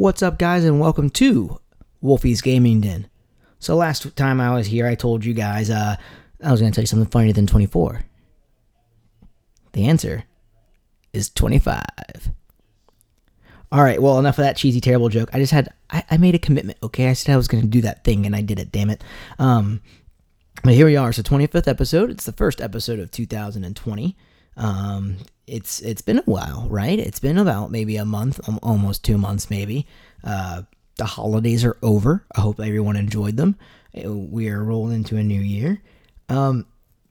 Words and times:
What's 0.00 0.22
up, 0.22 0.38
guys, 0.38 0.64
and 0.64 0.80
welcome 0.80 1.10
to 1.10 1.60
Wolfie's 2.00 2.40
Gaming 2.40 2.80
Den. 2.80 3.10
So, 3.58 3.76
last 3.76 4.16
time 4.16 4.40
I 4.40 4.54
was 4.54 4.68
here, 4.68 4.86
I 4.86 4.94
told 4.94 5.26
you 5.26 5.34
guys 5.34 5.68
uh, 5.68 5.96
I 6.42 6.50
was 6.50 6.58
going 6.58 6.72
to 6.72 6.74
tell 6.74 6.82
you 6.82 6.86
something 6.86 7.10
funnier 7.10 7.34
than 7.34 7.46
24. 7.46 8.00
The 9.72 9.84
answer 9.84 10.24
is 11.12 11.28
25. 11.28 11.84
All 13.70 13.82
right, 13.82 14.00
well, 14.00 14.18
enough 14.18 14.38
of 14.38 14.44
that 14.44 14.56
cheesy, 14.56 14.80
terrible 14.80 15.10
joke. 15.10 15.28
I 15.34 15.38
just 15.38 15.52
had, 15.52 15.68
I, 15.90 16.02
I 16.12 16.16
made 16.16 16.34
a 16.34 16.38
commitment, 16.38 16.78
okay? 16.82 17.10
I 17.10 17.12
said 17.12 17.34
I 17.34 17.36
was 17.36 17.46
going 17.46 17.62
to 17.62 17.68
do 17.68 17.82
that 17.82 18.02
thing, 18.02 18.24
and 18.24 18.34
I 18.34 18.40
did 18.40 18.58
it, 18.58 18.72
damn 18.72 18.88
it. 18.88 19.04
Um, 19.38 19.82
but 20.64 20.72
here 20.72 20.86
we 20.86 20.96
are. 20.96 21.12
So, 21.12 21.20
25th 21.20 21.68
episode. 21.68 22.08
It's 22.08 22.24
the 22.24 22.32
first 22.32 22.62
episode 22.62 23.00
of 23.00 23.10
2020. 23.10 24.16
Um, 24.56 25.18
it's 25.50 25.80
it's 25.80 26.02
been 26.02 26.18
a 26.18 26.22
while, 26.22 26.66
right? 26.70 26.98
It's 26.98 27.20
been 27.20 27.38
about 27.38 27.70
maybe 27.70 27.96
a 27.96 28.04
month, 28.04 28.40
almost 28.62 29.04
two 29.04 29.18
months, 29.18 29.50
maybe. 29.50 29.86
Uh, 30.22 30.62
the 30.96 31.04
holidays 31.04 31.64
are 31.64 31.76
over. 31.82 32.24
I 32.36 32.40
hope 32.40 32.60
everyone 32.60 32.96
enjoyed 32.96 33.36
them. 33.36 33.56
Uh, 33.96 34.12
we 34.12 34.48
are 34.48 34.62
rolling 34.62 34.94
into 34.94 35.16
a 35.16 35.22
new 35.22 35.40
year. 35.40 35.82
Um, 36.28 36.66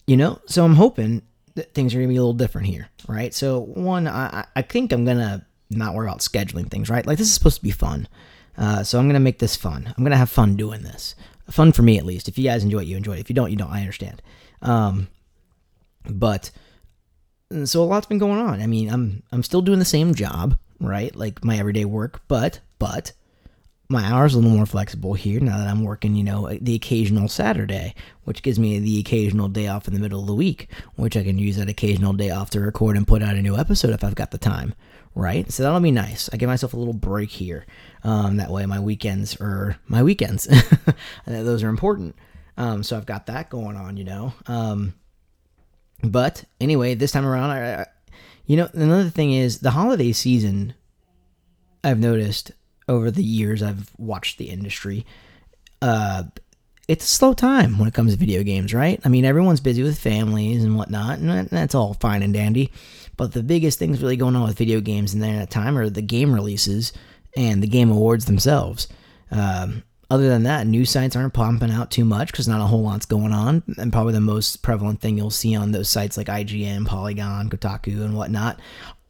you 0.07 0.15
know, 0.15 0.39
so 0.45 0.63
I'm 0.63 0.75
hoping 0.75 1.21
that 1.55 1.73
things 1.73 1.93
are 1.93 1.97
gonna 1.97 2.07
be 2.07 2.15
a 2.15 2.21
little 2.21 2.33
different 2.33 2.67
here, 2.67 2.87
right? 3.07 3.33
So 3.33 3.59
one, 3.59 4.07
I 4.07 4.45
I 4.55 4.61
think 4.61 4.91
I'm 4.91 5.05
gonna 5.05 5.45
not 5.69 5.93
worry 5.93 6.07
about 6.07 6.19
scheduling 6.19 6.69
things, 6.69 6.89
right? 6.89 7.05
Like 7.05 7.17
this 7.17 7.27
is 7.27 7.33
supposed 7.33 7.57
to 7.57 7.63
be 7.63 7.71
fun. 7.71 8.07
Uh, 8.57 8.83
so 8.83 8.99
I'm 8.99 9.07
gonna 9.07 9.19
make 9.19 9.39
this 9.39 9.55
fun. 9.55 9.93
I'm 9.97 10.03
gonna 10.03 10.17
have 10.17 10.29
fun 10.29 10.55
doing 10.55 10.83
this. 10.83 11.15
Fun 11.49 11.71
for 11.71 11.81
me 11.81 11.97
at 11.97 12.05
least. 12.05 12.27
If 12.27 12.37
you 12.37 12.43
guys 12.43 12.63
enjoy 12.63 12.79
it, 12.79 12.87
you 12.87 12.95
enjoy 12.95 13.13
it. 13.13 13.19
If 13.19 13.29
you 13.29 13.35
don't, 13.35 13.51
you 13.51 13.57
don't. 13.57 13.71
I 13.71 13.81
understand. 13.81 14.21
Um, 14.61 15.07
but 16.09 16.51
so 17.65 17.81
a 17.81 17.85
lot's 17.85 18.07
been 18.07 18.17
going 18.17 18.39
on. 18.39 18.61
I 18.61 18.67
mean, 18.67 18.89
I'm 18.89 19.23
I'm 19.31 19.43
still 19.43 19.61
doing 19.61 19.79
the 19.79 19.85
same 19.85 20.13
job, 20.13 20.57
right? 20.79 21.15
Like 21.15 21.43
my 21.43 21.57
everyday 21.57 21.85
work, 21.85 22.21
but 22.27 22.59
but 22.77 23.13
my 23.91 24.03
hours 24.03 24.35
a 24.35 24.37
little 24.37 24.55
more 24.55 24.67
flexible 24.67 25.15
here 25.15 25.39
now 25.39 25.57
that 25.57 25.67
I'm 25.67 25.83
working, 25.83 26.15
you 26.15 26.23
know, 26.23 26.47
the 26.61 26.75
occasional 26.75 27.27
Saturday, 27.27 27.95
which 28.23 28.43
gives 28.43 28.59
me 28.59 28.77
the 28.77 28.99
occasional 28.99 29.47
day 29.47 29.67
off 29.67 29.87
in 29.87 29.95
the 29.95 29.99
middle 29.99 30.21
of 30.21 30.27
the 30.27 30.35
week, 30.35 30.69
which 30.95 31.17
I 31.17 31.23
can 31.23 31.39
use 31.39 31.57
that 31.57 31.69
occasional 31.69 32.13
day 32.13 32.29
off 32.29 32.51
to 32.51 32.59
record 32.59 32.97
and 32.97 33.07
put 33.07 33.23
out 33.23 33.35
a 33.35 33.41
new 33.41 33.57
episode 33.57 33.89
if 33.91 34.03
I've 34.03 34.13
got 34.13 34.29
the 34.29 34.37
time, 34.37 34.75
right? 35.15 35.51
So 35.51 35.63
that'll 35.63 35.79
be 35.79 35.89
nice. 35.89 36.29
I 36.31 36.37
give 36.37 36.49
myself 36.49 36.75
a 36.75 36.77
little 36.77 36.93
break 36.93 37.31
here. 37.31 37.65
Um, 38.03 38.37
that 38.37 38.51
way 38.51 38.63
my 38.67 38.79
weekends 38.79 39.35
are 39.41 39.77
my 39.87 40.03
weekends. 40.03 40.47
Those 41.25 41.63
are 41.63 41.69
important. 41.69 42.15
Um, 42.57 42.83
so 42.83 42.95
I've 42.95 43.07
got 43.07 43.25
that 43.25 43.49
going 43.49 43.75
on, 43.75 43.97
you 43.97 44.03
know. 44.03 44.33
Um, 44.45 44.93
but 46.03 46.43
anyway, 46.59 46.95
this 46.95 47.11
time 47.11 47.25
around, 47.25 47.51
I, 47.51 47.81
I, 47.81 47.85
you 48.45 48.57
know, 48.57 48.69
another 48.73 49.09
thing 49.09 49.33
is 49.33 49.59
the 49.59 49.71
holiday 49.71 50.11
season. 50.11 50.73
I've 51.83 51.99
noticed 51.99 52.51
over 52.87 53.11
the 53.11 53.23
years 53.23 53.61
I've 53.61 53.91
watched 53.97 54.37
the 54.37 54.49
industry. 54.49 55.05
Uh, 55.81 56.23
it's 56.87 57.05
a 57.05 57.07
slow 57.07 57.33
time 57.33 57.77
when 57.77 57.87
it 57.87 57.93
comes 57.93 58.13
to 58.13 58.19
video 58.19 58.41
games, 58.41 58.73
right? 58.73 58.99
I 59.05 59.09
mean, 59.09 59.23
everyone's 59.23 59.61
busy 59.61 59.83
with 59.83 59.99
families 59.99 60.63
and 60.63 60.75
whatnot, 60.75 61.19
and 61.19 61.47
that's 61.49 61.75
all 61.75 61.93
fine 61.93 62.23
and 62.23 62.33
dandy. 62.33 62.71
But 63.15 63.33
the 63.33 63.43
biggest 63.43 63.77
things 63.77 64.01
really 64.01 64.17
going 64.17 64.35
on 64.35 64.47
with 64.47 64.57
video 64.57 64.81
games 64.81 65.13
in 65.13 65.19
that 65.19 65.51
time 65.51 65.77
are 65.77 65.89
the 65.89 66.01
game 66.01 66.33
releases 66.33 66.91
and 67.37 67.61
the 67.61 67.67
game 67.67 67.91
awards 67.91 68.25
themselves. 68.25 68.87
Um, 69.29 69.83
other 70.09 70.27
than 70.27 70.43
that, 70.43 70.65
news 70.65 70.89
sites 70.89 71.15
aren't 71.15 71.33
pumping 71.33 71.71
out 71.71 71.91
too 71.91 72.03
much 72.03 72.31
because 72.31 72.47
not 72.47 72.61
a 72.61 72.65
whole 72.65 72.81
lot's 72.81 73.05
going 73.05 73.31
on. 73.31 73.63
And 73.77 73.93
probably 73.93 74.13
the 74.13 74.21
most 74.21 74.63
prevalent 74.63 75.01
thing 75.01 75.17
you'll 75.17 75.29
see 75.29 75.55
on 75.55 75.71
those 75.71 75.89
sites 75.89 76.17
like 76.17 76.27
IGN, 76.27 76.87
Polygon, 76.87 77.49
Kotaku, 77.49 78.01
and 78.03 78.15
whatnot, 78.15 78.59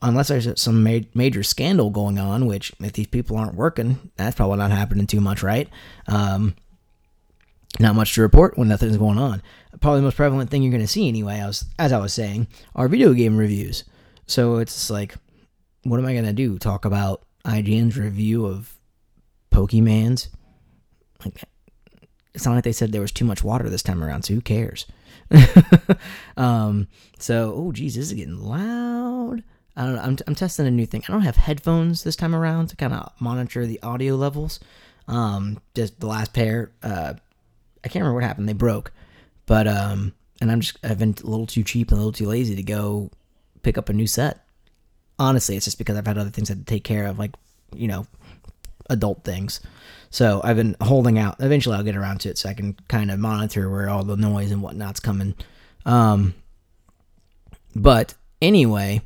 unless 0.01 0.27
there's 0.27 0.61
some 0.61 0.83
ma- 0.83 0.99
major 1.13 1.41
scandal 1.41 1.89
going 1.89 2.19
on, 2.19 2.45
which 2.45 2.73
if 2.81 2.93
these 2.93 3.07
people 3.07 3.37
aren't 3.37 3.55
working, 3.55 4.11
that's 4.17 4.35
probably 4.35 4.57
not 4.57 4.71
happening 4.71 5.07
too 5.07 5.21
much, 5.21 5.41
right? 5.41 5.69
Um, 6.07 6.55
not 7.79 7.95
much 7.95 8.15
to 8.15 8.21
report 8.21 8.57
when 8.57 8.67
nothing's 8.67 8.97
going 8.97 9.17
on. 9.17 9.41
Probably 9.79 9.99
the 9.99 10.05
most 10.05 10.17
prevalent 10.17 10.49
thing 10.49 10.63
you're 10.63 10.71
going 10.71 10.81
to 10.81 10.87
see 10.87 11.07
anyway, 11.07 11.39
as, 11.39 11.65
as 11.77 11.93
I 11.93 11.99
was 11.99 12.13
saying, 12.13 12.47
are 12.75 12.87
video 12.89 13.13
game 13.13 13.37
reviews. 13.37 13.85
So 14.25 14.57
it's 14.57 14.89
like, 14.89 15.15
what 15.83 15.99
am 15.99 16.05
I 16.05 16.13
going 16.13 16.25
to 16.25 16.33
do? 16.33 16.57
Talk 16.57 16.83
about 16.83 17.23
IGN's 17.45 17.97
review 17.97 18.45
of 18.45 18.77
Pokemans? 19.51 20.27
It's 22.33 22.45
not 22.45 22.55
like 22.55 22.63
they 22.63 22.71
said 22.71 22.91
there 22.91 23.01
was 23.01 23.11
too 23.11 23.25
much 23.25 23.43
water 23.43 23.69
this 23.69 23.83
time 23.83 24.03
around, 24.03 24.23
so 24.23 24.33
who 24.33 24.41
cares? 24.41 24.85
um, 26.37 26.87
so, 27.17 27.53
oh, 27.55 27.71
geez, 27.71 27.95
this 27.95 28.05
is 28.05 28.13
getting 28.13 28.39
loud. 28.39 29.43
I 29.75 29.85
don't 29.85 29.95
know. 29.95 30.01
I'm, 30.01 30.17
I'm 30.27 30.35
testing 30.35 30.67
a 30.67 30.71
new 30.71 30.85
thing. 30.85 31.03
I 31.07 31.11
don't 31.11 31.21
have 31.21 31.37
headphones 31.37 32.03
this 32.03 32.15
time 32.15 32.35
around 32.35 32.67
to 32.67 32.75
kind 32.75 32.93
of 32.93 33.13
monitor 33.19 33.65
the 33.65 33.81
audio 33.81 34.15
levels. 34.15 34.59
Um, 35.07 35.59
just 35.73 35.99
the 35.99 36.07
last 36.07 36.33
pair, 36.33 36.71
uh, 36.83 37.13
I 37.83 37.87
can't 37.87 38.03
remember 38.03 38.15
what 38.15 38.23
happened. 38.23 38.47
They 38.47 38.53
broke, 38.53 38.91
but 39.45 39.67
um, 39.67 40.13
and 40.41 40.51
I'm 40.51 40.59
just 40.59 40.77
I've 40.83 40.99
been 40.99 41.15
a 41.23 41.27
little 41.27 41.47
too 41.47 41.63
cheap 41.63 41.89
and 41.89 41.97
a 41.97 42.01
little 42.01 42.11
too 42.11 42.27
lazy 42.27 42.55
to 42.55 42.63
go 42.63 43.09
pick 43.63 43.77
up 43.77 43.89
a 43.89 43.93
new 43.93 44.05
set. 44.05 44.45
Honestly, 45.17 45.55
it's 45.55 45.65
just 45.65 45.77
because 45.77 45.97
I've 45.97 46.05
had 46.05 46.17
other 46.17 46.29
things 46.29 46.49
to 46.49 46.55
take 46.55 46.83
care 46.83 47.07
of, 47.07 47.17
like 47.17 47.31
you 47.73 47.87
know, 47.87 48.05
adult 48.89 49.23
things. 49.23 49.61
So 50.09 50.41
I've 50.43 50.55
been 50.55 50.75
holding 50.81 51.19
out. 51.19 51.35
Eventually, 51.39 51.75
I'll 51.75 51.83
get 51.83 51.95
around 51.95 52.21
to 52.21 52.29
it 52.29 52.37
so 52.37 52.49
I 52.49 52.53
can 52.53 52.73
kind 52.87 53.11
of 53.11 53.19
monitor 53.19 53.69
where 53.69 53.89
all 53.89 54.03
the 54.03 54.17
noise 54.17 54.51
and 54.51 54.61
whatnot's 54.61 54.99
coming. 54.99 55.35
Um, 55.85 56.33
but 57.75 58.15
anyway, 58.41 59.01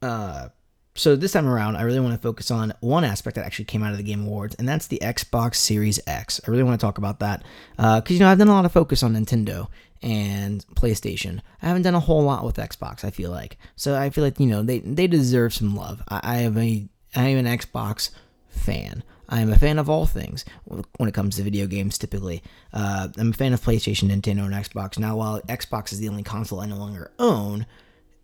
uh, 0.00 0.48
so 0.94 1.16
this 1.16 1.32
time 1.32 1.46
around, 1.46 1.76
I 1.76 1.82
really 1.82 2.00
want 2.00 2.14
to 2.14 2.20
focus 2.20 2.50
on 2.50 2.74
one 2.80 3.04
aspect 3.04 3.36
that 3.36 3.46
actually 3.46 3.64
came 3.66 3.82
out 3.82 3.92
of 3.92 3.96
the 3.96 4.02
Game 4.02 4.26
Awards, 4.26 4.54
and 4.56 4.68
that's 4.68 4.88
the 4.88 4.98
Xbox 5.02 5.56
Series 5.56 6.00
X. 6.06 6.40
I 6.46 6.50
really 6.50 6.62
want 6.62 6.78
to 6.78 6.84
talk 6.84 6.98
about 6.98 7.20
that 7.20 7.42
because 7.76 8.10
uh, 8.10 8.14
you 8.14 8.18
know 8.20 8.28
I've 8.28 8.38
done 8.38 8.48
a 8.48 8.52
lot 8.52 8.66
of 8.66 8.72
focus 8.72 9.02
on 9.02 9.14
Nintendo 9.14 9.68
and 10.02 10.64
PlayStation. 10.74 11.40
I 11.62 11.68
haven't 11.68 11.82
done 11.82 11.94
a 11.94 12.00
whole 12.00 12.22
lot 12.22 12.44
with 12.44 12.56
Xbox. 12.56 13.04
I 13.04 13.10
feel 13.10 13.30
like 13.30 13.56
so 13.74 13.98
I 13.98 14.10
feel 14.10 14.24
like 14.24 14.38
you 14.38 14.46
know 14.46 14.62
they 14.62 14.80
they 14.80 15.06
deserve 15.06 15.54
some 15.54 15.74
love. 15.74 16.02
I, 16.08 16.20
I 16.22 16.36
have 16.38 16.58
a 16.58 16.86
I 17.14 17.28
am 17.28 17.44
an 17.44 17.58
Xbox 17.58 18.10
fan. 18.48 19.02
I 19.28 19.40
am 19.40 19.50
a 19.50 19.58
fan 19.58 19.78
of 19.78 19.88
all 19.88 20.04
things 20.04 20.44
when 20.64 21.08
it 21.08 21.14
comes 21.14 21.36
to 21.36 21.42
video 21.42 21.66
games. 21.66 21.96
Typically, 21.96 22.42
uh, 22.72 23.08
I'm 23.16 23.30
a 23.30 23.34
fan 23.34 23.54
of 23.54 23.62
PlayStation, 23.62 24.10
Nintendo, 24.10 24.44
and 24.44 24.54
Xbox. 24.54 24.98
Now, 24.98 25.16
while 25.16 25.40
Xbox 25.42 25.92
is 25.92 26.00
the 26.00 26.08
only 26.08 26.22
console 26.22 26.60
I 26.60 26.66
no 26.66 26.76
longer 26.76 27.10
own, 27.18 27.64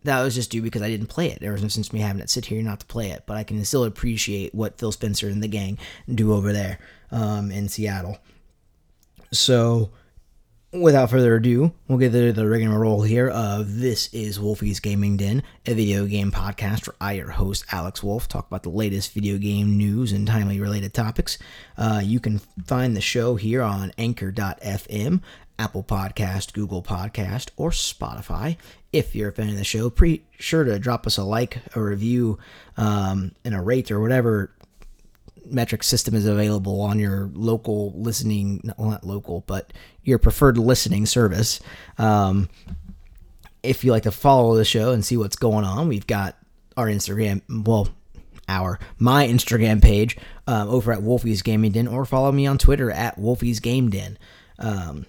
that 0.04 0.22
was 0.22 0.34
just 0.34 0.50
due 0.50 0.60
because 0.60 0.82
I 0.82 0.88
didn't 0.88 1.06
play 1.06 1.30
it. 1.30 1.40
There 1.40 1.52
was 1.52 1.62
no 1.62 1.68
sense 1.68 1.92
me 1.92 2.00
having 2.00 2.20
it 2.20 2.28
sit 2.28 2.46
here 2.46 2.62
not 2.62 2.80
to 2.80 2.86
play 2.86 3.10
it. 3.10 3.24
But 3.26 3.38
I 3.38 3.44
can 3.44 3.64
still 3.64 3.84
appreciate 3.84 4.54
what 4.54 4.78
Phil 4.78 4.92
Spencer 4.92 5.28
and 5.28 5.42
the 5.42 5.48
gang 5.48 5.78
do 6.12 6.34
over 6.34 6.52
there 6.52 6.78
um, 7.10 7.50
in 7.50 7.68
Seattle. 7.68 8.18
So 9.32 9.90
without 10.72 11.10
further 11.10 11.36
ado, 11.36 11.72
we'll 11.86 11.98
get 11.98 12.12
to 12.12 12.32
the 12.32 12.46
rigmarole 12.46 13.02
here 13.02 13.28
of 13.28 13.78
This 13.78 14.12
is 14.12 14.38
Wolfie's 14.38 14.80
Gaming 14.80 15.16
Den, 15.16 15.42
a 15.66 15.74
video 15.74 16.04
game 16.06 16.30
podcast 16.30 16.86
where 16.86 16.96
I, 17.00 17.12
your 17.12 17.30
host, 17.30 17.64
Alex 17.72 18.02
Wolf, 18.02 18.28
talk 18.28 18.46
about 18.46 18.62
the 18.62 18.68
latest 18.68 19.12
video 19.12 19.38
game 19.38 19.78
news 19.78 20.12
and 20.12 20.26
timely 20.26 20.60
related 20.60 20.92
topics. 20.92 21.38
Uh, 21.76 22.00
you 22.04 22.20
can 22.20 22.40
find 22.66 22.94
the 22.94 23.00
show 23.00 23.36
here 23.36 23.62
on 23.62 23.92
anchor.fm, 23.96 25.22
Apple 25.58 25.82
Podcast, 25.82 26.52
Google 26.52 26.82
Podcast, 26.82 27.50
or 27.56 27.70
Spotify. 27.70 28.56
If 28.92 29.14
you're 29.14 29.30
a 29.30 29.32
fan 29.32 29.48
of 29.48 29.56
the 29.56 29.64
show, 29.64 29.90
be 29.90 30.24
sure 30.38 30.64
to 30.64 30.78
drop 30.78 31.06
us 31.06 31.16
a 31.16 31.24
like, 31.24 31.60
a 31.74 31.80
review, 31.80 32.38
um, 32.76 33.32
and 33.44 33.54
a 33.54 33.60
rate 33.60 33.90
or 33.90 34.00
whatever 34.00 34.52
metric 35.50 35.82
system 35.82 36.14
is 36.14 36.26
available 36.26 36.80
on 36.80 36.98
your 36.98 37.30
local 37.34 37.92
listening, 38.00 38.60
well, 38.76 38.90
not 38.90 39.04
local, 39.04 39.44
but 39.46 39.72
your 40.02 40.18
preferred 40.18 40.58
listening 40.58 41.06
service. 41.06 41.60
Um, 41.98 42.48
if 43.62 43.84
you 43.84 43.90
like 43.90 44.04
to 44.04 44.12
follow 44.12 44.56
the 44.56 44.64
show 44.64 44.92
and 44.92 45.04
see 45.04 45.16
what's 45.16 45.36
going 45.36 45.64
on, 45.64 45.88
we've 45.88 46.06
got 46.06 46.36
our 46.76 46.86
Instagram, 46.86 47.42
well, 47.66 47.88
our 48.48 48.78
my 48.98 49.26
Instagram 49.26 49.82
page 49.82 50.16
um, 50.46 50.68
over 50.68 50.92
at 50.92 51.02
Wolfie's 51.02 51.42
Gaming 51.42 51.72
Den, 51.72 51.86
or 51.86 52.04
follow 52.04 52.32
me 52.32 52.46
on 52.46 52.58
Twitter 52.58 52.90
at 52.90 53.18
Wolfie's 53.18 53.60
Game 53.60 53.90
Den. 53.90 54.18
Um, 54.58 55.06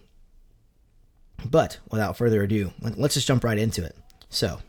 but 1.46 1.80
without 1.90 2.18
further 2.18 2.44
ado, 2.44 2.74
let's 2.82 3.14
just 3.14 3.28
jump 3.28 3.44
right 3.44 3.58
into 3.58 3.84
it. 3.84 3.96
So, 4.30 4.60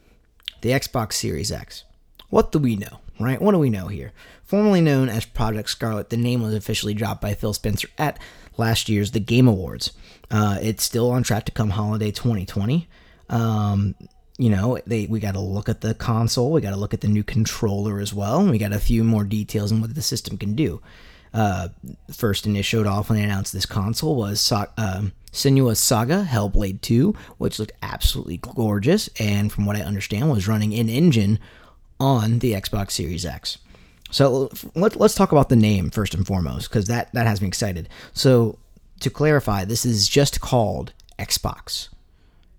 the 0.60 0.70
Xbox 0.70 1.14
Series 1.14 1.50
X. 1.50 1.84
What 2.28 2.52
do 2.52 2.60
we 2.60 2.76
know? 2.76 3.00
Right? 3.20 3.40
What 3.40 3.52
do 3.52 3.58
we 3.58 3.68
know 3.68 3.88
here? 3.88 4.12
Formerly 4.44 4.80
known 4.80 5.10
as 5.10 5.26
Project 5.26 5.68
Scarlett, 5.68 6.08
the 6.08 6.16
name 6.16 6.42
was 6.42 6.54
officially 6.54 6.94
dropped 6.94 7.20
by 7.20 7.34
Phil 7.34 7.52
Spencer 7.52 7.88
at 7.98 8.18
last 8.56 8.88
year's 8.88 9.10
The 9.10 9.20
Game 9.20 9.46
Awards. 9.46 9.92
Uh, 10.30 10.58
it's 10.62 10.82
still 10.82 11.10
on 11.10 11.22
track 11.22 11.44
to 11.44 11.52
come 11.52 11.70
holiday 11.70 12.10
2020. 12.10 12.88
Um, 13.28 13.94
you 14.38 14.48
know, 14.48 14.78
they 14.86 15.04
we 15.06 15.20
got 15.20 15.34
to 15.34 15.40
look 15.40 15.68
at 15.68 15.82
the 15.82 15.92
console, 15.92 16.50
we 16.50 16.62
got 16.62 16.70
to 16.70 16.76
look 16.76 16.94
at 16.94 17.02
the 17.02 17.08
new 17.08 17.22
controller 17.22 18.00
as 18.00 18.14
well, 18.14 18.40
and 18.40 18.50
we 18.50 18.56
got 18.56 18.72
a 18.72 18.78
few 18.80 19.04
more 19.04 19.24
details 19.24 19.70
on 19.70 19.82
what 19.82 19.94
the 19.94 20.02
system 20.02 20.38
can 20.38 20.54
do. 20.54 20.80
Uh, 21.34 21.68
first, 22.10 22.46
and 22.46 22.56
it 22.56 22.62
showed 22.64 22.86
off 22.86 23.08
when 23.08 23.18
they 23.18 23.24
announced 23.24 23.52
this 23.52 23.66
console 23.66 24.16
was 24.16 24.40
so- 24.40 24.66
um, 24.78 25.12
Senua's 25.30 25.78
Saga 25.78 26.26
Hellblade 26.28 26.80
2, 26.80 27.14
which 27.38 27.58
looked 27.58 27.72
absolutely 27.82 28.38
gorgeous, 28.38 29.08
and 29.20 29.52
from 29.52 29.64
what 29.64 29.76
I 29.76 29.82
understand, 29.82 30.30
was 30.30 30.48
running 30.48 30.72
in 30.72 30.88
engine 30.88 31.38
on 32.00 32.40
the 32.40 32.54
Xbox 32.54 32.92
Series 32.92 33.24
X. 33.24 33.58
So 34.10 34.50
let, 34.74 34.96
let's 34.96 35.14
talk 35.14 35.30
about 35.30 35.50
the 35.50 35.56
name 35.56 35.90
first 35.90 36.14
and 36.14 36.26
foremost, 36.26 36.68
because 36.68 36.86
that, 36.86 37.12
that 37.12 37.26
has 37.26 37.40
me 37.40 37.48
excited. 37.48 37.88
So 38.12 38.58
to 39.00 39.10
clarify, 39.10 39.64
this 39.64 39.84
is 39.84 40.08
just 40.08 40.40
called 40.40 40.92
Xbox. 41.18 41.88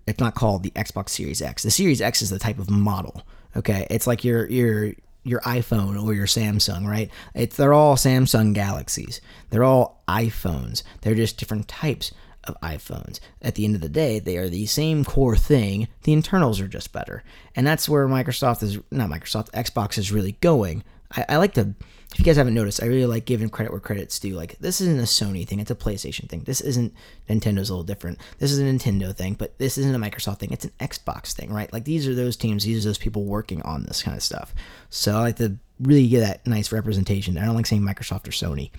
It's 0.06 0.18
not 0.18 0.34
called 0.34 0.62
the 0.62 0.70
Xbox 0.70 1.10
Series 1.10 1.42
X. 1.42 1.62
The 1.62 1.70
Series 1.70 2.00
X 2.00 2.22
is 2.22 2.30
the 2.30 2.38
type 2.38 2.58
of 2.58 2.70
model. 2.70 3.22
Okay, 3.56 3.86
it's 3.90 4.06
like 4.06 4.24
your 4.24 4.48
your 4.48 4.94
your 5.24 5.40
iPhone 5.40 6.02
or 6.02 6.14
your 6.14 6.26
Samsung, 6.26 6.86
right? 6.86 7.10
It's 7.34 7.56
they're 7.56 7.74
all 7.74 7.96
Samsung 7.96 8.54
Galaxies. 8.54 9.20
They're 9.50 9.62
all 9.62 10.02
iPhones. 10.08 10.82
They're 11.02 11.14
just 11.14 11.36
different 11.36 11.68
types 11.68 12.12
of 12.44 12.60
iPhones. 12.60 13.20
At 13.40 13.54
the 13.54 13.64
end 13.64 13.74
of 13.74 13.80
the 13.80 13.88
day, 13.88 14.18
they 14.18 14.36
are 14.36 14.48
the 14.48 14.66
same 14.66 15.04
core 15.04 15.36
thing. 15.36 15.88
The 16.02 16.12
internals 16.12 16.60
are 16.60 16.68
just 16.68 16.92
better. 16.92 17.22
And 17.54 17.66
that's 17.66 17.88
where 17.88 18.06
Microsoft 18.08 18.62
is 18.62 18.78
not 18.90 19.10
Microsoft, 19.10 19.50
Xbox 19.50 19.98
is 19.98 20.12
really 20.12 20.32
going. 20.40 20.84
I, 21.10 21.24
I 21.30 21.36
like 21.36 21.54
to 21.54 21.74
if 22.12 22.18
you 22.18 22.26
guys 22.26 22.36
haven't 22.36 22.54
noticed, 22.54 22.82
I 22.82 22.86
really 22.86 23.06
like 23.06 23.24
giving 23.24 23.48
credit 23.48 23.70
where 23.70 23.80
credit's 23.80 24.18
due. 24.18 24.34
Like 24.34 24.58
this 24.58 24.82
isn't 24.82 24.98
a 24.98 25.04
Sony 25.04 25.48
thing; 25.48 25.60
it's 25.60 25.70
a 25.70 25.74
PlayStation 25.74 26.28
thing. 26.28 26.40
This 26.40 26.60
isn't 26.60 26.92
Nintendo's 27.28 27.70
a 27.70 27.72
little 27.72 27.84
different. 27.84 28.18
This 28.38 28.52
is 28.52 28.58
a 28.58 28.64
Nintendo 28.64 29.16
thing, 29.16 29.34
but 29.34 29.58
this 29.58 29.78
isn't 29.78 29.94
a 29.94 29.98
Microsoft 29.98 30.38
thing. 30.38 30.52
It's 30.52 30.66
an 30.66 30.72
Xbox 30.78 31.32
thing, 31.32 31.50
right? 31.50 31.72
Like 31.72 31.84
these 31.84 32.06
are 32.06 32.14
those 32.14 32.36
teams, 32.36 32.64
these 32.64 32.84
are 32.84 32.88
those 32.88 32.98
people 32.98 33.24
working 33.24 33.62
on 33.62 33.84
this 33.84 34.02
kind 34.02 34.16
of 34.16 34.22
stuff. 34.22 34.54
So 34.90 35.16
I 35.16 35.20
like 35.20 35.36
to 35.36 35.56
really 35.80 36.06
get 36.06 36.20
that 36.20 36.46
nice 36.46 36.70
representation. 36.70 37.38
I 37.38 37.46
don't 37.46 37.56
like 37.56 37.66
saying 37.66 37.82
Microsoft 37.82 38.28
or 38.28 38.32
Sony. 38.32 38.70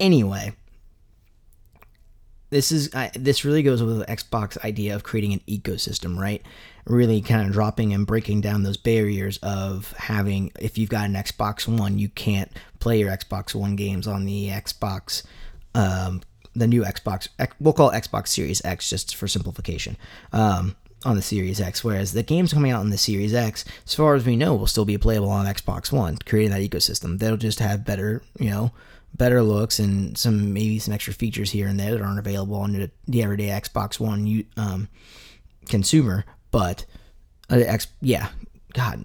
Anyway, 0.00 0.52
this 2.50 2.72
is 2.72 2.94
I, 2.94 3.10
this 3.14 3.44
really 3.44 3.62
goes 3.62 3.82
with 3.82 3.98
the 3.98 4.06
Xbox 4.06 4.62
idea 4.64 4.94
of 4.94 5.02
creating 5.02 5.32
an 5.32 5.40
ecosystem, 5.48 6.18
right? 6.18 6.42
Really 6.84 7.20
kind 7.20 7.46
of 7.46 7.52
dropping 7.52 7.92
and 7.94 8.06
breaking 8.06 8.40
down 8.40 8.62
those 8.62 8.76
barriers 8.76 9.38
of 9.38 9.92
having 9.92 10.52
if 10.60 10.76
you've 10.76 10.90
got 10.90 11.06
an 11.06 11.14
Xbox 11.14 11.66
One, 11.66 11.98
you 11.98 12.08
can't 12.08 12.50
play 12.80 12.98
your 12.98 13.10
Xbox 13.10 13.54
One 13.54 13.76
games 13.76 14.06
on 14.06 14.24
the 14.24 14.48
Xbox 14.48 15.22
um, 15.74 16.22
the 16.54 16.66
new 16.66 16.82
Xbox 16.82 17.28
we'll 17.60 17.72
call 17.72 17.92
Xbox 17.92 18.28
Series 18.28 18.64
X 18.64 18.90
just 18.90 19.14
for 19.14 19.28
simplification. 19.28 19.96
Um, 20.32 20.76
on 21.02 21.16
the 21.16 21.22
Series 21.22 21.62
X, 21.62 21.82
whereas 21.82 22.12
the 22.12 22.22
games 22.22 22.52
coming 22.52 22.72
out 22.72 22.80
on 22.80 22.90
the 22.90 22.98
Series 22.98 23.32
X, 23.32 23.64
as 23.86 23.94
far 23.94 24.16
as 24.16 24.26
we 24.26 24.36
know, 24.36 24.54
will 24.54 24.66
still 24.66 24.84
be 24.84 24.98
playable 24.98 25.30
on 25.30 25.46
Xbox 25.46 25.90
One, 25.90 26.18
creating 26.26 26.50
that 26.50 26.60
ecosystem. 26.60 27.18
They'll 27.18 27.38
just 27.38 27.58
have 27.58 27.86
better, 27.86 28.22
you 28.38 28.50
know, 28.50 28.72
better 29.14 29.42
looks 29.42 29.78
and 29.78 30.16
some 30.16 30.52
maybe 30.52 30.78
some 30.78 30.94
extra 30.94 31.12
features 31.12 31.50
here 31.50 31.66
and 31.66 31.78
there 31.78 31.92
that 31.92 32.02
aren't 32.02 32.18
available 32.18 32.56
on 32.56 32.90
the, 33.06 33.22
everyday 33.22 33.48
Xbox 33.48 34.00
One 34.00 34.44
um, 34.56 34.88
consumer. 35.68 36.24
But 36.50 36.86
uh, 37.50 37.56
X, 37.56 37.88
yeah, 38.00 38.28
God, 38.72 39.04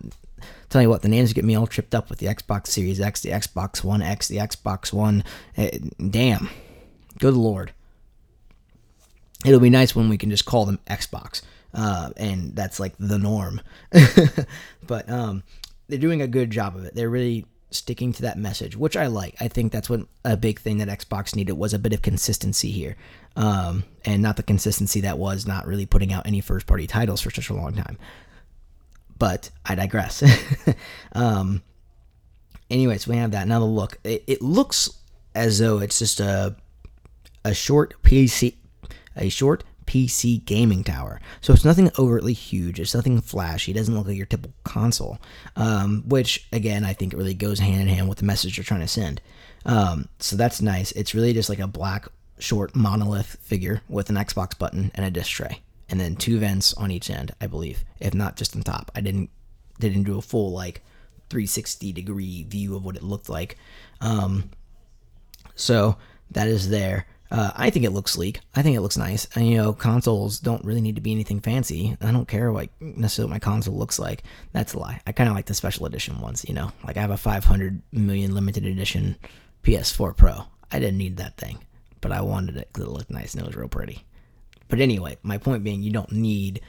tell 0.70 0.82
you 0.82 0.90
what, 0.90 1.02
the 1.02 1.10
names 1.10 1.34
get 1.34 1.46
me 1.46 1.56
all 1.56 1.68
tripped 1.68 1.96
up 1.96 2.10
with 2.10 2.20
the 2.20 2.28
Xbox 2.28 2.68
Series 2.68 3.02
X, 3.02 3.22
the 3.22 3.32
Xbox 3.32 3.84
One 3.84 4.02
X, 4.02 4.28
the 4.28 4.38
Xbox 4.38 4.94
One. 4.94 5.24
Uh, 5.58 5.70
damn, 6.10 6.50
good 7.20 7.34
lord. 7.34 7.74
It'll 9.46 9.60
be 9.60 9.70
nice 9.70 9.96
when 9.96 10.10
we 10.10 10.18
can 10.18 10.30
just 10.30 10.46
call 10.46 10.66
them 10.66 10.80
Xbox, 10.88 11.42
uh, 11.74 12.12
and 12.18 12.56
that's 12.56 12.80
like 12.80 12.96
the 12.98 13.20
norm. 13.20 13.62
but 14.88 15.10
um, 15.10 15.44
they're 15.88 16.00
doing 16.00 16.22
a 16.22 16.28
good 16.28 16.50
job 16.50 16.76
of 16.76 16.86
it. 16.86 16.96
They're 16.96 17.10
really 17.10 17.46
sticking 17.78 18.14
to 18.14 18.24
that 18.24 18.38
message, 18.38 18.76
which 18.76 18.98
I 18.98 19.08
like. 19.08 19.36
I 19.40 19.48
think 19.48 19.72
that's 19.72 19.90
what 19.90 20.02
a 20.24 20.38
big 20.38 20.60
thing 20.60 20.78
that 20.80 20.88
Xbox 20.88 21.36
needed 21.36 21.54
was 21.54 21.74
a 21.74 21.80
bit 21.80 21.94
of 21.94 22.02
consistency 22.02 22.72
here, 22.72 22.96
um, 23.36 23.84
and 24.04 24.22
not 24.22 24.38
the 24.38 24.44
consistency 24.44 25.02
that 25.02 25.18
was 25.18 25.46
not 25.46 25.68
really 25.68 25.86
putting 25.86 26.14
out 26.14 26.26
any 26.26 26.42
first 26.42 26.68
party 26.68 26.88
titles 26.88 27.22
for 27.22 27.32
such 27.32 27.50
a 27.50 27.54
long 27.54 27.74
time. 27.74 27.98
But 29.18 29.50
I 29.66 29.76
digress. 29.76 30.24
um, 31.14 31.62
anyways, 32.70 33.08
we 33.08 33.18
have 33.18 33.32
that. 33.32 33.48
Now 33.48 33.60
the 33.60 33.66
look. 33.66 33.98
It, 34.04 34.24
it 34.28 34.42
looks 34.42 34.90
as 35.34 35.60
though 35.60 35.80
it's 35.80 36.00
just 36.00 36.20
a 36.20 36.56
a 37.44 37.54
short 37.54 38.02
PC, 38.04 38.56
a 39.16 39.30
short 39.30 39.64
PC 39.86 40.44
gaming 40.46 40.84
tower. 40.84 41.20
So 41.42 41.54
it's 41.54 41.66
nothing 41.66 41.92
overtly 41.98 42.34
huge. 42.34 42.80
It's 42.80 42.96
nothing 42.96 43.22
flashy. 43.22 43.72
It 43.72 43.76
doesn't 43.76 43.96
look 43.96 44.08
like 44.08 44.18
your 44.18 44.26
typical 44.26 44.56
console, 44.64 45.20
um, 45.56 46.04
which 46.08 46.48
again 46.52 46.84
I 46.86 46.94
think 46.94 47.14
it 47.14 47.18
really 47.18 47.34
goes 47.34 47.60
hand 47.60 47.82
in 47.82 47.88
hand 47.88 48.10
with 48.10 48.20
the 48.20 48.26
message 48.26 48.58
you're 48.58 48.64
trying 48.64 48.82
to 48.82 48.88
send. 48.88 49.22
Um, 49.66 50.10
so 50.20 50.36
that's 50.36 50.62
nice. 50.62 50.92
It's 50.92 51.16
really 51.16 51.34
just 51.34 51.50
like 51.50 51.60
a 51.60 51.68
black 51.68 52.08
short 52.40 52.76
monolith 52.76 53.38
figure 53.42 53.82
with 53.88 54.10
an 54.10 54.16
Xbox 54.16 54.58
button 54.58 54.92
and 54.94 55.06
a 55.06 55.12
disc 55.12 55.32
tray, 55.32 55.62
and 55.90 56.00
then 56.00 56.16
two 56.16 56.40
vents 56.40 56.74
on 56.74 56.92
each 56.92 57.10
end, 57.10 57.34
I 57.42 57.48
believe, 57.48 57.84
if 58.00 58.14
not 58.14 58.36
just 58.36 58.56
on 58.56 58.62
top. 58.64 58.92
I 58.96 59.02
didn't 59.02 59.30
didn't 59.80 60.04
do 60.04 60.18
a 60.18 60.22
full 60.22 60.52
like 60.52 60.82
360 61.30 61.92
degree 61.92 62.44
view 62.44 62.76
of 62.76 62.86
what 62.86 62.96
it 62.96 63.04
looked 63.04 63.30
like. 63.30 63.58
Um, 64.02 64.52
so 65.56 65.98
that 66.32 66.48
is 66.48 66.70
there. 66.70 67.08
Uh, 67.36 67.52
I 67.54 67.70
think 67.70 67.84
it 67.84 67.90
looks 67.90 68.14
sleek. 68.14 68.40
I 68.56 68.62
think 68.62 68.78
it 68.78 68.82
looks 68.82 68.96
nice. 68.96 69.28
And 69.36 69.46
you 69.46 69.58
know, 69.58 69.74
consoles 69.74 70.40
don't 70.40 70.64
really 70.64 70.80
need 70.80 70.96
to 70.96 71.02
be 71.02 71.12
anything 71.12 71.42
fancy. 71.42 71.98
I 72.00 72.14
don't 72.14 72.30
care 72.30 72.50
what 72.50 72.70
necessarily 72.80 73.30
what 73.30 73.36
my 73.36 73.40
console 73.40 73.76
looks 73.76 74.00
like. 74.00 74.24
That's 74.54 74.74
a 74.74 74.80
lie. 74.80 75.02
I 75.06 75.12
kind 75.12 75.28
of 75.30 75.36
like 75.36 75.48
the 75.48 75.54
special 75.54 75.86
edition 75.86 76.22
ones. 76.22 76.46
You 76.48 76.54
know, 76.54 76.72
like 76.88 76.96
I 76.96 77.02
have 77.02 77.12
a 77.12 77.18
500 77.18 77.82
million 77.92 78.34
limited 78.34 78.66
edition 78.66 79.18
PS4 79.64 80.16
Pro. 80.16 80.46
I 80.72 80.80
didn't 80.80 80.98
need 80.98 81.18
that 81.18 81.36
thing, 81.36 81.58
but 82.00 82.14
I 82.14 82.22
wanted 82.22 82.56
it 82.56 82.70
because 82.72 82.88
it 82.88 82.92
looked 82.92 83.12
nice 83.12 83.34
and 83.34 83.44
it 83.44 83.48
was 83.48 83.58
real 83.58 83.68
pretty. 83.68 84.06
But 84.70 84.80
anyway, 84.80 85.18
my 85.22 85.38
point 85.38 85.62
being, 85.62 85.84
you 85.84 85.92
don't 85.92 86.14
need, 86.14 86.62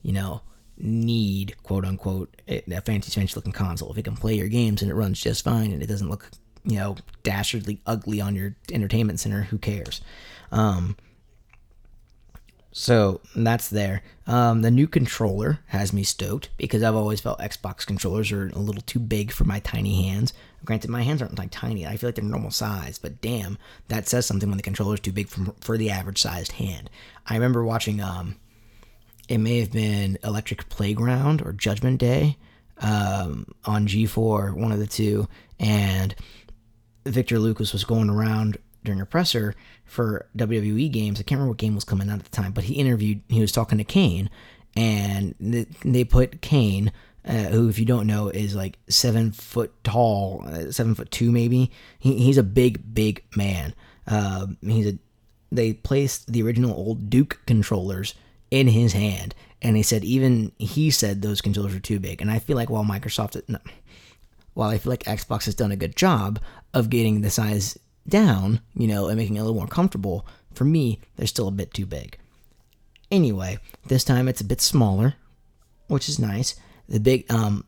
you 0.00 0.14
know, 0.14 0.40
need 0.78 1.54
quote 1.62 1.84
unquote 1.84 2.34
a 2.48 2.62
fancy 2.80 3.10
fancy 3.10 3.34
looking 3.36 3.52
console 3.52 3.92
if 3.92 3.98
it 3.98 4.04
can 4.04 4.16
play 4.16 4.34
your 4.34 4.48
games 4.48 4.80
and 4.80 4.90
it 4.90 4.94
runs 4.94 5.20
just 5.20 5.44
fine 5.44 5.70
and 5.70 5.82
it 5.82 5.86
doesn't 5.86 6.08
look 6.08 6.30
you 6.64 6.76
know, 6.76 6.96
dastardly 7.22 7.80
ugly 7.86 8.20
on 8.20 8.34
your 8.34 8.56
entertainment 8.72 9.20
center. 9.20 9.42
Who 9.42 9.58
cares? 9.58 10.00
Um, 10.50 10.96
so 12.76 13.20
that's 13.36 13.70
there. 13.70 14.02
Um, 14.26 14.62
the 14.62 14.70
new 14.70 14.88
controller 14.88 15.60
has 15.66 15.92
me 15.92 16.02
stoked 16.02 16.50
because 16.56 16.82
I've 16.82 16.96
always 16.96 17.20
felt 17.20 17.38
Xbox 17.38 17.86
controllers 17.86 18.32
are 18.32 18.48
a 18.48 18.58
little 18.58 18.82
too 18.82 18.98
big 18.98 19.30
for 19.30 19.44
my 19.44 19.60
tiny 19.60 20.08
hands. 20.08 20.32
Granted, 20.64 20.90
my 20.90 21.02
hands 21.02 21.22
aren't 21.22 21.38
like 21.38 21.52
tiny. 21.52 21.86
I 21.86 21.96
feel 21.96 22.08
like 22.08 22.16
they're 22.16 22.24
normal 22.24 22.50
size, 22.50 22.98
but 22.98 23.20
damn, 23.20 23.58
that 23.88 24.08
says 24.08 24.26
something 24.26 24.48
when 24.48 24.56
the 24.56 24.62
controller's 24.64 24.98
too 24.98 25.12
big 25.12 25.28
for, 25.28 25.54
for 25.60 25.78
the 25.78 25.90
average 25.90 26.20
sized 26.20 26.52
hand. 26.52 26.90
I 27.26 27.34
remember 27.34 27.64
watching, 27.64 28.00
um, 28.00 28.36
it 29.28 29.38
may 29.38 29.60
have 29.60 29.70
been 29.70 30.18
Electric 30.24 30.68
Playground 30.68 31.42
or 31.42 31.52
Judgment 31.52 32.00
Day 32.00 32.38
um, 32.78 33.46
on 33.64 33.86
G4, 33.86 34.52
one 34.52 34.72
of 34.72 34.80
the 34.80 34.88
two, 34.88 35.28
and 35.60 36.12
Victor 37.04 37.38
Lucas 37.38 37.72
was 37.72 37.84
going 37.84 38.10
around 38.10 38.58
during 38.84 39.00
a 39.00 39.06
presser 39.06 39.54
for 39.84 40.26
WWE 40.36 40.90
games. 40.90 41.18
I 41.18 41.22
can't 41.22 41.38
remember 41.38 41.50
what 41.52 41.58
game 41.58 41.74
was 41.74 41.84
coming 41.84 42.08
out 42.10 42.18
at 42.18 42.24
the 42.24 42.30
time, 42.30 42.52
but 42.52 42.64
he 42.64 42.74
interviewed, 42.74 43.22
he 43.28 43.40
was 43.40 43.52
talking 43.52 43.78
to 43.78 43.84
Kane, 43.84 44.30
and 44.76 45.34
they 45.84 46.04
put 46.04 46.40
Kane, 46.40 46.92
uh, 47.24 47.44
who, 47.44 47.68
if 47.68 47.78
you 47.78 47.84
don't 47.84 48.06
know, 48.06 48.28
is 48.28 48.54
like 48.54 48.78
seven 48.88 49.32
foot 49.32 49.72
tall, 49.84 50.44
uh, 50.46 50.70
seven 50.70 50.94
foot 50.94 51.10
two 51.10 51.32
maybe. 51.32 51.70
He, 51.98 52.18
he's 52.18 52.38
a 52.38 52.42
big, 52.42 52.94
big 52.94 53.24
man. 53.36 53.74
Uh, 54.06 54.48
he's 54.60 54.86
a. 54.88 54.98
They 55.50 55.72
placed 55.72 56.32
the 56.32 56.42
original 56.42 56.74
old 56.74 57.08
Duke 57.08 57.40
controllers 57.46 58.14
in 58.50 58.66
his 58.66 58.92
hand, 58.92 59.34
and 59.62 59.76
he 59.76 59.82
said 59.82 60.04
even 60.04 60.50
he 60.58 60.90
said 60.90 61.22
those 61.22 61.40
controllers 61.40 61.74
were 61.74 61.80
too 61.80 62.00
big. 62.00 62.20
And 62.20 62.30
I 62.30 62.40
feel 62.40 62.56
like 62.56 62.70
while 62.70 62.84
Microsoft, 62.84 63.40
no, 63.48 63.58
while 64.54 64.70
I 64.70 64.78
feel 64.78 64.90
like 64.90 65.04
Xbox 65.04 65.44
has 65.44 65.54
done 65.54 65.72
a 65.72 65.76
good 65.76 65.96
job 65.96 66.40
of 66.72 66.90
getting 66.90 67.20
the 67.20 67.30
size 67.30 67.78
down, 68.08 68.60
you 68.74 68.86
know, 68.86 69.08
and 69.08 69.16
making 69.16 69.36
it 69.36 69.40
a 69.40 69.42
little 69.42 69.58
more 69.58 69.66
comfortable, 69.66 70.26
for 70.52 70.64
me, 70.64 71.00
they're 71.16 71.26
still 71.26 71.48
a 71.48 71.52
bit 71.52 71.74
too 71.74 71.86
big. 71.86 72.18
Anyway, 73.10 73.58
this 73.86 74.04
time 74.04 74.28
it's 74.28 74.40
a 74.40 74.44
bit 74.44 74.60
smaller, 74.60 75.14
which 75.88 76.08
is 76.08 76.18
nice. 76.18 76.54
The 76.88 77.00
big, 77.00 77.30
um, 77.30 77.64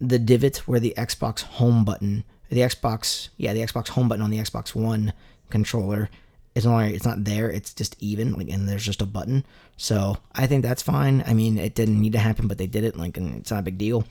the 0.00 0.18
divot 0.18 0.58
where 0.68 0.80
the 0.80 0.94
Xbox 0.96 1.42
home 1.42 1.84
button, 1.84 2.24
the 2.50 2.60
Xbox, 2.60 3.28
yeah, 3.36 3.52
the 3.52 3.60
Xbox 3.60 3.88
home 3.88 4.08
button 4.08 4.22
on 4.22 4.30
the 4.30 4.38
Xbox 4.38 4.74
One 4.74 5.12
controller 5.50 6.08
is 6.54 6.64
no 6.64 6.72
longer, 6.72 6.94
it's 6.94 7.04
not 7.04 7.24
there, 7.24 7.50
it's 7.50 7.72
just 7.72 7.96
even, 8.00 8.32
like, 8.32 8.48
and 8.48 8.68
there's 8.68 8.84
just 8.84 9.02
a 9.02 9.06
button. 9.06 9.44
So 9.76 10.16
I 10.34 10.46
think 10.46 10.62
that's 10.62 10.82
fine. 10.82 11.22
I 11.26 11.34
mean, 11.34 11.58
it 11.58 11.74
didn't 11.74 12.00
need 12.00 12.12
to 12.12 12.18
happen, 12.18 12.48
but 12.48 12.58
they 12.58 12.66
did 12.66 12.84
it, 12.84 12.96
like, 12.96 13.16
and 13.16 13.36
it's 13.36 13.50
not 13.50 13.60
a 13.60 13.64
big 13.64 13.78
deal. 13.78 14.04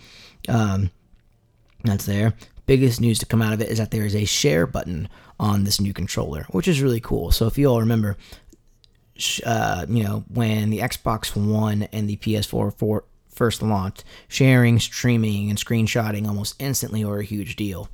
Um, 0.47 0.91
that's 1.83 2.05
there. 2.05 2.33
Biggest 2.65 2.99
news 2.99 3.19
to 3.19 3.25
come 3.25 3.41
out 3.41 3.53
of 3.53 3.61
it 3.61 3.69
is 3.69 3.77
that 3.77 3.91
there 3.91 4.05
is 4.05 4.15
a 4.15 4.25
share 4.25 4.67
button 4.67 5.07
on 5.39 5.63
this 5.63 5.79
new 5.79 5.93
controller, 5.93 6.45
which 6.49 6.67
is 6.67 6.81
really 6.81 6.99
cool. 6.99 7.31
So 7.31 7.47
if 7.47 7.57
you 7.57 7.67
all 7.67 7.79
remember, 7.79 8.17
uh, 9.45 9.85
you 9.87 10.03
know, 10.03 10.23
when 10.27 10.69
the 10.69 10.79
Xbox 10.79 11.35
One 11.35 11.83
and 11.93 12.09
the 12.09 12.17
PS4 12.17 12.73
for, 12.73 13.03
first 13.29 13.61
launched, 13.61 14.03
sharing, 14.27 14.79
streaming, 14.79 15.49
and 15.49 15.59
screenshotting 15.59 16.27
almost 16.27 16.55
instantly 16.59 17.05
were 17.05 17.19
a 17.19 17.23
huge 17.23 17.55
deal. 17.55 17.87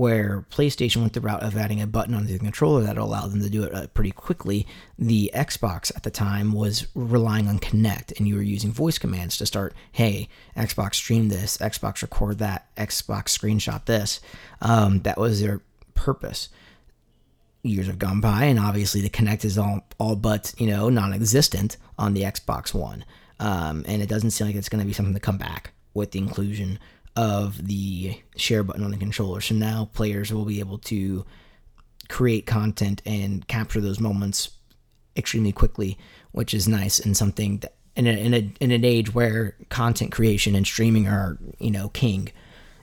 Where 0.00 0.46
PlayStation 0.50 1.02
went 1.02 1.12
the 1.12 1.20
route 1.20 1.42
of 1.42 1.58
adding 1.58 1.82
a 1.82 1.86
button 1.86 2.14
on 2.14 2.24
the 2.24 2.38
controller 2.38 2.82
that 2.82 2.96
allowed 2.96 3.32
them 3.32 3.42
to 3.42 3.50
do 3.50 3.64
it 3.64 3.74
uh, 3.74 3.86
pretty 3.88 4.10
quickly, 4.10 4.66
the 4.98 5.30
Xbox 5.34 5.94
at 5.94 6.04
the 6.04 6.10
time 6.10 6.52
was 6.52 6.86
relying 6.94 7.46
on 7.46 7.58
Kinect, 7.58 8.16
and 8.16 8.26
you 8.26 8.34
were 8.34 8.40
using 8.40 8.72
voice 8.72 8.96
commands 8.96 9.36
to 9.36 9.44
start, 9.44 9.74
hey, 9.92 10.26
Xbox 10.56 10.94
stream 10.94 11.28
this, 11.28 11.58
Xbox 11.58 12.00
record 12.00 12.38
that, 12.38 12.74
Xbox 12.76 13.24
screenshot 13.24 13.84
this. 13.84 14.22
Um, 14.62 15.00
that 15.00 15.18
was 15.18 15.42
their 15.42 15.60
purpose. 15.92 16.48
Years 17.62 17.86
have 17.86 17.98
gone 17.98 18.22
by, 18.22 18.44
and 18.44 18.58
obviously 18.58 19.02
the 19.02 19.10
Kinect 19.10 19.44
is 19.44 19.58
all, 19.58 19.86
all 19.98 20.16
but, 20.16 20.54
you 20.56 20.66
know, 20.66 20.88
non 20.88 21.12
existent 21.12 21.76
on 21.98 22.14
the 22.14 22.22
Xbox 22.22 22.72
One. 22.72 23.04
Um, 23.38 23.84
and 23.86 24.00
it 24.00 24.08
doesn't 24.08 24.30
seem 24.30 24.46
like 24.46 24.56
it's 24.56 24.70
going 24.70 24.80
to 24.80 24.86
be 24.86 24.94
something 24.94 25.12
to 25.12 25.20
come 25.20 25.36
back 25.36 25.72
with 25.92 26.12
the 26.12 26.20
inclusion 26.20 26.78
of 27.20 27.66
the 27.66 28.18
share 28.36 28.62
button 28.62 28.82
on 28.82 28.90
the 28.90 28.96
controller. 28.96 29.42
So 29.42 29.54
now 29.54 29.90
players 29.92 30.32
will 30.32 30.46
be 30.46 30.58
able 30.58 30.78
to 30.78 31.26
create 32.08 32.46
content 32.46 33.02
and 33.04 33.46
capture 33.46 33.82
those 33.82 34.00
moments 34.00 34.52
extremely 35.14 35.52
quickly, 35.52 35.98
which 36.32 36.54
is 36.54 36.66
nice 36.66 36.98
and 36.98 37.14
something 37.14 37.58
that 37.58 37.74
in, 37.94 38.06
a, 38.06 38.12
in, 38.12 38.32
a, 38.32 38.52
in 38.60 38.70
an 38.70 38.86
age 38.86 39.12
where 39.14 39.54
content 39.68 40.12
creation 40.12 40.54
and 40.54 40.66
streaming 40.66 41.08
are, 41.08 41.36
you 41.58 41.70
know, 41.70 41.90
king. 41.90 42.32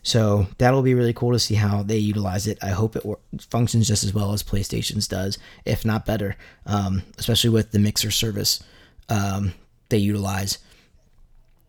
So 0.04 0.46
that'll 0.60 0.84
be 0.84 0.94
really 0.94 1.14
cool 1.14 1.32
to 1.32 1.40
see 1.40 1.56
how 1.56 1.82
they 1.82 1.98
utilize 1.98 2.46
it. 2.46 2.60
I 2.62 2.70
hope 2.70 2.96
it 2.96 3.04
functions 3.50 3.88
just 3.88 4.04
as 4.04 4.14
well 4.14 4.34
as 4.34 4.44
PlayStation's 4.44 5.08
does, 5.08 5.40
if 5.66 5.84
not 5.84 6.06
better, 6.06 6.36
um, 6.68 7.02
especially 7.18 7.50
with 7.50 7.72
the 7.72 7.80
Mixer 7.80 8.12
service 8.12 8.64
um, 9.10 9.54
they 9.90 9.98
utilize 9.98 10.60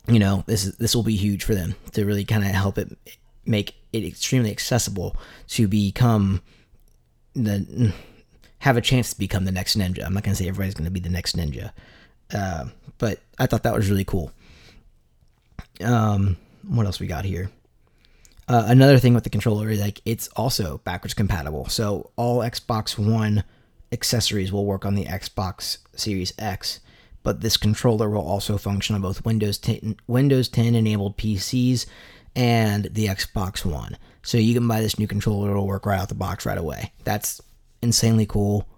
you 0.08 0.18
know, 0.18 0.44
this 0.46 0.64
is, 0.64 0.76
this 0.76 0.94
will 0.94 1.02
be 1.02 1.16
huge 1.16 1.44
for 1.44 1.54
them 1.54 1.74
to 1.92 2.04
really 2.04 2.24
kind 2.24 2.44
of 2.44 2.50
help 2.50 2.78
it 2.78 2.96
make 3.44 3.74
it 3.92 4.04
extremely 4.04 4.50
accessible 4.50 5.16
to 5.48 5.68
become 5.68 6.42
the 7.34 7.92
have 8.60 8.76
a 8.76 8.80
chance 8.80 9.12
to 9.12 9.18
become 9.18 9.44
the 9.44 9.52
next 9.52 9.78
ninja. 9.78 10.04
I'm 10.04 10.14
not 10.14 10.22
gonna 10.22 10.34
say 10.34 10.48
everybody's 10.48 10.74
gonna 10.74 10.90
be 10.90 11.00
the 11.00 11.08
next 11.08 11.36
ninja, 11.36 11.72
uh, 12.32 12.66
but 12.98 13.20
I 13.38 13.46
thought 13.46 13.62
that 13.62 13.74
was 13.74 13.88
really 13.88 14.04
cool. 14.04 14.32
Um, 15.82 16.36
what 16.66 16.86
else 16.86 17.00
we 17.00 17.06
got 17.06 17.24
here? 17.24 17.50
Uh, 18.48 18.64
another 18.66 18.98
thing 18.98 19.14
with 19.14 19.24
the 19.24 19.30
controller 19.30 19.68
is 19.68 19.80
like 19.80 20.00
it's 20.04 20.28
also 20.28 20.78
backwards 20.84 21.14
compatible, 21.14 21.68
so 21.68 22.10
all 22.16 22.40
Xbox 22.40 22.98
One 22.98 23.44
accessories 23.92 24.52
will 24.52 24.66
work 24.66 24.84
on 24.84 24.94
the 24.94 25.04
Xbox 25.04 25.78
Series 25.94 26.32
X 26.38 26.80
but 27.22 27.40
this 27.40 27.56
controller 27.56 28.08
will 28.08 28.26
also 28.26 28.56
function 28.58 28.94
on 28.94 29.02
both 29.02 29.24
Windows 29.24 29.58
10, 29.58 29.96
Windows 30.06 30.48
10 30.48 30.74
enabled 30.74 31.16
PCs 31.16 31.86
and 32.34 32.84
the 32.92 33.06
Xbox 33.06 33.64
One. 33.64 33.96
So 34.22 34.38
you 34.38 34.54
can 34.54 34.68
buy 34.68 34.80
this 34.80 34.98
new 34.98 35.06
controller, 35.06 35.50
it'll 35.50 35.66
work 35.66 35.86
right 35.86 35.98
out 35.98 36.08
the 36.08 36.14
box 36.14 36.46
right 36.46 36.58
away. 36.58 36.92
That's 37.04 37.40
insanely 37.82 38.26
cool, 38.26 38.68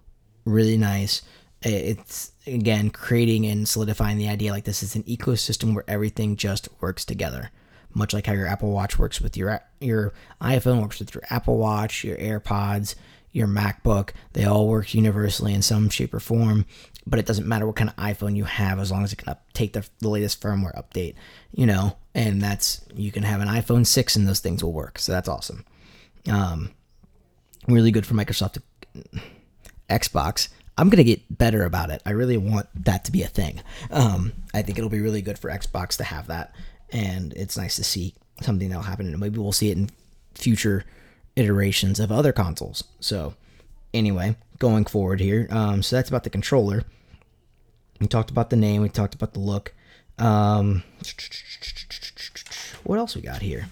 really 0.45 0.77
nice. 0.77 1.23
It's 1.63 2.33
again 2.47 2.91
creating 2.91 3.45
and 3.47 3.69
solidifying 3.69 4.17
the 4.17 4.29
idea 4.29 4.53
like 4.53 4.65
this 4.65 4.83
is 4.83 4.97
an 4.97 5.03
ecosystem 5.05 5.75
where 5.75 5.85
everything 5.87 6.37
just 6.37 6.69
works 6.81 7.05
together. 7.05 7.51
Much 7.93 8.15
like 8.15 8.27
how 8.27 8.33
your 8.33 8.47
Apple 8.47 8.71
Watch 8.71 8.99
works 8.99 9.21
with 9.21 9.37
your 9.37 9.61
your 9.81 10.15
iPhone 10.41 10.81
works 10.81 10.99
with 10.99 11.15
your 11.15 11.25
Apple 11.29 11.59
Watch, 11.59 12.05
your 12.05 12.17
AirPods, 12.17 12.95
your 13.33 13.49
MacBook, 13.49 14.11
they 14.33 14.45
all 14.45 14.69
work 14.69 14.95
universally 14.95 15.55
in 15.55 15.63
some 15.63 15.89
shape 15.89 16.15
or 16.15 16.21
form 16.21 16.67
but 17.11 17.19
it 17.19 17.27
doesn't 17.27 17.47
matter 17.47 17.67
what 17.67 17.77
kind 17.77 17.91
of 17.91 17.97
iPhone 17.97 18.37
you 18.37 18.45
have 18.45 18.79
as 18.79 18.93
long 18.93 19.03
as 19.03 19.13
it 19.13 19.17
can 19.17 19.29
up, 19.29 19.45
take 19.53 19.73
the, 19.73 19.87
the 19.99 20.09
latest 20.09 20.41
firmware 20.41 20.75
update, 20.81 21.17
you 21.53 21.67
know, 21.67 21.97
and 22.15 22.41
that's, 22.41 22.81
you 22.95 23.11
can 23.11 23.25
have 23.25 23.41
an 23.41 23.49
iPhone 23.49 23.85
6 23.85 24.17
and 24.17 24.29
those 24.29 24.39
things 24.39 24.63
will 24.63 24.73
work. 24.73 24.99
So 24.99 25.11
that's 25.11 25.29
awesome. 25.29 25.67
Um, 26.31 26.71
really 27.67 27.91
good 27.91 28.07
for 28.07 28.15
Microsoft 28.15 28.59
Xbox. 29.89 30.49
I'm 30.79 30.89
going 30.89 30.99
to 30.99 31.05
get 31.05 31.37
better 31.37 31.65
about 31.65 31.91
it. 31.91 32.01
I 32.07 32.11
really 32.11 32.37
want 32.37 32.69
that 32.85 33.05
to 33.07 33.13
be 33.13 33.23
a 33.23 33.29
thing. 33.29 33.61
Um, 33.91 34.33
I 34.55 34.63
think 34.63 34.79
it'll 34.79 34.89
be 34.89 35.01
really 35.01 35.21
good 35.21 35.39
for 35.39 35.51
Xbox 35.51 35.97
to 35.97 36.05
have 36.05 36.29
that. 36.29 36.55
And 36.91 37.33
it's 37.35 37.57
nice 37.57 37.77
to 37.77 37.85
see 37.85 38.15
something 38.41 38.69
that'll 38.69 38.85
happen. 38.85 39.09
And 39.09 39.19
maybe 39.19 39.39
we'll 39.39 39.53
see 39.53 39.71
it 39.71 39.77
in 39.77 39.91
future 40.35 40.85
iterations 41.37 41.99
of 41.99 42.13
other 42.13 42.33
consoles. 42.33 42.85
So, 43.01 43.35
anyway, 43.93 44.37
going 44.59 44.85
forward 44.87 45.21
here. 45.21 45.49
Um, 45.51 45.83
so 45.83 45.97
that's 45.97 46.09
about 46.09 46.25
the 46.25 46.31
controller. 46.31 46.85
We 48.01 48.07
talked 48.07 48.31
about 48.31 48.51
the 48.51 48.57
name. 48.57 48.83
We 48.83 48.89
talked 48.89 49.15
about 49.15 49.35
the 49.35 49.41
look. 49.41 49.75
Um, 50.19 50.83
what 52.85 52.99
else 52.99 53.15
we 53.15 53.23
got 53.23 53.43
here? 53.43 53.67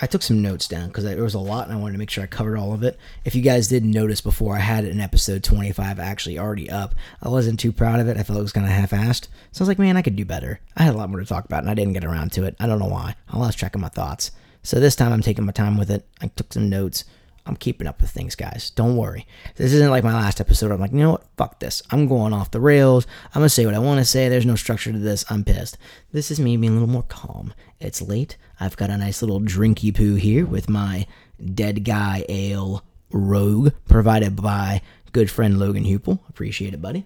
I 0.00 0.06
took 0.06 0.22
some 0.22 0.42
notes 0.42 0.66
down 0.66 0.88
because 0.88 1.04
there 1.04 1.22
was 1.22 1.34
a 1.34 1.38
lot 1.38 1.68
and 1.68 1.72
I 1.72 1.80
wanted 1.80 1.92
to 1.92 1.98
make 1.98 2.10
sure 2.10 2.24
I 2.24 2.26
covered 2.26 2.56
all 2.56 2.72
of 2.72 2.82
it. 2.82 2.98
If 3.24 3.36
you 3.36 3.42
guys 3.42 3.68
didn't 3.68 3.92
notice 3.92 4.20
before, 4.20 4.56
I 4.56 4.60
had 4.60 4.84
an 4.84 5.00
episode 5.00 5.44
25 5.44 6.00
actually 6.00 6.36
already 6.36 6.68
up. 6.68 6.96
I 7.22 7.28
wasn't 7.28 7.60
too 7.60 7.70
proud 7.70 8.00
of 8.00 8.08
it. 8.08 8.16
I 8.16 8.24
felt 8.24 8.38
it 8.38 8.42
was 8.42 8.52
kind 8.52 8.66
of 8.66 8.72
half 8.72 8.90
assed. 8.90 9.28
So 9.52 9.60
I 9.60 9.62
was 9.62 9.68
like, 9.68 9.78
man, 9.78 9.96
I 9.96 10.02
could 10.02 10.16
do 10.16 10.24
better. 10.24 10.58
I 10.76 10.82
had 10.82 10.94
a 10.94 10.98
lot 10.98 11.10
more 11.10 11.20
to 11.20 11.26
talk 11.26 11.44
about 11.44 11.62
and 11.62 11.70
I 11.70 11.74
didn't 11.74 11.92
get 11.92 12.04
around 12.04 12.32
to 12.32 12.44
it. 12.44 12.56
I 12.58 12.66
don't 12.66 12.80
know 12.80 12.88
why. 12.88 13.14
I 13.28 13.38
lost 13.38 13.58
track 13.58 13.76
of 13.76 13.80
my 13.80 13.88
thoughts. 13.88 14.32
So 14.64 14.80
this 14.80 14.96
time 14.96 15.12
I'm 15.12 15.22
taking 15.22 15.46
my 15.46 15.52
time 15.52 15.76
with 15.76 15.90
it. 15.90 16.08
I 16.20 16.26
took 16.28 16.52
some 16.52 16.68
notes. 16.68 17.04
I'm 17.46 17.56
keeping 17.56 17.86
up 17.86 18.00
with 18.00 18.10
things, 18.10 18.34
guys. 18.34 18.70
Don't 18.70 18.96
worry. 18.96 19.26
This 19.56 19.74
isn't 19.74 19.90
like 19.90 20.02
my 20.02 20.14
last 20.14 20.40
episode. 20.40 20.70
I'm 20.70 20.80
like, 20.80 20.92
you 20.92 20.98
know 20.98 21.12
what? 21.12 21.26
Fuck 21.36 21.60
this. 21.60 21.82
I'm 21.90 22.08
going 22.08 22.32
off 22.32 22.50
the 22.50 22.60
rails. 22.60 23.06
I'm 23.34 23.40
going 23.40 23.46
to 23.46 23.50
say 23.50 23.66
what 23.66 23.74
I 23.74 23.80
want 23.80 24.00
to 24.00 24.04
say. 24.06 24.28
There's 24.28 24.46
no 24.46 24.54
structure 24.56 24.92
to 24.92 24.98
this. 24.98 25.26
I'm 25.28 25.44
pissed. 25.44 25.76
This 26.10 26.30
is 26.30 26.40
me 26.40 26.56
being 26.56 26.72
a 26.72 26.74
little 26.74 26.88
more 26.88 27.02
calm. 27.02 27.52
It's 27.80 28.00
late. 28.00 28.38
I've 28.58 28.78
got 28.78 28.88
a 28.88 28.96
nice 28.96 29.20
little 29.20 29.40
drinky 29.40 29.94
poo 29.94 30.14
here 30.14 30.46
with 30.46 30.70
my 30.70 31.06
Dead 31.54 31.84
Guy 31.84 32.24
Ale 32.30 32.82
Rogue, 33.10 33.72
provided 33.88 34.36
by 34.36 34.80
good 35.12 35.30
friend 35.30 35.58
Logan 35.58 35.84
Hupel. 35.84 36.20
Appreciate 36.30 36.72
it, 36.72 36.80
buddy. 36.80 37.04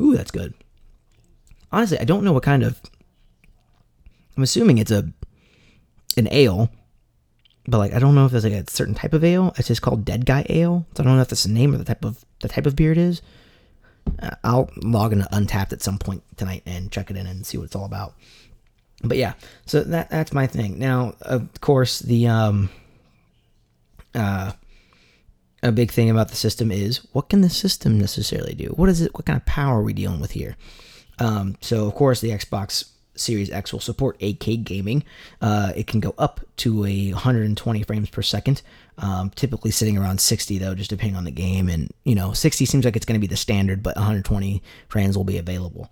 Ooh, 0.00 0.16
that's 0.16 0.30
good. 0.30 0.54
Honestly, 1.72 1.98
I 1.98 2.04
don't 2.04 2.24
know 2.24 2.32
what 2.32 2.42
kind 2.42 2.62
of. 2.62 2.80
I'm 4.36 4.42
assuming 4.42 4.78
it's 4.78 4.90
a 4.90 5.12
an 6.16 6.28
ale, 6.30 6.70
but 7.66 7.78
like 7.78 7.92
I 7.92 7.98
don't 7.98 8.14
know 8.14 8.26
if 8.26 8.32
there's 8.32 8.44
like 8.44 8.52
a 8.52 8.70
certain 8.70 8.94
type 8.94 9.12
of 9.12 9.24
ale. 9.24 9.54
It's 9.56 9.68
just 9.68 9.82
called 9.82 10.04
Dead 10.04 10.26
Guy 10.26 10.46
Ale. 10.48 10.86
So 10.94 11.02
I 11.02 11.06
don't 11.06 11.16
know 11.16 11.22
if 11.22 11.28
that's 11.28 11.44
the 11.44 11.52
name 11.52 11.74
or 11.74 11.78
the 11.78 11.84
type 11.84 12.04
of 12.04 12.24
the 12.40 12.48
type 12.48 12.66
of 12.66 12.76
beer 12.76 12.92
it 12.92 12.98
is. 12.98 13.22
Uh, 14.20 14.30
I'll 14.42 14.70
log 14.82 15.12
into 15.12 15.26
Untappd 15.26 15.72
at 15.72 15.82
some 15.82 15.98
point 15.98 16.22
tonight 16.36 16.62
and 16.66 16.90
check 16.90 17.10
it 17.10 17.16
in 17.16 17.26
and 17.26 17.46
see 17.46 17.58
what 17.58 17.64
it's 17.64 17.76
all 17.76 17.84
about. 17.84 18.14
But 19.02 19.16
yeah, 19.16 19.34
so 19.66 19.82
that 19.82 20.10
that's 20.10 20.32
my 20.32 20.46
thing. 20.46 20.78
Now, 20.78 21.14
of 21.22 21.60
course, 21.60 22.00
the 22.00 22.26
um, 22.28 22.70
uh, 24.14 24.52
a 25.62 25.72
big 25.72 25.90
thing 25.90 26.10
about 26.10 26.28
the 26.28 26.36
system 26.36 26.70
is 26.70 26.98
what 27.12 27.28
can 27.28 27.40
the 27.40 27.50
system 27.50 27.98
necessarily 27.98 28.54
do? 28.54 28.66
What 28.76 28.88
is 28.88 29.00
it? 29.00 29.14
What 29.14 29.26
kind 29.26 29.36
of 29.36 29.46
power 29.46 29.80
are 29.80 29.82
we 29.82 29.92
dealing 29.92 30.20
with 30.20 30.32
here? 30.32 30.56
Um, 31.18 31.56
so 31.60 31.86
of 31.86 31.94
course, 31.94 32.20
the 32.20 32.30
Xbox 32.30 32.90
Series 33.20 33.50
X 33.50 33.72
will 33.72 33.80
support 33.80 34.18
8K 34.18 34.64
gaming. 34.64 35.04
Uh, 35.40 35.72
it 35.76 35.86
can 35.86 36.00
go 36.00 36.14
up 36.18 36.40
to 36.58 36.84
a 36.84 37.12
120 37.12 37.82
frames 37.82 38.10
per 38.10 38.22
second, 38.22 38.62
um, 38.98 39.30
typically 39.30 39.70
sitting 39.70 39.96
around 39.96 40.20
60 40.20 40.58
though, 40.58 40.74
just 40.74 40.90
depending 40.90 41.16
on 41.16 41.24
the 41.24 41.30
game. 41.30 41.68
And 41.68 41.90
you 42.04 42.14
know, 42.14 42.32
60 42.32 42.64
seems 42.64 42.84
like 42.84 42.96
it's 42.96 43.06
going 43.06 43.18
to 43.18 43.26
be 43.26 43.30
the 43.30 43.36
standard, 43.36 43.82
but 43.82 43.96
120 43.96 44.62
frames 44.88 45.16
will 45.16 45.24
be 45.24 45.38
available. 45.38 45.90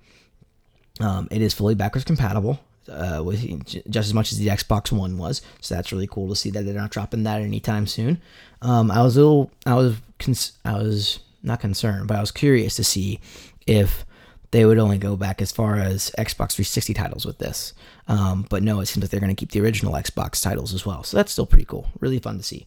Um, 1.01 1.29
it 1.31 1.43
is 1.43 1.55
fully 1.55 1.75
backwards 1.75 2.05
compatible. 2.05 2.61
Uh, 2.91 3.21
with 3.23 3.67
just 3.91 4.09
as 4.09 4.15
much 4.15 4.33
as 4.33 4.39
the 4.39 4.47
Xbox 4.49 4.91
One 4.91 5.19
was, 5.19 5.43
so 5.61 5.75
that's 5.75 5.93
really 5.93 6.07
cool 6.07 6.27
to 6.31 6.35
see 6.35 6.49
that 6.49 6.65
they're 6.65 6.73
not 6.73 6.91
dropping 6.91 7.25
that 7.25 7.43
anytime 7.43 7.87
soon. 7.87 8.19
Um, 8.63 8.91
I 8.91 9.03
was 9.03 9.19
a 9.19 9.21
little, 9.21 9.51
I 9.67 9.75
was, 9.75 9.97
cons- 10.19 10.53
I 10.65 10.73
was 10.73 11.19
not 11.43 11.61
concerned, 11.61 12.09
but 12.09 12.17
I 12.17 12.21
was 12.21 12.31
curious 12.31 12.77
to 12.77 12.85
see 12.85 13.21
if 13.67 14.07
they 14.50 14.64
would 14.64 14.78
only 14.78 14.99
go 14.99 15.17
back 15.17 15.43
as 15.43 15.52
far 15.52 15.76
as 15.76 16.11
Xbox 16.19 16.52
360 16.52 16.95
titles 16.95 17.26
with 17.26 17.38
this. 17.38 17.75
Um, 18.07 18.47
but 18.49 18.62
no, 18.62 18.81
it 18.81 18.87
seems 18.87 19.05
like 19.05 19.11
they're 19.11 19.21
going 19.21 19.35
to 19.35 19.38
keep 19.38 19.50
the 19.50 19.61
original 19.61 19.93
Xbox 19.93 20.43
titles 20.43 20.73
as 20.73 20.87
well. 20.87 21.02
So 21.05 21.17
that's 21.17 21.33
still 21.33 21.47
pretty 21.47 21.67
cool. 21.67 21.88
Really 22.00 22.19
fun 22.19 22.38
to 22.38 22.43
see. 22.43 22.67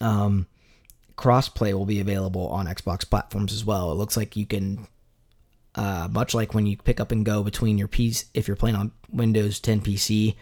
Um, 0.00 0.46
crossplay 1.16 1.74
will 1.74 1.84
be 1.84 2.00
available 2.00 2.48
on 2.48 2.66
Xbox 2.66 3.08
platforms 3.08 3.52
as 3.52 3.64
well. 3.64 3.92
It 3.92 3.96
looks 3.96 4.16
like 4.16 4.36
you 4.36 4.46
can, 4.46 4.86
uh, 5.74 6.08
much 6.10 6.34
like 6.34 6.54
when 6.54 6.66
you 6.66 6.78
pick 6.78 6.98
up 6.98 7.12
and 7.12 7.26
go 7.26 7.42
between 7.42 7.76
your 7.76 7.88
piece, 7.88 8.24
if 8.32 8.48
you're 8.48 8.56
playing 8.56 8.76
on 8.76 8.92
Windows 9.10 9.60
10 9.60 9.82
PC 9.82 10.34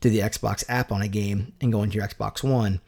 through 0.00 0.10
the 0.10 0.20
Xbox 0.20 0.64
app 0.68 0.90
on 0.90 1.02
a 1.02 1.08
game 1.08 1.52
and 1.60 1.72
go 1.72 1.82
into 1.82 1.96
your 1.96 2.06
Xbox 2.06 2.42
One, 2.42 2.80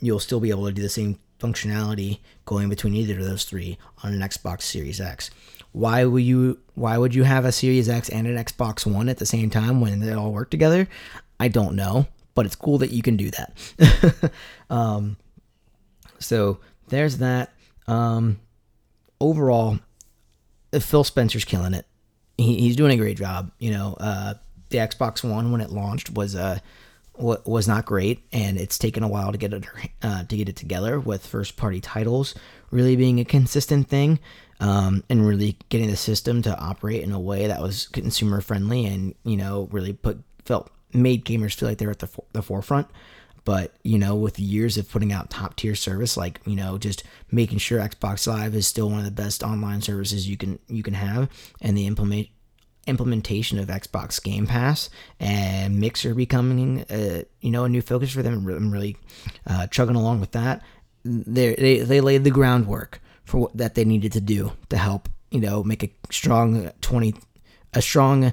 you'll 0.00 0.20
still 0.20 0.40
be 0.40 0.50
able 0.50 0.66
to 0.66 0.72
do 0.72 0.82
the 0.82 0.88
same 0.88 1.18
functionality 1.40 2.20
going 2.44 2.68
between 2.68 2.94
either 2.94 3.18
of 3.18 3.24
those 3.24 3.44
three 3.44 3.78
on 4.02 4.12
an 4.12 4.20
Xbox 4.20 4.62
Series 4.62 5.00
X. 5.00 5.30
Why 5.76 6.06
would 6.06 6.22
you 6.22 6.58
why 6.74 6.96
would 6.96 7.14
you 7.14 7.24
have 7.24 7.44
a 7.44 7.52
Series 7.52 7.86
X 7.90 8.08
and 8.08 8.26
an 8.26 8.42
Xbox 8.42 8.90
One 8.90 9.10
at 9.10 9.18
the 9.18 9.26
same 9.26 9.50
time 9.50 9.82
when 9.82 10.00
they 10.00 10.14
all 10.14 10.32
work 10.32 10.48
together? 10.48 10.88
I 11.38 11.48
don't 11.48 11.76
know, 11.76 12.06
but 12.34 12.46
it's 12.46 12.56
cool 12.56 12.78
that 12.78 12.92
you 12.92 13.02
can 13.02 13.18
do 13.18 13.30
that. 13.32 14.32
um, 14.70 15.18
so 16.18 16.60
there's 16.88 17.18
that. 17.18 17.52
Um, 17.86 18.40
overall, 19.20 19.78
Phil 20.80 21.04
Spencer's 21.04 21.44
killing 21.44 21.74
it. 21.74 21.84
He, 22.38 22.58
he's 22.58 22.76
doing 22.76 22.92
a 22.92 22.96
great 22.96 23.18
job. 23.18 23.52
You 23.58 23.72
know, 23.72 23.98
uh, 24.00 24.32
the 24.70 24.78
Xbox 24.78 25.22
One 25.30 25.52
when 25.52 25.60
it 25.60 25.68
launched 25.68 26.08
was 26.08 26.34
uh 26.34 26.58
was 27.18 27.68
not 27.68 27.84
great, 27.84 28.22
and 28.32 28.56
it's 28.56 28.78
taken 28.78 29.02
a 29.02 29.08
while 29.08 29.30
to 29.30 29.36
get 29.36 29.52
it 29.52 29.66
uh, 30.00 30.24
to 30.24 30.36
get 30.38 30.48
it 30.48 30.56
together 30.56 30.98
with 30.98 31.26
first 31.26 31.58
party 31.58 31.82
titles 31.82 32.34
really 32.70 32.96
being 32.96 33.20
a 33.20 33.24
consistent 33.24 33.88
thing, 33.88 34.18
um, 34.60 35.04
and 35.08 35.26
really 35.26 35.58
getting 35.68 35.88
the 35.88 35.96
system 35.96 36.42
to 36.42 36.58
operate 36.58 37.02
in 37.02 37.12
a 37.12 37.20
way 37.20 37.46
that 37.46 37.60
was 37.60 37.88
consumer 37.88 38.40
friendly 38.40 38.86
and 38.86 39.14
you 39.24 39.36
know 39.36 39.68
really 39.70 39.92
put 39.92 40.22
felt 40.44 40.70
made 40.92 41.24
gamers 41.24 41.54
feel 41.54 41.68
like 41.68 41.78
they're 41.78 41.90
at 41.90 41.98
the 41.98 42.06
for, 42.06 42.24
the 42.32 42.42
forefront. 42.42 42.88
But 43.44 43.74
you 43.84 43.98
know, 43.98 44.16
with 44.16 44.40
years 44.40 44.76
of 44.76 44.90
putting 44.90 45.12
out 45.12 45.30
top 45.30 45.54
tier 45.54 45.76
service, 45.76 46.16
like 46.16 46.40
you 46.46 46.56
know, 46.56 46.78
just 46.78 47.04
making 47.30 47.58
sure 47.58 47.78
Xbox 47.78 48.26
Live 48.26 48.56
is 48.56 48.66
still 48.66 48.90
one 48.90 48.98
of 48.98 49.04
the 49.04 49.10
best 49.12 49.42
online 49.44 49.82
services 49.82 50.28
you 50.28 50.36
can 50.36 50.58
you 50.66 50.82
can 50.82 50.94
have, 50.94 51.28
and 51.60 51.76
the 51.76 51.86
implement 51.86 52.28
implementation 52.88 53.58
of 53.58 53.68
Xbox 53.68 54.22
Game 54.22 54.46
Pass 54.46 54.90
and 55.18 55.78
Mixer 55.80 56.14
becoming 56.14 56.84
a, 56.90 57.20
uh, 57.20 57.22
you 57.40 57.50
know 57.50 57.64
a 57.64 57.68
new 57.68 57.82
focus 57.82 58.10
for 58.10 58.22
them. 58.22 58.48
I'm 58.48 58.72
really 58.72 58.96
uh, 59.46 59.68
chugging 59.68 59.96
along 59.96 60.20
with 60.20 60.32
that. 60.32 60.62
They 61.04 61.54
they 61.54 61.78
they 61.80 62.00
laid 62.00 62.24
the 62.24 62.30
groundwork 62.32 63.00
for 63.26 63.38
what 63.38 63.56
that 63.56 63.74
they 63.74 63.84
needed 63.84 64.12
to 64.12 64.20
do 64.20 64.52
to 64.70 64.78
help 64.78 65.08
you 65.30 65.40
know 65.40 65.62
make 65.62 65.82
a 65.82 65.90
strong 66.10 66.70
twenty 66.80 67.14
a 67.74 67.82
strong 67.82 68.32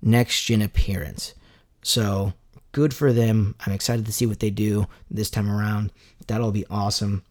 next 0.00 0.44
gen 0.44 0.62
appearance. 0.62 1.34
So 1.82 2.32
good 2.70 2.94
for 2.94 3.12
them. 3.12 3.56
I'm 3.66 3.72
excited 3.72 4.06
to 4.06 4.12
see 4.12 4.26
what 4.26 4.38
they 4.38 4.50
do 4.50 4.86
this 5.10 5.30
time 5.30 5.50
around. 5.50 5.92
That'll 6.28 6.52
be 6.52 6.66
awesome. 6.70 7.24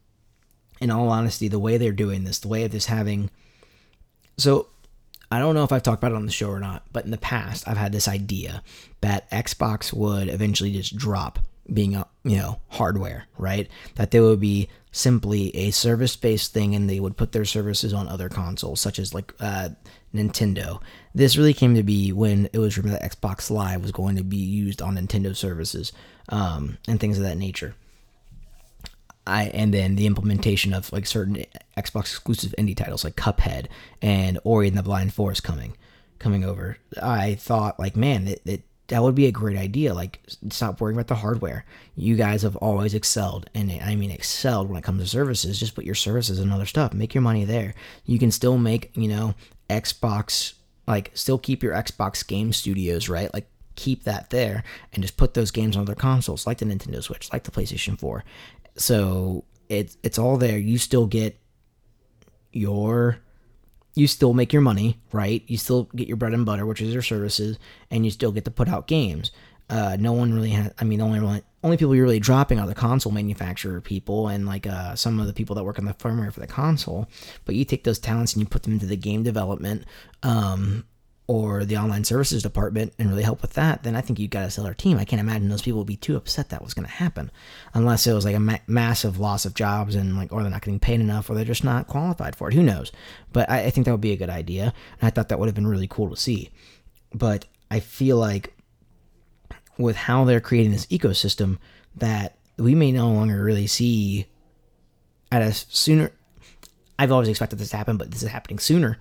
In 0.81 0.91
all 0.91 1.09
honesty, 1.09 1.47
the 1.47 1.59
way 1.59 1.77
they're 1.77 1.93
doing 1.93 2.25
this, 2.25 2.39
the 2.39 2.49
way 2.49 2.65
of 2.65 2.71
this 2.71 2.87
having 2.87 3.29
so 4.37 4.67
I 5.31 5.39
don't 5.39 5.55
know 5.55 5.63
if 5.63 5.71
I've 5.71 5.83
talked 5.83 6.03
about 6.03 6.11
it 6.11 6.17
on 6.17 6.25
the 6.25 6.31
show 6.31 6.49
or 6.49 6.59
not, 6.59 6.83
but 6.91 7.05
in 7.05 7.11
the 7.11 7.17
past, 7.17 7.67
I've 7.67 7.77
had 7.77 7.91
this 7.91 8.07
idea 8.07 8.61
that 9.01 9.29
Xbox 9.31 9.91
would 9.91 10.27
eventually 10.27 10.71
just 10.71 10.95
drop 10.95 11.39
being 11.71 11.95
a 11.95 12.05
you 12.23 12.37
know 12.37 12.59
hardware, 12.69 13.25
right? 13.37 13.69
That 13.95 14.11
they 14.11 14.19
would 14.19 14.39
be 14.39 14.69
simply 14.93 15.53
a 15.55 15.71
service-based 15.71 16.53
thing, 16.53 16.73
and 16.73 16.89
they 16.89 17.01
would 17.01 17.17
put 17.17 17.33
their 17.33 17.43
services 17.43 17.93
on 17.93 18.07
other 18.07 18.29
consoles, 18.29 18.79
such 18.79 18.99
as 18.99 19.13
like 19.13 19.33
uh, 19.41 19.69
Nintendo. 20.13 20.81
This 21.13 21.35
really 21.35 21.53
came 21.53 21.75
to 21.75 21.83
be 21.83 22.13
when 22.13 22.47
it 22.53 22.59
was 22.59 22.77
rumored 22.77 22.93
that 22.93 23.11
Xbox 23.11 23.49
Live 23.49 23.81
was 23.81 23.91
going 23.91 24.15
to 24.15 24.23
be 24.23 24.37
used 24.37 24.81
on 24.81 24.95
Nintendo 24.95 25.35
services 25.35 25.91
um, 26.29 26.77
and 26.87 26.99
things 26.99 27.17
of 27.17 27.23
that 27.23 27.37
nature. 27.37 27.75
I 29.25 29.45
and 29.45 29.73
then 29.73 29.95
the 29.95 30.05
implementation 30.05 30.73
of 30.73 30.91
like 30.91 31.05
certain 31.05 31.45
Xbox 31.77 32.11
exclusive 32.11 32.53
indie 32.57 32.75
titles 32.75 33.03
like 33.03 33.15
Cuphead 33.15 33.67
and 34.01 34.37
Ori 34.43 34.67
and 34.67 34.77
the 34.77 34.83
Blind 34.83 35.13
Forest 35.13 35.43
coming 35.43 35.75
coming 36.19 36.43
over. 36.43 36.77
I 37.01 37.35
thought 37.35 37.79
like 37.79 37.95
man, 37.95 38.27
it, 38.27 38.41
it 38.45 38.63
that 38.87 39.01
would 39.01 39.15
be 39.15 39.25
a 39.25 39.31
great 39.31 39.57
idea. 39.57 39.93
Like 39.93 40.19
stop 40.49 40.81
worrying 40.81 40.97
about 40.97 41.07
the 41.07 41.15
hardware. 41.15 41.65
You 41.95 42.15
guys 42.15 42.41
have 42.41 42.55
always 42.57 42.93
excelled, 42.93 43.49
and 43.53 43.71
I 43.71 43.95
mean 43.95 44.11
excelled 44.11 44.69
when 44.69 44.77
it 44.77 44.83
comes 44.83 45.01
to 45.01 45.07
services. 45.07 45.59
Just 45.59 45.75
put 45.75 45.85
your 45.85 45.95
services 45.95 46.39
and 46.39 46.51
other 46.51 46.65
stuff. 46.65 46.93
Make 46.93 47.13
your 47.13 47.21
money 47.21 47.45
there. 47.45 47.73
You 48.05 48.19
can 48.19 48.31
still 48.31 48.57
make 48.57 48.91
you 48.95 49.07
know 49.07 49.35
Xbox 49.69 50.53
like 50.87 51.11
still 51.13 51.37
keep 51.37 51.63
your 51.63 51.73
Xbox 51.73 52.27
game 52.27 52.51
studios 52.51 53.07
right 53.07 53.33
like 53.33 53.47
keep 53.75 54.03
that 54.03 54.29
there 54.29 54.63
and 54.91 55.01
just 55.01 55.17
put 55.17 55.33
those 55.33 55.49
games 55.49 55.75
on 55.75 55.83
other 55.83 55.95
consoles 55.95 56.45
like 56.45 56.59
the 56.59 56.65
Nintendo 56.65 57.01
Switch, 57.01 57.31
like 57.31 57.43
the 57.43 57.51
PlayStation 57.51 57.97
4, 57.97 58.23
so 58.75 59.45
it's 59.69 59.97
it's 60.03 60.19
all 60.19 60.37
there. 60.37 60.57
You 60.57 60.77
still 60.77 61.07
get 61.07 61.39
your 62.51 63.19
you 63.95 64.07
still 64.07 64.33
make 64.33 64.51
your 64.53 64.61
money, 64.61 64.99
right? 65.11 65.43
You 65.47 65.57
still 65.57 65.83
get 65.95 66.07
your 66.07 66.17
bread 66.17 66.33
and 66.33 66.45
butter, 66.45 66.65
which 66.65 66.81
is 66.81 66.93
your 66.93 67.03
services, 67.03 67.59
and 67.91 68.05
you 68.05 68.11
still 68.11 68.31
get 68.31 68.45
to 68.45 68.51
put 68.51 68.67
out 68.67 68.87
games. 68.87 69.31
Uh, 69.69 69.97
no 69.99 70.11
one 70.11 70.33
really 70.33 70.49
has. 70.49 70.71
I 70.79 70.83
mean, 70.83 70.99
the 70.99 71.05
only 71.05 71.19
really, 71.19 71.41
only 71.63 71.77
people 71.77 71.95
you're 71.95 72.03
really 72.03 72.19
dropping 72.19 72.59
are 72.59 72.67
the 72.67 72.75
console 72.75 73.11
manufacturer 73.11 73.79
people 73.81 74.27
and 74.27 74.45
like 74.45 74.67
uh, 74.67 74.95
some 74.95 75.19
of 75.19 75.27
the 75.27 75.33
people 75.33 75.55
that 75.55 75.63
work 75.63 75.79
on 75.79 75.85
the 75.85 75.93
firmware 75.93 76.33
for 76.33 76.41
the 76.41 76.47
console. 76.47 77.07
But 77.45 77.55
you 77.55 77.65
take 77.65 77.83
those 77.83 77.99
talents 77.99 78.33
and 78.33 78.41
you 78.41 78.47
put 78.47 78.63
them 78.63 78.73
into 78.73 78.85
the 78.85 78.97
game 78.97 79.23
development. 79.23 79.85
Um, 80.21 80.85
or 81.25 81.63
the 81.63 81.77
online 81.77 82.03
services 82.03 82.43
department 82.43 82.93
and 82.99 83.09
really 83.09 83.23
help 83.23 83.41
with 83.41 83.53
that, 83.53 83.83
then 83.83 83.95
I 83.95 84.01
think 84.01 84.19
you've 84.19 84.29
got 84.29 84.41
to 84.41 84.51
sell 84.51 84.65
our 84.65 84.73
team. 84.73 84.97
I 84.97 85.05
can't 85.05 85.21
imagine 85.21 85.47
those 85.47 85.61
people 85.61 85.79
would 85.79 85.87
be 85.87 85.95
too 85.95 86.17
upset 86.17 86.49
that 86.49 86.61
was 86.61 86.73
going 86.73 86.85
to 86.85 86.91
happen, 86.91 87.31
unless 87.73 88.05
it 88.05 88.13
was 88.13 88.25
like 88.25 88.35
a 88.35 88.41
ma- 88.41 88.57
massive 88.67 89.19
loss 89.19 89.45
of 89.45 89.53
jobs 89.53 89.95
and 89.95 90.17
like, 90.17 90.33
or 90.33 90.41
they're 90.41 90.51
not 90.51 90.61
getting 90.61 90.79
paid 90.79 90.99
enough, 90.99 91.29
or 91.29 91.35
they're 91.35 91.45
just 91.45 91.63
not 91.63 91.87
qualified 91.87 92.35
for 92.35 92.49
it. 92.49 92.53
Who 92.53 92.63
knows? 92.63 92.91
But 93.31 93.49
I, 93.49 93.65
I 93.65 93.69
think 93.69 93.85
that 93.85 93.91
would 93.91 94.01
be 94.01 94.11
a 94.11 94.17
good 94.17 94.29
idea, 94.29 94.73
and 94.99 95.07
I 95.07 95.09
thought 95.11 95.29
that 95.29 95.39
would 95.39 95.47
have 95.47 95.55
been 95.55 95.67
really 95.67 95.87
cool 95.87 96.09
to 96.09 96.17
see. 96.17 96.49
But 97.13 97.45
I 97.71 97.79
feel 97.79 98.17
like 98.17 98.57
with 99.77 99.95
how 99.95 100.25
they're 100.25 100.41
creating 100.41 100.71
this 100.71 100.87
ecosystem, 100.87 101.57
that 101.95 102.37
we 102.57 102.75
may 102.75 102.91
no 102.91 103.09
longer 103.09 103.41
really 103.41 103.67
see 103.67 104.25
at 105.31 105.41
a 105.41 105.53
sooner. 105.53 106.11
I've 106.99 107.11
always 107.11 107.29
expected 107.29 107.59
this 107.59 107.69
to 107.69 107.77
happen, 107.77 107.97
but 107.97 108.11
this 108.11 108.23
is 108.23 108.29
happening 108.29 108.59
sooner 108.59 108.99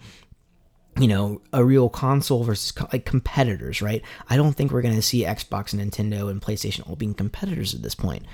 you 1.02 1.08
know, 1.08 1.40
a 1.52 1.64
real 1.64 1.88
console 1.88 2.44
versus 2.44 2.72
like 2.92 3.04
competitors, 3.04 3.82
right? 3.82 4.04
I 4.30 4.36
don't 4.36 4.52
think 4.52 4.70
we're 4.70 4.82
going 4.82 4.94
to 4.94 5.02
see 5.02 5.24
Xbox 5.24 5.72
and 5.72 5.82
Nintendo 5.82 6.30
and 6.30 6.40
PlayStation 6.40 6.88
all 6.88 6.94
being 6.94 7.12
competitors 7.12 7.74
at 7.74 7.82
this 7.82 7.96
point. 7.96 8.24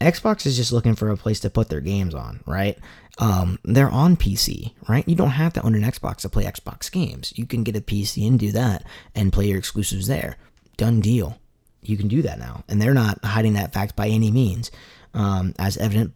Xbox 0.00 0.46
is 0.46 0.56
just 0.56 0.70
looking 0.70 0.94
for 0.94 1.10
a 1.10 1.16
place 1.16 1.40
to 1.40 1.50
put 1.50 1.68
their 1.68 1.80
games 1.80 2.14
on, 2.14 2.38
right? 2.46 2.78
Um, 3.18 3.58
they're 3.64 3.90
on 3.90 4.16
PC, 4.16 4.72
right? 4.88 5.06
You 5.08 5.16
don't 5.16 5.30
have 5.30 5.52
to 5.54 5.62
own 5.62 5.74
an 5.74 5.82
Xbox 5.82 6.18
to 6.18 6.28
play 6.28 6.44
Xbox 6.44 6.92
games. 6.92 7.32
You 7.36 7.44
can 7.44 7.64
get 7.64 7.74
a 7.74 7.80
PC 7.80 8.24
and 8.24 8.38
do 8.38 8.52
that 8.52 8.84
and 9.16 9.32
play 9.32 9.46
your 9.48 9.58
exclusives 9.58 10.06
there. 10.06 10.36
Done 10.76 11.00
deal. 11.00 11.40
You 11.80 11.96
can 11.96 12.06
do 12.06 12.22
that 12.22 12.38
now. 12.38 12.62
And 12.68 12.80
they're 12.80 12.94
not 12.94 13.24
hiding 13.24 13.54
that 13.54 13.72
fact 13.72 13.96
by 13.96 14.06
any 14.06 14.30
means, 14.30 14.70
um, 15.12 15.54
as 15.58 15.76
evident 15.76 16.12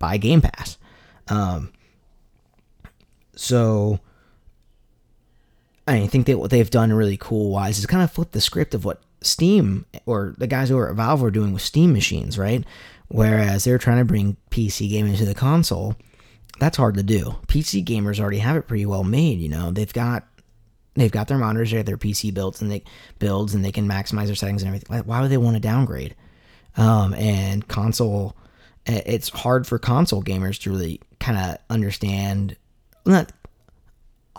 by 0.00 0.16
Game 0.16 0.40
Pass. 0.40 0.76
Um, 1.28 1.72
so 3.36 4.00
I 5.90 6.06
think 6.06 6.26
that 6.26 6.38
what 6.38 6.50
they've 6.50 6.70
done 6.70 6.92
really 6.92 7.16
cool 7.16 7.50
wise 7.50 7.78
is 7.78 7.86
kind 7.86 8.02
of 8.02 8.12
flip 8.12 8.32
the 8.32 8.40
script 8.40 8.74
of 8.74 8.84
what 8.84 9.02
Steam 9.22 9.86
or 10.06 10.34
the 10.38 10.46
guys 10.46 10.68
who 10.68 10.78
are 10.78 10.90
at 10.90 10.96
Valve 10.96 11.20
were 11.20 11.30
doing 11.30 11.52
with 11.52 11.62
Steam 11.62 11.92
machines, 11.92 12.38
right? 12.38 12.64
Whereas 13.08 13.64
they're 13.64 13.78
trying 13.78 13.98
to 13.98 14.04
bring 14.04 14.36
PC 14.50 14.88
gaming 14.88 15.16
to 15.16 15.24
the 15.24 15.34
console, 15.34 15.96
that's 16.60 16.76
hard 16.76 16.94
to 16.94 17.02
do. 17.02 17.36
PC 17.48 17.84
gamers 17.84 18.20
already 18.20 18.38
have 18.38 18.56
it 18.56 18.68
pretty 18.68 18.86
well 18.86 19.02
made, 19.02 19.40
you 19.40 19.48
know. 19.48 19.70
They've 19.70 19.92
got 19.92 20.26
they've 20.94 21.10
got 21.10 21.28
their 21.28 21.38
monitors, 21.38 21.70
they 21.70 21.78
have 21.78 21.86
their 21.86 21.96
PC 21.96 22.32
builds 22.32 22.62
and 22.62 22.70
they 22.70 22.84
builds 23.18 23.54
and 23.54 23.64
they 23.64 23.72
can 23.72 23.88
maximize 23.88 24.26
their 24.26 24.34
settings 24.36 24.62
and 24.62 24.68
everything. 24.68 25.04
Why 25.04 25.20
would 25.20 25.30
they 25.30 25.38
want 25.38 25.56
to 25.56 25.60
downgrade? 25.60 26.14
Um, 26.76 27.14
and 27.14 27.66
console, 27.66 28.36
it's 28.86 29.28
hard 29.30 29.66
for 29.66 29.78
console 29.78 30.22
gamers 30.22 30.60
to 30.62 30.70
really 30.70 31.00
kind 31.18 31.36
of 31.36 31.56
understand 31.68 32.56
not 33.04 33.32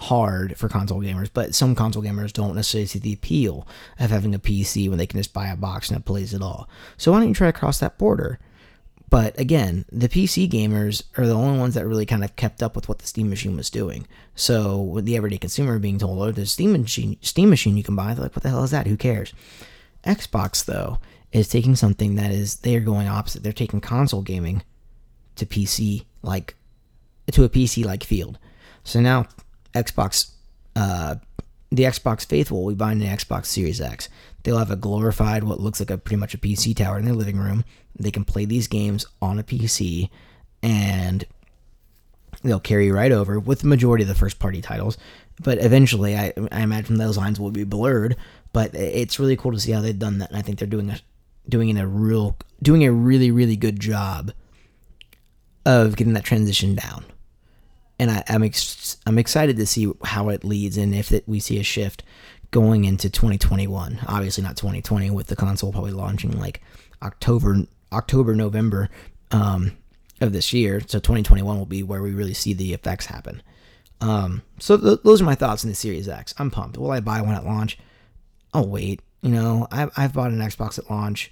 hard 0.02 0.58
for 0.58 0.68
console 0.68 1.00
gamers, 1.00 1.30
but 1.32 1.54
some 1.54 1.76
console 1.76 2.02
gamers 2.02 2.34
don't 2.34 2.56
necessarily 2.56 2.88
see 2.88 3.00
the 3.00 3.14
appeal 3.14 3.68
of 4.00 4.10
having 4.10 4.34
a 4.34 4.40
PC 4.40 4.90
when 4.90 4.98
they 4.98 5.06
can 5.06 5.20
just 5.20 5.34
buy 5.34 5.48
a 5.48 5.56
box 5.56 5.90
and 5.90 6.00
it 6.00 6.06
plays 6.06 6.34
it 6.34 6.42
all. 6.42 6.68
So 6.98 7.12
why 7.12 7.20
don't 7.20 7.30
you 7.30 7.36
try 7.36 7.52
to 7.52 7.58
cross 7.58 7.80
that 7.80 8.00
border? 8.00 8.40
But 9.12 9.38
again, 9.38 9.86
the 9.92 10.10
PC 10.10 10.50
gamers 10.50 11.04
are 11.18 11.28
the 11.28 11.36
only 11.36 11.60
ones 11.60 11.76
that 11.76 11.86
really 11.86 12.06
kind 12.06 12.24
of 12.24 12.36
kept 12.36 12.64
up 12.64 12.76
with 12.76 12.90
what 12.90 13.00
the 13.00 13.06
Steam 13.06 13.30
machine 13.30 13.56
was 13.56 13.70
doing. 13.70 14.08
So 14.36 14.82
with 14.82 15.06
the 15.06 15.18
everyday 15.18 15.38
consumer 15.38 15.78
being 15.80 16.00
told, 16.00 16.20
"Oh, 16.20 16.32
there's 16.32 16.54
Steam 16.54 16.72
machine, 16.72 17.18
Steam 17.22 17.50
machine 17.50 17.78
you 17.78 17.84
can 17.84 17.96
buy," 17.96 18.14
they're 18.14 18.24
like, 18.24 18.36
"What 18.36 18.44
the 18.44 18.50
hell 18.50 18.64
is 18.64 18.72
that? 18.72 18.88
Who 18.88 18.98
cares?" 18.98 19.34
Xbox 20.06 20.64
though 20.66 21.00
is 21.32 21.48
taking 21.48 21.76
something 21.76 22.16
that 22.16 22.32
is 22.32 22.56
they 22.58 22.76
are 22.76 22.80
going 22.80 23.08
opposite. 23.08 23.44
They're 23.44 23.54
taking 23.54 23.82
console 23.82 24.22
gaming 24.22 24.64
to 25.36 25.46
PC 25.46 26.06
like 26.24 26.56
to 27.32 27.44
a 27.44 27.50
PC 27.50 27.86
like 27.86 28.04
field. 28.04 28.40
So 28.84 29.02
now 29.02 29.28
Xbox, 29.74 30.32
uh, 30.76 31.16
the 31.72 31.84
Xbox 31.84 32.26
faithful 32.26 32.64
will 32.64 32.72
be 32.72 32.76
buying 32.76 33.02
an 33.02 33.18
Xbox 33.18 33.46
Series 33.46 33.82
X. 33.82 34.10
They'll 34.44 34.58
have 34.58 34.72
a 34.72 34.76
glorified, 34.76 35.44
what 35.44 35.60
looks 35.60 35.80
like 35.80 35.92
a 35.92 35.98
pretty 35.98 36.20
much 36.20 36.34
a 36.34 36.38
PC 36.38 36.76
tower 36.76 36.98
in 36.98 37.06
their 37.06 37.14
living 37.14 37.38
room. 37.38 37.64
They 37.98 38.12
can 38.12 38.26
play 38.26 38.46
these 38.46 38.68
games 38.68 39.06
on 39.22 39.40
a 39.40 39.44
PC, 39.44 40.10
and 40.64 41.26
they'll 42.44 42.60
carry 42.60 42.92
right 42.92 43.12
over 43.12 43.40
with 43.40 43.60
the 43.60 43.68
majority 43.68 44.04
of 44.04 44.08
the 44.08 44.16
first 44.16 44.40
party 44.40 44.62
titles. 44.62 44.98
But 45.44 45.64
eventually, 45.64 46.16
I, 46.16 46.34
I 46.52 46.62
imagine 46.62 46.98
those 46.98 47.18
lines 47.18 47.40
will 47.40 47.52
be 47.52 47.64
blurred. 47.64 48.16
But 48.54 48.76
it's 48.76 49.20
really 49.20 49.38
cool 49.38 49.54
to 49.54 49.60
see 49.60 49.72
how 49.72 49.82
they've 49.82 49.98
done 49.98 50.18
that. 50.20 50.30
And 50.30 50.38
I 50.38 50.42
think 50.42 50.60
they're 50.60 50.68
doing 50.68 50.90
a 50.90 51.00
doing 51.48 51.70
in 51.70 51.78
a 51.78 51.88
real 51.88 52.38
doing 52.62 52.84
a 52.84 52.92
really 52.92 53.32
really 53.32 53.56
good 53.56 53.80
job 53.80 54.32
of 55.66 55.96
getting 55.96 56.14
that 56.14 56.24
transition 56.24 56.76
down 56.76 57.06
and 58.02 58.10
I, 58.10 58.24
am 58.28 58.42
ex- 58.42 58.98
I'm 59.06 59.20
excited 59.20 59.58
to 59.58 59.68
see 59.68 59.94
how 60.04 60.30
it 60.30 60.44
leads 60.44 60.76
and 60.76 60.96
if 60.96 61.12
it, 61.12 61.24
we 61.28 61.40
see 61.40 61.60
a 61.60 61.64
shift 61.64 62.02
going 62.50 62.84
into 62.84 63.12
2021. 63.12 64.00
Obviously, 64.08 64.44
not 64.44 64.58
2020 64.58 65.12
with 65.12 65.28
the 65.28 65.36
console 65.36 65.72
probably 65.72 65.92
launching 65.92 66.32
like 66.40 66.62
October, 67.04 67.68
October, 67.94 68.34
November 68.34 68.90
um, 69.30 69.78
of 70.20 70.34
this 70.34 70.52
year. 70.52 70.80
So 70.82 70.98
2021 70.98 71.60
will 71.60 71.68
be 71.68 71.84
where 71.84 72.02
we 72.02 72.12
really 72.12 72.34
see 72.34 72.54
the 72.54 72.74
effects 72.74 73.06
happen. 73.06 73.44
Um, 74.02 74.42
so 74.58 74.78
th- 74.78 75.02
those 75.04 75.22
are 75.22 75.26
my 75.26 75.36
thoughts 75.36 75.64
on 75.64 75.70
the 75.70 75.76
Series 75.76 76.10
X. 76.10 76.34
I'm 76.40 76.50
pumped. 76.50 76.80
Will 76.80 76.90
I 76.90 77.02
buy 77.02 77.22
one 77.22 77.36
at 77.36 77.46
launch? 77.46 77.78
I'll 78.52 78.68
wait. 78.68 79.02
You 79.22 79.30
know, 79.30 79.68
I've 79.70 79.92
I've 79.96 80.14
bought 80.14 80.32
an 80.32 80.40
Xbox 80.40 80.80
at 80.80 80.90
launch 80.90 81.30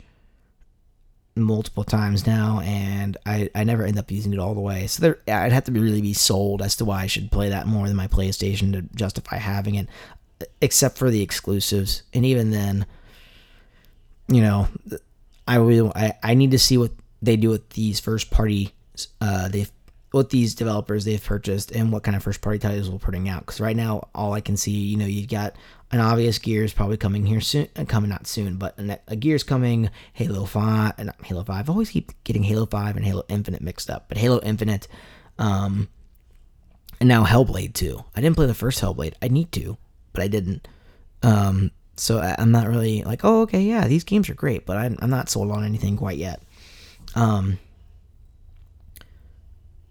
multiple 1.36 1.84
times 1.84 2.28
now, 2.28 2.60
and 2.62 3.18
I, 3.26 3.50
I 3.56 3.64
never 3.64 3.84
end 3.84 3.98
up 3.98 4.12
using 4.12 4.34
it 4.34 4.40
all 4.40 4.54
the 4.54 4.62
way. 4.62 4.88
So 4.88 5.02
there, 5.02 5.20
I'd 5.28 5.52
have 5.52 5.66
to 5.66 5.72
be 5.72 5.80
really 5.80 6.02
be 6.02 6.14
sold 6.14 6.62
as 6.62 6.76
to 6.78 6.86
why 6.86 7.04
I 7.04 7.08
should 7.08 7.32
play 7.32 7.50
that 7.50 7.68
more 7.68 7.88
than 7.88 7.96
my 7.96 8.08
PlayStation 8.08 8.74
to 8.74 8.82
justify 8.96 9.38
having 9.38 9.76
it, 9.76 9.88
except 10.62 10.98
for 10.98 11.10
the 11.10 11.22
exclusives. 11.22 12.04
And 12.14 12.26
even 12.26 12.52
then, 12.52 12.86
you 14.28 14.42
know, 14.42 14.68
I 15.48 15.60
will. 15.60 15.92
I, 15.96 16.14
I 16.22 16.34
need 16.34 16.52
to 16.52 16.60
see 16.60 16.78
what 16.78 16.92
they 17.22 17.36
do 17.36 17.50
with 17.50 17.70
these 17.72 18.00
first 18.00 18.30
party. 18.30 18.74
Uh, 19.22 19.48
they've 19.48 19.72
what 20.12 20.30
these 20.32 20.56
developers 20.56 21.06
they've 21.06 21.24
purchased 21.24 21.72
and 21.72 21.92
what 21.92 22.04
kind 22.04 22.18
of 22.18 22.24
first 22.24 22.42
party 22.42 22.60
titles 22.60 22.90
we're 22.90 22.98
putting 22.98 23.30
out. 23.30 23.42
Because 23.42 23.60
right 23.60 23.76
now, 23.76 24.08
all 24.16 24.34
I 24.34 24.42
can 24.42 24.58
see, 24.58 24.72
you 24.72 24.98
know, 24.98 25.06
you've 25.06 25.30
got 25.30 25.56
an 25.92 26.00
obvious 26.00 26.40
Gears 26.40 26.74
probably 26.74 26.98
coming 26.98 27.26
here 27.26 27.42
soon, 27.42 27.68
uh, 27.76 27.86
coming 27.86 28.10
not 28.10 28.28
soon, 28.28 28.56
but 28.58 28.78
a, 28.80 29.00
a 29.08 29.16
Gears 29.16 29.44
coming, 29.44 29.90
Halo 30.14 30.46
Five, 30.46 30.94
and 30.98 31.10
uh, 31.10 31.14
Halo 31.24 31.44
Five. 31.44 31.70
I 31.70 31.72
always 31.72 31.92
keep 31.92 32.12
getting 32.24 32.44
Halo 32.44 32.66
Five 32.66 32.96
and 32.96 33.06
Halo 33.06 33.24
Infinite 33.30 33.62
mixed 33.62 33.90
up, 33.90 34.06
but 34.08 34.18
Halo 34.18 34.40
Infinite, 34.42 34.88
um, 35.38 35.90
and 37.00 37.08
now 37.08 37.24
Hellblade 37.24 37.74
2. 37.74 38.04
I 38.16 38.22
didn't 38.22 38.36
play 38.36 38.46
the 38.46 38.54
first 38.54 38.82
Hellblade. 38.82 39.14
I 39.22 39.30
need 39.30 39.52
to, 39.54 39.78
but 40.14 40.22
I 40.22 40.28
didn't. 40.28 40.68
Um, 41.24 41.72
so 41.96 42.20
I, 42.20 42.36
am 42.38 42.52
not 42.52 42.68
really 42.68 43.04
like, 43.04 43.24
oh, 43.24 43.42
okay, 43.42 43.62
yeah, 43.62 43.88
these 43.88 44.04
games 44.04 44.30
are 44.30 44.34
great, 44.36 44.66
but 44.66 44.78
I'm, 44.78 44.98
I'm 45.00 45.10
not 45.10 45.30
sold 45.30 45.52
on 45.52 45.64
anything 45.64 45.98
quite 45.98 46.18
yet. 46.18 46.42
Um, 47.16 47.60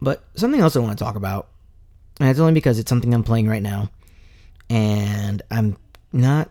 but 0.01 0.25
something 0.35 0.61
else 0.61 0.77
I 0.77 0.81
want 0.81 0.99
to 0.99 1.05
talk 1.05 1.17
about, 1.17 1.49
and 2.21 2.29
it's 2.29 2.41
only 2.41 2.53
because 2.53 2.79
it's 2.79 2.89
something 2.89 3.13
I'm 3.13 3.25
playing 3.25 3.49
right 3.49 3.63
now, 3.63 3.91
and 4.71 5.43
I'm 5.51 5.77
not 6.13 6.51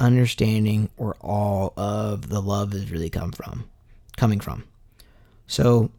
understanding 0.00 0.90
where 0.96 1.14
all 1.20 1.72
of 1.76 2.28
the 2.28 2.40
love 2.40 2.74
is 2.74 2.90
really 2.90 3.10
come 3.10 3.32
from, 3.32 3.68
coming 4.16 4.40
from. 4.40 4.64
So, 5.46 5.90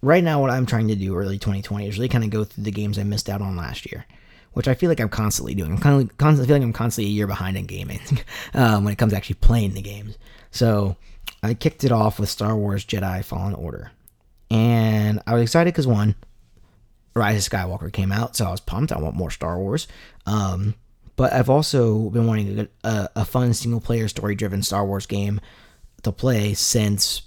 right 0.00 0.24
now, 0.24 0.40
what 0.40 0.50
I'm 0.50 0.66
trying 0.66 0.88
to 0.88 0.94
do 0.94 1.16
early 1.16 1.38
2020 1.38 1.88
is 1.88 1.96
really 1.96 2.08
kind 2.08 2.24
of 2.24 2.30
go 2.30 2.44
through 2.44 2.64
the 2.64 2.70
games 2.70 2.98
I 2.98 3.02
missed 3.02 3.28
out 3.28 3.42
on 3.42 3.56
last 3.56 3.90
year, 3.90 4.06
which 4.52 4.68
I 4.68 4.74
feel 4.74 4.88
like 4.88 5.00
I'm 5.00 5.08
constantly 5.08 5.54
doing. 5.54 5.72
I'm 5.72 5.78
kind 5.78 6.02
of 6.02 6.16
constantly 6.18 6.46
feeling 6.46 6.62
I'm 6.62 6.72
constantly 6.72 7.10
a 7.10 7.14
year 7.14 7.26
behind 7.26 7.56
in 7.56 7.66
gaming 7.66 8.00
um, 8.54 8.84
when 8.84 8.92
it 8.92 8.98
comes 8.98 9.12
to 9.12 9.16
actually 9.16 9.36
playing 9.36 9.74
the 9.74 9.82
games. 9.82 10.16
So, 10.50 10.96
I 11.42 11.54
kicked 11.54 11.84
it 11.84 11.92
off 11.92 12.20
with 12.20 12.28
Star 12.28 12.56
Wars 12.56 12.84
Jedi 12.84 13.24
Fallen 13.24 13.54
Order, 13.54 13.90
and 14.52 15.20
I 15.26 15.32
was 15.32 15.42
excited 15.42 15.72
because 15.72 15.86
one, 15.86 16.14
Rise 17.16 17.46
of 17.46 17.50
Skywalker 17.50 17.90
came 17.90 18.12
out, 18.12 18.36
so 18.36 18.44
I 18.44 18.50
was 18.50 18.60
pumped. 18.60 18.92
I 18.92 18.98
want 18.98 19.16
more 19.16 19.30
Star 19.30 19.58
Wars. 19.58 19.88
Um, 20.26 20.74
but 21.16 21.32
I've 21.32 21.48
also 21.48 22.10
been 22.10 22.26
wanting 22.26 22.68
a, 22.84 23.08
a 23.16 23.24
fun 23.24 23.54
single 23.54 23.80
player 23.80 24.08
story 24.08 24.34
driven 24.34 24.62
Star 24.62 24.84
Wars 24.84 25.06
game 25.06 25.40
to 26.02 26.12
play 26.12 26.52
since 26.52 27.22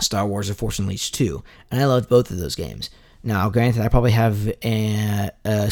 Star 0.00 0.26
Wars 0.26 0.48
The 0.48 0.54
Force 0.54 0.78
Unleashed 0.78 1.14
2. 1.14 1.44
And 1.70 1.80
I 1.80 1.84
loved 1.84 2.08
both 2.08 2.30
of 2.30 2.38
those 2.38 2.54
games. 2.54 2.88
Now, 3.22 3.50
granted, 3.50 3.82
I 3.82 3.88
probably 3.88 4.12
have 4.12 4.48
a, 4.64 5.30
a, 5.44 5.70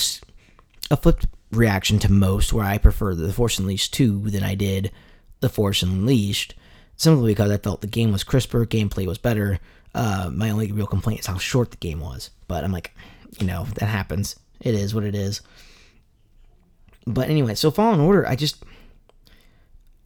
a 0.90 0.96
flipped 0.96 1.26
reaction 1.50 1.98
to 2.00 2.12
most 2.12 2.52
where 2.52 2.66
I 2.66 2.76
prefer 2.76 3.14
The 3.14 3.32
Force 3.32 3.58
Unleashed 3.58 3.94
2 3.94 4.30
than 4.30 4.42
I 4.42 4.54
did 4.54 4.92
The 5.40 5.48
Force 5.48 5.82
Unleashed, 5.82 6.54
simply 6.96 7.32
because 7.32 7.50
I 7.50 7.56
felt 7.56 7.80
the 7.80 7.86
game 7.86 8.12
was 8.12 8.22
crisper, 8.22 8.66
gameplay 8.66 9.06
was 9.06 9.18
better. 9.18 9.58
Uh, 9.94 10.30
my 10.32 10.50
only 10.50 10.70
real 10.72 10.86
complaint 10.86 11.20
is 11.20 11.26
how 11.26 11.38
short 11.38 11.70
the 11.70 11.76
game 11.76 12.00
was. 12.00 12.30
But 12.48 12.64
I'm 12.64 12.72
like, 12.72 12.94
you 13.38 13.46
know, 13.46 13.66
that 13.74 13.86
happens. 13.86 14.38
It 14.60 14.74
is 14.74 14.94
what 14.94 15.04
it 15.04 15.14
is. 15.14 15.40
But 17.06 17.28
anyway, 17.28 17.54
so 17.54 17.70
Fallen 17.70 18.00
Order, 18.00 18.28
I 18.28 18.36
just 18.36 18.62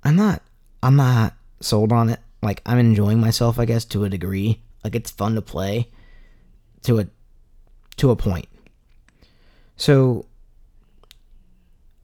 I'm 0.05 0.17
not 0.17 0.43
I'm 0.83 0.97
not 0.97 1.35
sold 1.61 1.93
on 1.93 2.11
it. 2.11 2.21
Like 2.43 2.63
I'm 2.67 2.79
enjoying 2.79 3.21
myself, 3.21 3.59
I 3.59 3.65
guess, 3.65 3.85
to 3.87 4.05
a 4.05 4.09
degree. 4.09 4.63
Like 4.83 4.95
it's 4.95 5.11
fun 5.11 5.35
to 5.35 5.43
play 5.43 5.89
to 6.83 7.01
a 7.01 7.07
to 7.97 8.11
a 8.11 8.17
point. 8.17 8.47
So 9.77 10.27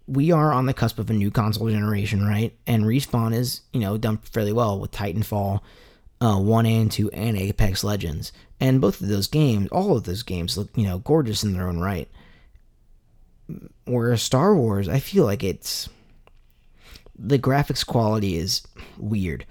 we 0.06 0.32
are 0.32 0.52
on 0.52 0.66
the 0.66 0.74
cusp 0.74 0.98
of 0.98 1.08
a 1.08 1.12
new 1.12 1.30
console 1.30 1.70
generation, 1.70 2.26
right? 2.26 2.52
And 2.66 2.84
Respawn 2.84 3.32
is, 3.32 3.60
you 3.72 3.80
know, 3.80 3.96
done 3.96 4.18
fairly 4.18 4.52
well 4.52 4.80
with 4.80 4.90
Titanfall 4.90 5.60
uh, 6.20 6.38
1 6.38 6.66
and 6.66 6.92
2 6.92 7.10
and 7.10 7.36
Apex 7.36 7.82
Legends. 7.82 8.32
And 8.60 8.80
both 8.80 9.00
of 9.00 9.08
those 9.08 9.26
games, 9.26 9.68
all 9.70 9.96
of 9.96 10.04
those 10.04 10.22
games 10.22 10.58
look, 10.58 10.68
you 10.76 10.84
know, 10.84 10.98
gorgeous 10.98 11.42
in 11.42 11.52
their 11.52 11.68
own 11.68 11.78
right. 11.78 12.08
Whereas 13.84 14.22
Star 14.22 14.54
Wars, 14.54 14.88
I 14.88 15.00
feel 15.00 15.24
like 15.24 15.42
it's 15.42 15.88
the 17.18 17.38
graphics 17.38 17.84
quality 17.84 18.36
is 18.36 18.62
weird. 18.98 19.44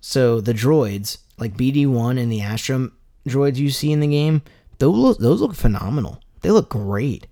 So 0.00 0.40
the 0.40 0.54
droids, 0.54 1.18
like 1.36 1.56
BD1 1.56 2.18
and 2.18 2.30
the 2.30 2.40
Astrum 2.40 2.92
droids 3.26 3.56
you 3.56 3.70
see 3.70 3.92
in 3.92 4.00
the 4.00 4.06
game, 4.06 4.42
those 4.78 4.96
look, 4.96 5.18
those 5.18 5.40
look 5.40 5.54
phenomenal. 5.54 6.20
They 6.40 6.50
look 6.50 6.70
great. 6.70 7.26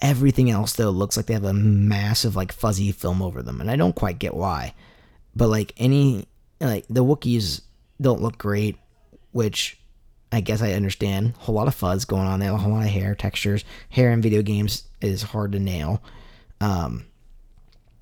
Everything 0.00 0.50
else 0.50 0.72
though 0.72 0.90
looks 0.90 1.16
like 1.16 1.26
they 1.26 1.34
have 1.34 1.44
a 1.44 1.52
massive 1.52 2.34
like 2.34 2.52
fuzzy 2.52 2.90
film 2.90 3.22
over 3.22 3.42
them, 3.42 3.60
and 3.60 3.70
I 3.70 3.76
don't 3.76 3.94
quite 3.94 4.18
get 4.18 4.34
why. 4.34 4.74
But 5.34 5.48
like 5.48 5.72
any 5.76 6.26
like 6.60 6.84
the 6.90 7.04
Wookiees 7.04 7.62
don't 8.02 8.22
look 8.22 8.38
great, 8.38 8.76
which 9.32 9.78
I 10.30 10.40
guess 10.40 10.62
I 10.62 10.72
understand. 10.72 11.34
A 11.36 11.44
whole 11.44 11.54
lot 11.54 11.68
of 11.68 11.74
fuzz 11.74 12.04
going 12.04 12.26
on 12.26 12.40
there, 12.40 12.52
a 12.52 12.56
whole 12.56 12.72
lot 12.72 12.84
of 12.84 12.90
hair 12.90 13.14
textures. 13.14 13.64
Hair 13.90 14.10
in 14.12 14.22
video 14.22 14.42
games 14.42 14.84
is 15.00 15.22
hard 15.22 15.52
to 15.52 15.58
nail. 15.58 16.02
Um, 16.60 17.06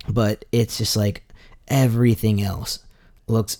but 0.08 0.44
it's 0.52 0.78
just 0.78 0.96
like 0.96 1.24
everything 1.68 2.42
else 2.42 2.80
looks 3.26 3.58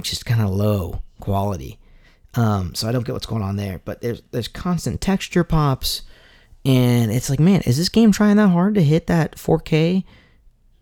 just 0.00 0.26
kind 0.26 0.40
of 0.40 0.50
low 0.50 1.02
quality. 1.20 1.78
Um, 2.34 2.74
so 2.74 2.88
I 2.88 2.92
don't 2.92 3.04
get 3.04 3.12
what's 3.12 3.26
going 3.26 3.42
on 3.42 3.56
there. 3.56 3.80
But 3.84 4.00
there's 4.00 4.22
there's 4.30 4.48
constant 4.48 5.00
texture 5.00 5.44
pops, 5.44 6.02
and 6.64 7.12
it's 7.12 7.28
like, 7.28 7.40
man, 7.40 7.60
is 7.62 7.76
this 7.76 7.88
game 7.88 8.12
trying 8.12 8.36
that 8.36 8.48
hard 8.48 8.74
to 8.74 8.82
hit 8.82 9.06
that 9.08 9.36
4K 9.36 10.04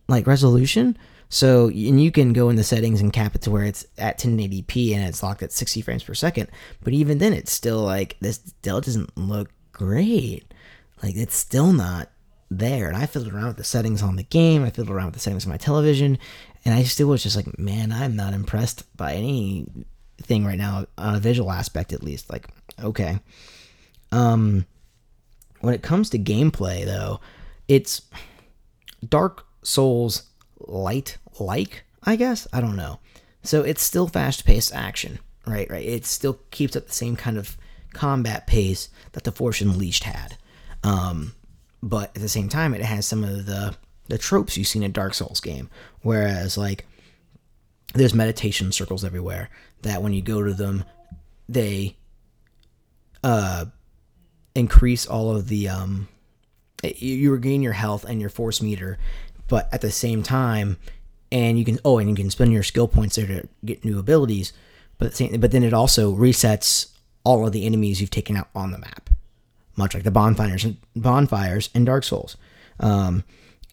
like 0.08 0.26
resolution? 0.26 0.96
So, 1.32 1.68
and 1.68 2.02
you 2.02 2.10
can 2.10 2.32
go 2.32 2.50
in 2.50 2.56
the 2.56 2.64
settings 2.64 3.00
and 3.00 3.12
cap 3.12 3.36
it 3.36 3.42
to 3.42 3.52
where 3.52 3.64
it's 3.64 3.86
at 3.96 4.18
1080p 4.18 4.92
and 4.94 5.04
it's 5.04 5.22
locked 5.22 5.44
at 5.44 5.52
60 5.52 5.80
frames 5.80 6.02
per 6.02 6.12
second. 6.12 6.48
But 6.82 6.92
even 6.92 7.18
then, 7.18 7.32
it's 7.32 7.52
still 7.52 7.82
like 7.82 8.16
this 8.20 8.40
still 8.44 8.80
doesn't 8.80 9.16
look 9.16 9.48
great. 9.72 10.52
Like 11.00 11.14
it's 11.14 11.36
still 11.36 11.72
not 11.72 12.10
there. 12.50 12.88
And 12.88 12.96
I 12.96 13.06
fiddled 13.06 13.32
around 13.32 13.46
with 13.46 13.58
the 13.58 13.64
settings 13.64 14.02
on 14.02 14.16
the 14.16 14.24
game. 14.24 14.64
I 14.64 14.70
fiddled 14.70 14.90
around 14.90 15.06
with 15.06 15.14
the 15.14 15.20
settings 15.20 15.46
on 15.46 15.50
my 15.50 15.56
television, 15.56 16.18
and 16.64 16.74
I 16.74 16.82
still 16.82 17.06
was 17.06 17.22
just 17.22 17.36
like, 17.36 17.58
man, 17.58 17.92
I'm 17.92 18.16
not 18.16 18.34
impressed 18.34 18.84
by 18.96 19.14
anything 19.14 20.44
right 20.44 20.58
now 20.58 20.86
on 20.98 21.14
a 21.14 21.20
visual 21.20 21.52
aspect, 21.52 21.92
at 21.92 22.02
least. 22.02 22.28
Like, 22.30 22.48
okay. 22.82 23.20
Um, 24.10 24.66
when 25.60 25.74
it 25.74 25.82
comes 25.82 26.10
to 26.10 26.18
gameplay, 26.18 26.84
though, 26.84 27.20
it's 27.68 28.02
Dark 29.08 29.46
Souls 29.62 30.24
light 30.58 31.18
like, 31.38 31.84
I 32.02 32.16
guess. 32.16 32.46
I 32.52 32.60
don't 32.60 32.76
know. 32.76 33.00
So 33.42 33.62
it's 33.62 33.82
still 33.82 34.08
fast 34.08 34.44
paced 34.44 34.74
action, 34.74 35.18
right? 35.46 35.70
Right. 35.70 35.86
It 35.86 36.06
still 36.06 36.40
keeps 36.50 36.76
up 36.76 36.86
the 36.86 36.92
same 36.92 37.16
kind 37.16 37.38
of 37.38 37.56
combat 37.92 38.46
pace 38.46 38.88
that 39.12 39.24
the 39.24 39.32
Force 39.32 39.60
Unleashed 39.60 40.04
had. 40.04 40.36
Um, 40.82 41.34
but 41.82 42.10
at 42.14 42.22
the 42.22 42.28
same 42.28 42.48
time, 42.48 42.74
it 42.74 42.82
has 42.82 43.06
some 43.06 43.24
of 43.24 43.46
the 43.46 43.76
the 44.08 44.18
tropes 44.18 44.56
you've 44.56 44.66
seen 44.66 44.82
in 44.82 44.92
Dark 44.92 45.14
Souls 45.14 45.40
game. 45.40 45.70
Whereas 46.02 46.58
like 46.58 46.86
there's 47.94 48.14
meditation 48.14 48.72
circles 48.72 49.04
everywhere 49.04 49.48
that 49.82 50.02
when 50.02 50.12
you 50.12 50.22
go 50.22 50.42
to 50.42 50.52
them, 50.52 50.84
they 51.48 51.96
uh 53.22 53.66
increase 54.54 55.06
all 55.06 55.36
of 55.36 55.48
the 55.48 55.68
um 55.68 56.08
you 56.82 57.30
regain 57.30 57.62
your 57.62 57.74
health 57.74 58.04
and 58.04 58.20
your 58.20 58.30
force 58.30 58.60
meter, 58.60 58.98
but 59.48 59.72
at 59.72 59.80
the 59.80 59.90
same 59.90 60.22
time 60.22 60.76
and 61.32 61.58
you 61.58 61.64
can 61.64 61.78
oh 61.84 61.98
and 61.98 62.08
you 62.08 62.16
can 62.16 62.30
spend 62.30 62.52
your 62.52 62.62
skill 62.62 62.88
points 62.88 63.16
there 63.16 63.26
to 63.26 63.48
get 63.64 63.84
new 63.84 63.98
abilities 63.98 64.52
but 64.98 65.20
but 65.38 65.50
then 65.50 65.62
it 65.62 65.72
also 65.72 66.14
resets 66.14 66.92
all 67.24 67.46
of 67.46 67.52
the 67.52 67.66
enemies 67.66 68.00
you've 68.00 68.10
taken 68.10 68.36
out 68.36 68.48
on 68.54 68.70
the 68.70 68.78
map 68.78 69.10
much 69.76 69.94
like 69.94 70.04
the 70.04 70.10
bonfires 70.10 70.64
and 70.64 70.76
bonfires 70.94 71.70
in 71.74 71.84
dark 71.84 72.04
souls. 72.04 72.36
Um, 72.78 73.24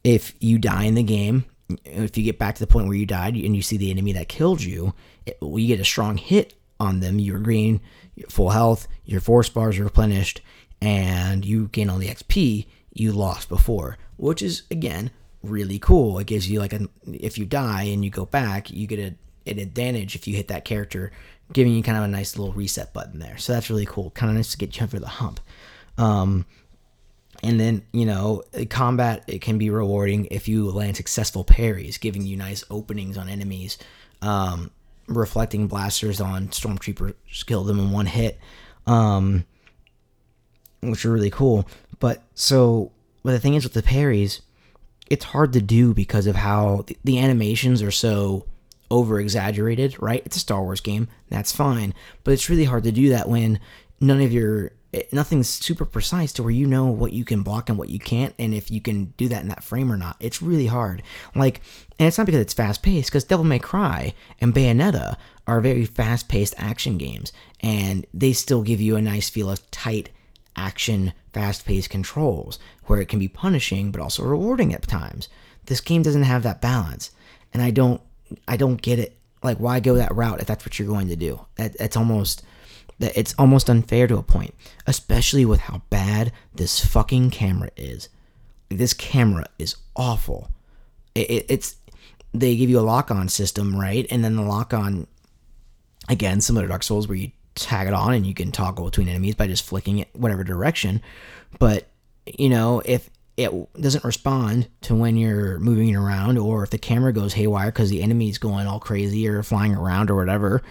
if 0.04 0.34
you 0.40 0.58
die 0.58 0.86
in 0.86 0.96
the 0.96 1.04
game 1.04 1.46
if 1.84 2.18
you 2.18 2.24
get 2.24 2.40
back 2.40 2.56
to 2.56 2.62
the 2.62 2.68
point 2.68 2.88
where 2.88 2.96
you 2.96 3.06
died 3.06 3.36
and 3.36 3.54
you 3.54 3.62
see 3.62 3.76
the 3.76 3.92
enemy 3.92 4.14
that 4.14 4.30
killed 4.30 4.62
you 4.62 4.94
it, 5.26 5.38
you 5.42 5.68
get 5.68 5.82
a 5.82 5.86
strong 5.86 6.16
hit 6.16 6.54
on 6.80 7.02
them. 7.02 7.20
You 7.20 7.38
regain 7.38 7.82
full 8.30 8.52
health 8.52 8.88
your 9.06 9.22
force 9.22 9.50
bars 9.50 9.78
are 9.78 9.84
replenished 9.84 10.42
and 10.82 11.46
you 11.46 11.68
gain 11.68 11.90
all 11.90 11.98
the 11.98 12.08
xp 12.08 12.66
you 12.94 13.12
lost 13.12 13.48
before 13.48 13.98
which 14.18 14.42
is 14.42 14.64
again 14.72 15.12
really 15.44 15.80
cool. 15.80 16.20
It 16.20 16.28
gives 16.28 16.50
you 16.50 16.60
like 16.60 16.74
a 16.74 16.88
if 17.06 17.38
you 17.38 17.46
die 17.46 17.84
and 17.84 18.04
you 18.04 18.12
go 18.12 18.26
back, 18.26 18.72
you 18.72 18.88
get 18.88 19.00
a, 19.00 19.50
an 19.50 19.60
advantage 19.60 20.16
if 20.16 20.28
you 20.28 20.36
hit 20.36 20.48
that 20.50 20.66
character, 20.66 21.12
giving 21.54 21.74
you 21.74 21.84
kind 21.84 21.98
of 21.98 22.04
a 22.04 22.08
nice 22.08 22.38
little 22.38 22.54
reset 22.54 22.94
button 22.94 23.20
there. 23.20 23.38
So 23.38 23.54
that's 23.54 23.70
really 23.70 23.86
cool. 23.86 24.12
Kind 24.12 24.30
of 24.30 24.36
nice 24.36 24.52
to 24.52 24.58
get 24.58 24.78
you 24.78 24.84
over 24.84 25.00
the 25.00 25.08
hump. 25.08 25.40
Um, 25.98 26.46
And 27.44 27.60
then, 27.60 27.84
you 27.92 28.06
know, 28.06 28.42
combat 28.70 29.24
it 29.28 29.42
can 29.42 29.58
be 29.58 29.70
rewarding 29.70 30.28
if 30.32 30.48
you 30.48 30.72
land 30.72 30.98
successful 30.98 31.44
parries, 31.44 32.00
giving 32.00 32.24
you 32.24 32.36
nice 32.36 32.64
openings 32.70 33.18
on 33.18 33.30
enemies. 33.30 33.78
Um, 34.22 34.72
reflecting 35.08 35.68
blasters 35.68 36.20
on 36.20 36.48
stormtroopers 36.48 37.14
kill 37.46 37.64
them 37.64 37.80
in 37.80 37.92
one 37.92 38.08
hit. 38.08 38.40
Um, 38.88 39.46
which 40.82 41.06
are 41.06 41.12
really 41.12 41.30
cool. 41.30 41.68
But 42.00 42.24
so, 42.34 42.92
but 43.24 43.32
the 43.32 43.40
thing 43.40 43.54
is 43.54 43.64
with 43.64 43.74
the 43.74 43.84
parries, 43.84 44.42
it's 45.10 45.26
hard 45.26 45.54
to 45.54 45.62
do 45.62 45.94
because 45.94 46.28
of 46.28 46.36
how 46.36 46.86
the, 47.04 47.20
animations 47.20 47.82
are 47.82 47.92
so 47.92 48.46
over 48.90 49.20
exaggerated, 49.20 50.02
right? 50.02 50.22
It's 50.26 50.38
a 50.38 50.42
Star 50.42 50.64
Wars 50.64 50.82
game, 50.82 51.08
that's 51.30 51.52
fine. 51.52 51.94
But 52.24 52.32
it's 52.32 52.50
really 52.50 52.66
hard 52.66 52.84
to 52.84 52.92
do 52.92 53.10
that 53.10 53.28
when 53.28 53.60
none 54.00 54.22
of 54.22 54.32
your 54.32 54.72
eh, 54.94 55.04
nothing's 55.12 55.50
super 55.50 55.86
precise 55.86 56.32
to 56.34 56.44
where 56.44 56.52
you 56.52 56.68
know 56.68 56.86
what 56.86 57.14
you 57.14 57.26
can 57.26 57.42
block 57.44 57.70
and 57.70 57.78
what 57.78 57.90
you 57.90 58.00
can't 58.00 58.34
and 58.38 58.54
if 58.54 58.70
you 58.70 58.80
can 58.80 59.06
do 59.18 59.28
that 59.28 59.42
in 59.42 59.50
that 59.50 59.64
frame 59.64 59.92
or 59.92 59.98
not 59.98 60.16
it's 60.20 60.40
really 60.40 60.68
hard 60.68 61.02
like 61.34 61.62
and 61.98 62.08
it's 62.08 62.20
not 62.20 62.28
because 62.28 62.42
it's 62.42 62.54
fast 62.54 62.84
paced 62.84 63.10
because 63.10 63.24
devil 63.24 63.44
may 63.44 63.58
cry 63.58 64.14
and 64.40 64.54
bayonetta 64.54 65.18
are 65.48 65.62
very 65.62 65.84
fast 65.84 66.30
paced 66.30 66.54
action 66.60 67.00
games 67.00 67.34
and 67.62 68.06
they 68.14 68.32
still 68.32 68.62
give 68.62 68.80
you 68.80 68.96
a 68.96 69.02
nice 69.02 69.32
feel 69.32 69.50
of 69.50 69.72
tight 69.72 70.10
action, 70.58 71.14
fast 71.38 71.66
paced 71.66 71.92
controls 71.92 72.58
where 72.86 73.00
it 73.00 73.08
can 73.08 73.20
be 73.20 73.28
punishing 73.28 73.92
but 73.92 74.02
also 74.02 74.24
rewarding 74.24 74.74
at 74.74 74.88
times. 74.88 75.30
This 75.66 75.82
game 75.82 76.02
doesn't 76.02 76.24
have 76.24 76.42
that 76.44 76.62
balance, 76.62 77.12
and 77.54 77.62
I 77.62 77.70
don't 77.70 78.02
I 78.48 78.58
don't 78.58 78.82
get 78.82 78.98
it. 78.98 79.16
Like, 79.44 79.60
why 79.60 79.80
go 79.80 79.94
that 79.96 80.16
route 80.16 80.42
if 80.42 80.48
that's 80.48 80.66
what 80.66 80.80
you're 80.80 80.88
going 80.88 81.10
to 81.10 81.16
do? 81.16 81.42
That 81.56 81.76
it's 81.80 81.96
almost 81.96 82.42
that 82.98 83.16
it's 83.16 83.36
almost 83.38 83.70
unfair 83.70 84.08
to 84.08 84.18
a 84.18 84.24
point, 84.24 84.56
especially 84.88 85.46
with 85.46 85.60
how 85.60 85.84
bad 85.92 86.32
this 86.56 86.84
fucking 86.84 87.30
camera 87.30 87.70
is. 87.78 88.10
This 88.70 88.96
camera 88.96 89.46
is 89.60 89.76
awful. 89.96 90.50
It, 91.14 91.30
it, 91.30 91.46
it's 91.50 91.76
they 92.34 92.56
give 92.56 92.72
you 92.72 92.80
a 92.80 92.82
lock 92.82 93.12
on 93.12 93.30
system, 93.30 93.80
right? 93.80 94.08
And 94.10 94.24
then 94.24 94.36
the 94.38 94.42
lock 94.42 94.74
on 94.74 95.06
again, 96.10 96.42
similar 96.42 96.66
to 96.66 96.70
Dark 96.70 96.82
Souls, 96.82 97.08
where 97.08 97.18
you 97.18 97.32
tag 97.58 97.88
it 97.88 97.94
on 97.94 98.14
and 98.14 98.26
you 98.26 98.34
can 98.34 98.52
toggle 98.52 98.86
between 98.86 99.10
enemies 99.10 99.36
by 99.36 99.48
just 99.48 99.66
flicking 99.66 100.00
it 100.00 100.10
whatever 100.14 100.44
direction. 100.44 101.02
But, 101.60 101.88
you 102.26 102.50
know, 102.50 102.82
if 102.86 103.10
it 103.38 103.52
doesn't 103.80 104.04
respond 104.04 104.68
to 104.82 104.96
when 104.96 105.16
you're 105.16 105.60
moving 105.60 105.96
around 105.96 106.38
or 106.38 106.64
if 106.64 106.72
the 106.72 106.78
camera 106.78 107.14
goes 107.14 107.34
haywire 107.34 107.68
because 107.68 107.90
the 107.90 108.02
enemy's 108.02 108.40
going 108.40 108.66
all 108.66 108.80
crazy 108.80 109.28
or 109.28 109.44
flying 109.44 109.76
around 109.76 110.10
or 110.10 110.16
whatever, 110.16 110.64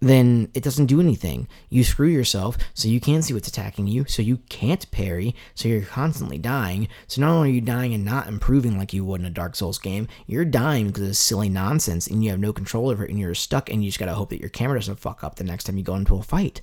then 0.00 0.50
it 0.54 0.64
doesn't 0.64 0.86
do 0.86 1.00
anything. 1.00 1.46
You 1.68 1.84
screw 1.84 2.08
yourself 2.08 2.56
so 2.72 2.88
you 2.88 3.00
can't 3.00 3.22
see 3.22 3.34
what's 3.34 3.48
attacking 3.48 3.86
you, 3.86 4.06
so 4.06 4.22
you 4.22 4.38
can't 4.48 4.90
parry, 4.90 5.34
so 5.54 5.68
you're 5.68 5.82
constantly 5.82 6.38
dying. 6.38 6.88
So 7.06 7.20
not 7.20 7.32
only 7.32 7.50
are 7.50 7.52
you 7.52 7.60
dying 7.60 7.92
and 7.92 8.04
not 8.04 8.26
improving 8.26 8.78
like 8.78 8.94
you 8.94 9.04
would 9.04 9.20
in 9.20 9.26
a 9.26 9.30
Dark 9.30 9.54
Souls 9.56 9.78
game, 9.78 10.08
you're 10.26 10.46
dying 10.46 10.86
because 10.86 11.08
of 11.08 11.16
silly 11.16 11.50
nonsense 11.50 12.06
and 12.06 12.24
you 12.24 12.30
have 12.30 12.40
no 12.40 12.52
control 12.52 12.88
over 12.88 13.04
it 13.04 13.10
and 13.10 13.18
you're 13.18 13.34
stuck 13.34 13.70
and 13.70 13.84
you 13.84 13.90
just 13.90 13.98
gotta 13.98 14.14
hope 14.14 14.30
that 14.30 14.40
your 14.40 14.48
camera 14.48 14.78
doesn't 14.78 14.98
fuck 14.98 15.22
up 15.22 15.36
the 15.36 15.44
next 15.44 15.64
time 15.64 15.76
you 15.76 15.84
go 15.84 15.94
into 15.94 16.16
a 16.16 16.22
fight. 16.22 16.62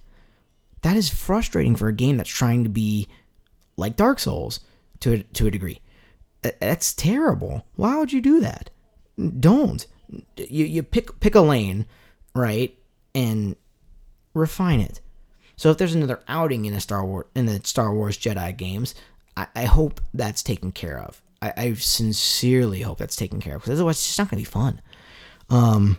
That 0.81 0.97
is 0.97 1.09
frustrating 1.09 1.75
for 1.75 1.87
a 1.87 1.93
game 1.93 2.17
that's 2.17 2.29
trying 2.29 2.63
to 2.63 2.69
be 2.69 3.07
like 3.77 3.95
Dark 3.95 4.19
Souls 4.19 4.59
to 5.01 5.13
a, 5.13 5.23
to 5.23 5.47
a 5.47 5.51
degree. 5.51 5.81
That's 6.41 6.93
terrible. 6.93 7.65
Why 7.75 7.97
would 7.97 8.13
you 8.13 8.21
do 8.21 8.39
that? 8.39 8.69
Don't. 9.39 9.85
You, 10.37 10.65
you 10.65 10.83
pick 10.83 11.19
pick 11.19 11.35
a 11.35 11.41
lane, 11.41 11.85
right? 12.33 12.76
And 13.17 13.55
refine 14.35 14.79
it. 14.79 15.01
So 15.55 15.71
if 15.71 15.79
there's 15.79 15.95
another 15.95 16.21
outing 16.27 16.65
in 16.65 16.73
a 16.73 16.79
Star 16.79 17.03
Wars 17.03 17.25
in 17.35 17.47
the 17.47 17.59
Star 17.63 17.91
Wars 17.91 18.15
Jedi 18.15 18.55
games, 18.55 18.93
I, 19.35 19.47
I 19.55 19.65
hope 19.65 19.99
that's 20.13 20.43
taken 20.43 20.71
care 20.71 20.99
of. 20.99 21.19
I, 21.41 21.53
I, 21.57 21.73
sincerely 21.73 22.81
hope 22.81 22.99
that's 22.99 23.15
taken 23.15 23.39
care 23.41 23.55
of 23.55 23.61
because 23.61 23.77
otherwise 23.77 23.95
it's 23.97 24.07
just 24.07 24.19
not 24.19 24.29
gonna 24.29 24.41
be 24.41 24.45
fun. 24.45 24.81
Um. 25.49 25.97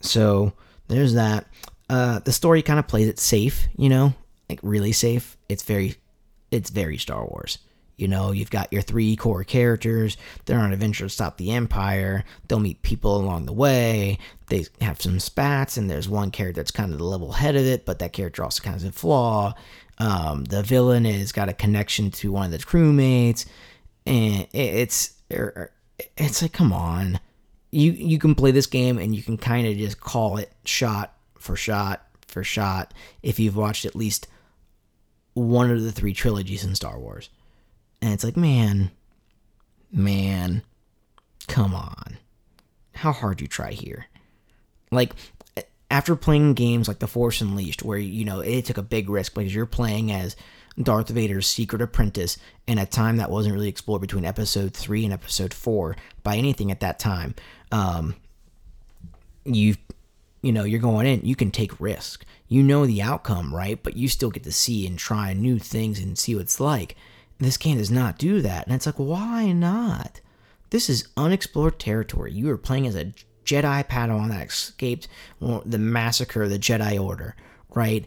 So 0.00 0.52
there's 0.86 1.14
that. 1.14 1.46
Uh, 1.90 2.20
the 2.20 2.32
story 2.32 2.62
kind 2.62 2.78
of 2.78 2.86
plays 2.86 3.08
it 3.08 3.18
safe, 3.18 3.66
you 3.76 3.88
know, 3.88 4.14
like 4.48 4.60
really 4.62 4.92
safe. 4.92 5.36
It's 5.48 5.62
very, 5.62 5.96
it's 6.50 6.70
very 6.70 6.96
Star 6.96 7.26
Wars. 7.26 7.58
You 7.96 8.08
know, 8.08 8.32
you've 8.32 8.50
got 8.50 8.72
your 8.72 8.82
three 8.82 9.16
core 9.16 9.44
characters. 9.44 10.16
They're 10.44 10.58
on 10.58 10.66
an 10.66 10.72
adventure 10.72 11.04
to 11.04 11.10
stop 11.10 11.36
the 11.36 11.52
Empire. 11.52 12.24
They'll 12.48 12.58
meet 12.58 12.82
people 12.82 13.16
along 13.16 13.46
the 13.46 13.52
way. 13.52 14.18
They 14.48 14.66
have 14.80 15.00
some 15.00 15.20
spats, 15.20 15.76
and 15.76 15.90
there's 15.90 16.08
one 16.08 16.30
character 16.30 16.60
that's 16.60 16.70
kind 16.70 16.92
of 16.92 16.98
the 16.98 17.04
level 17.04 17.32
head 17.32 17.56
of 17.56 17.64
it, 17.64 17.84
but 17.84 17.98
that 18.00 18.12
character 18.12 18.42
also 18.42 18.62
kind 18.62 18.76
of 18.76 18.82
has 18.82 18.88
a 18.88 18.92
flaw. 18.92 19.54
Um, 19.98 20.44
the 20.44 20.62
villain 20.62 21.04
has 21.04 21.32
got 21.32 21.48
a 21.48 21.52
connection 21.52 22.10
to 22.12 22.32
one 22.32 22.46
of 22.46 22.50
the 22.50 22.58
crewmates, 22.58 23.46
and 24.06 24.48
it's 24.52 25.14
er, 25.32 25.52
er, 25.56 25.72
it's 26.16 26.42
like, 26.42 26.52
come 26.52 26.72
on, 26.72 27.20
you 27.70 27.92
you 27.92 28.18
can 28.18 28.34
play 28.34 28.50
this 28.50 28.66
game 28.66 28.98
and 28.98 29.16
you 29.16 29.22
can 29.22 29.36
kind 29.36 29.66
of 29.66 29.76
just 29.76 30.00
call 30.00 30.36
it 30.36 30.52
shot 30.64 31.14
for 31.38 31.56
shot 31.56 32.06
for 32.28 32.44
shot 32.44 32.94
if 33.22 33.40
you've 33.40 33.56
watched 33.56 33.84
at 33.84 33.96
least 33.96 34.28
one 35.34 35.70
of 35.70 35.82
the 35.82 35.92
three 35.92 36.12
trilogies 36.12 36.64
in 36.64 36.74
Star 36.74 36.98
Wars. 36.98 37.30
And 38.02 38.12
it's 38.12 38.24
like, 38.24 38.36
man, 38.36 38.90
man, 39.92 40.62
come 41.46 41.74
on. 41.74 42.18
How 42.94 43.12
hard 43.12 43.40
you 43.40 43.46
try 43.46 43.70
here? 43.70 44.06
Like, 44.90 45.14
after 45.90 46.16
playing 46.16 46.54
games 46.54 46.88
like 46.88 46.98
The 46.98 47.06
Force 47.06 47.40
Unleashed, 47.40 47.82
where, 47.82 47.98
you 47.98 48.24
know, 48.24 48.40
it 48.40 48.64
took 48.64 48.76
a 48.76 48.82
big 48.82 49.08
risk 49.08 49.34
because 49.34 49.54
you're 49.54 49.66
playing 49.66 50.10
as 50.10 50.36
Darth 50.80 51.10
Vader's 51.10 51.46
secret 51.46 51.80
apprentice 51.80 52.38
in 52.66 52.78
a 52.78 52.86
time 52.86 53.18
that 53.18 53.30
wasn't 53.30 53.54
really 53.54 53.68
explored 53.68 54.00
between 54.00 54.24
episode 54.24 54.74
3 54.74 55.04
and 55.04 55.14
episode 55.14 55.54
4 55.54 55.96
by 56.22 56.36
anything 56.36 56.70
at 56.70 56.80
that 56.80 56.98
time. 56.98 57.34
Um, 57.70 58.16
you 59.44 59.76
you 60.42 60.50
know, 60.50 60.64
you're 60.64 60.80
going 60.80 61.06
in, 61.06 61.24
you 61.24 61.36
can 61.36 61.52
take 61.52 61.80
risk. 61.80 62.24
You 62.48 62.64
know 62.64 62.84
the 62.84 63.00
outcome, 63.00 63.54
right? 63.54 63.80
But 63.80 63.96
you 63.96 64.08
still 64.08 64.30
get 64.30 64.42
to 64.42 64.50
see 64.50 64.86
and 64.88 64.98
try 64.98 65.32
new 65.32 65.60
things 65.60 66.00
and 66.00 66.18
see 66.18 66.34
what 66.34 66.42
it's 66.42 66.58
like. 66.58 66.96
This 67.42 67.56
game 67.56 67.78
does 67.78 67.90
not 67.90 68.18
do 68.18 68.40
that. 68.42 68.66
And 68.66 68.74
it's 68.74 68.86
like, 68.86 68.96
why 68.96 69.52
not? 69.52 70.20
This 70.70 70.88
is 70.88 71.08
unexplored 71.16 71.78
territory. 71.78 72.32
You 72.32 72.50
are 72.50 72.58
playing 72.58 72.86
as 72.86 72.94
a 72.94 73.12
Jedi 73.44 73.86
Padawan 73.88 74.28
that 74.28 74.46
escaped 74.46 75.08
the 75.40 75.78
massacre 75.78 76.44
of 76.44 76.50
the 76.50 76.58
Jedi 76.58 77.02
Order, 77.02 77.36
right? 77.74 78.06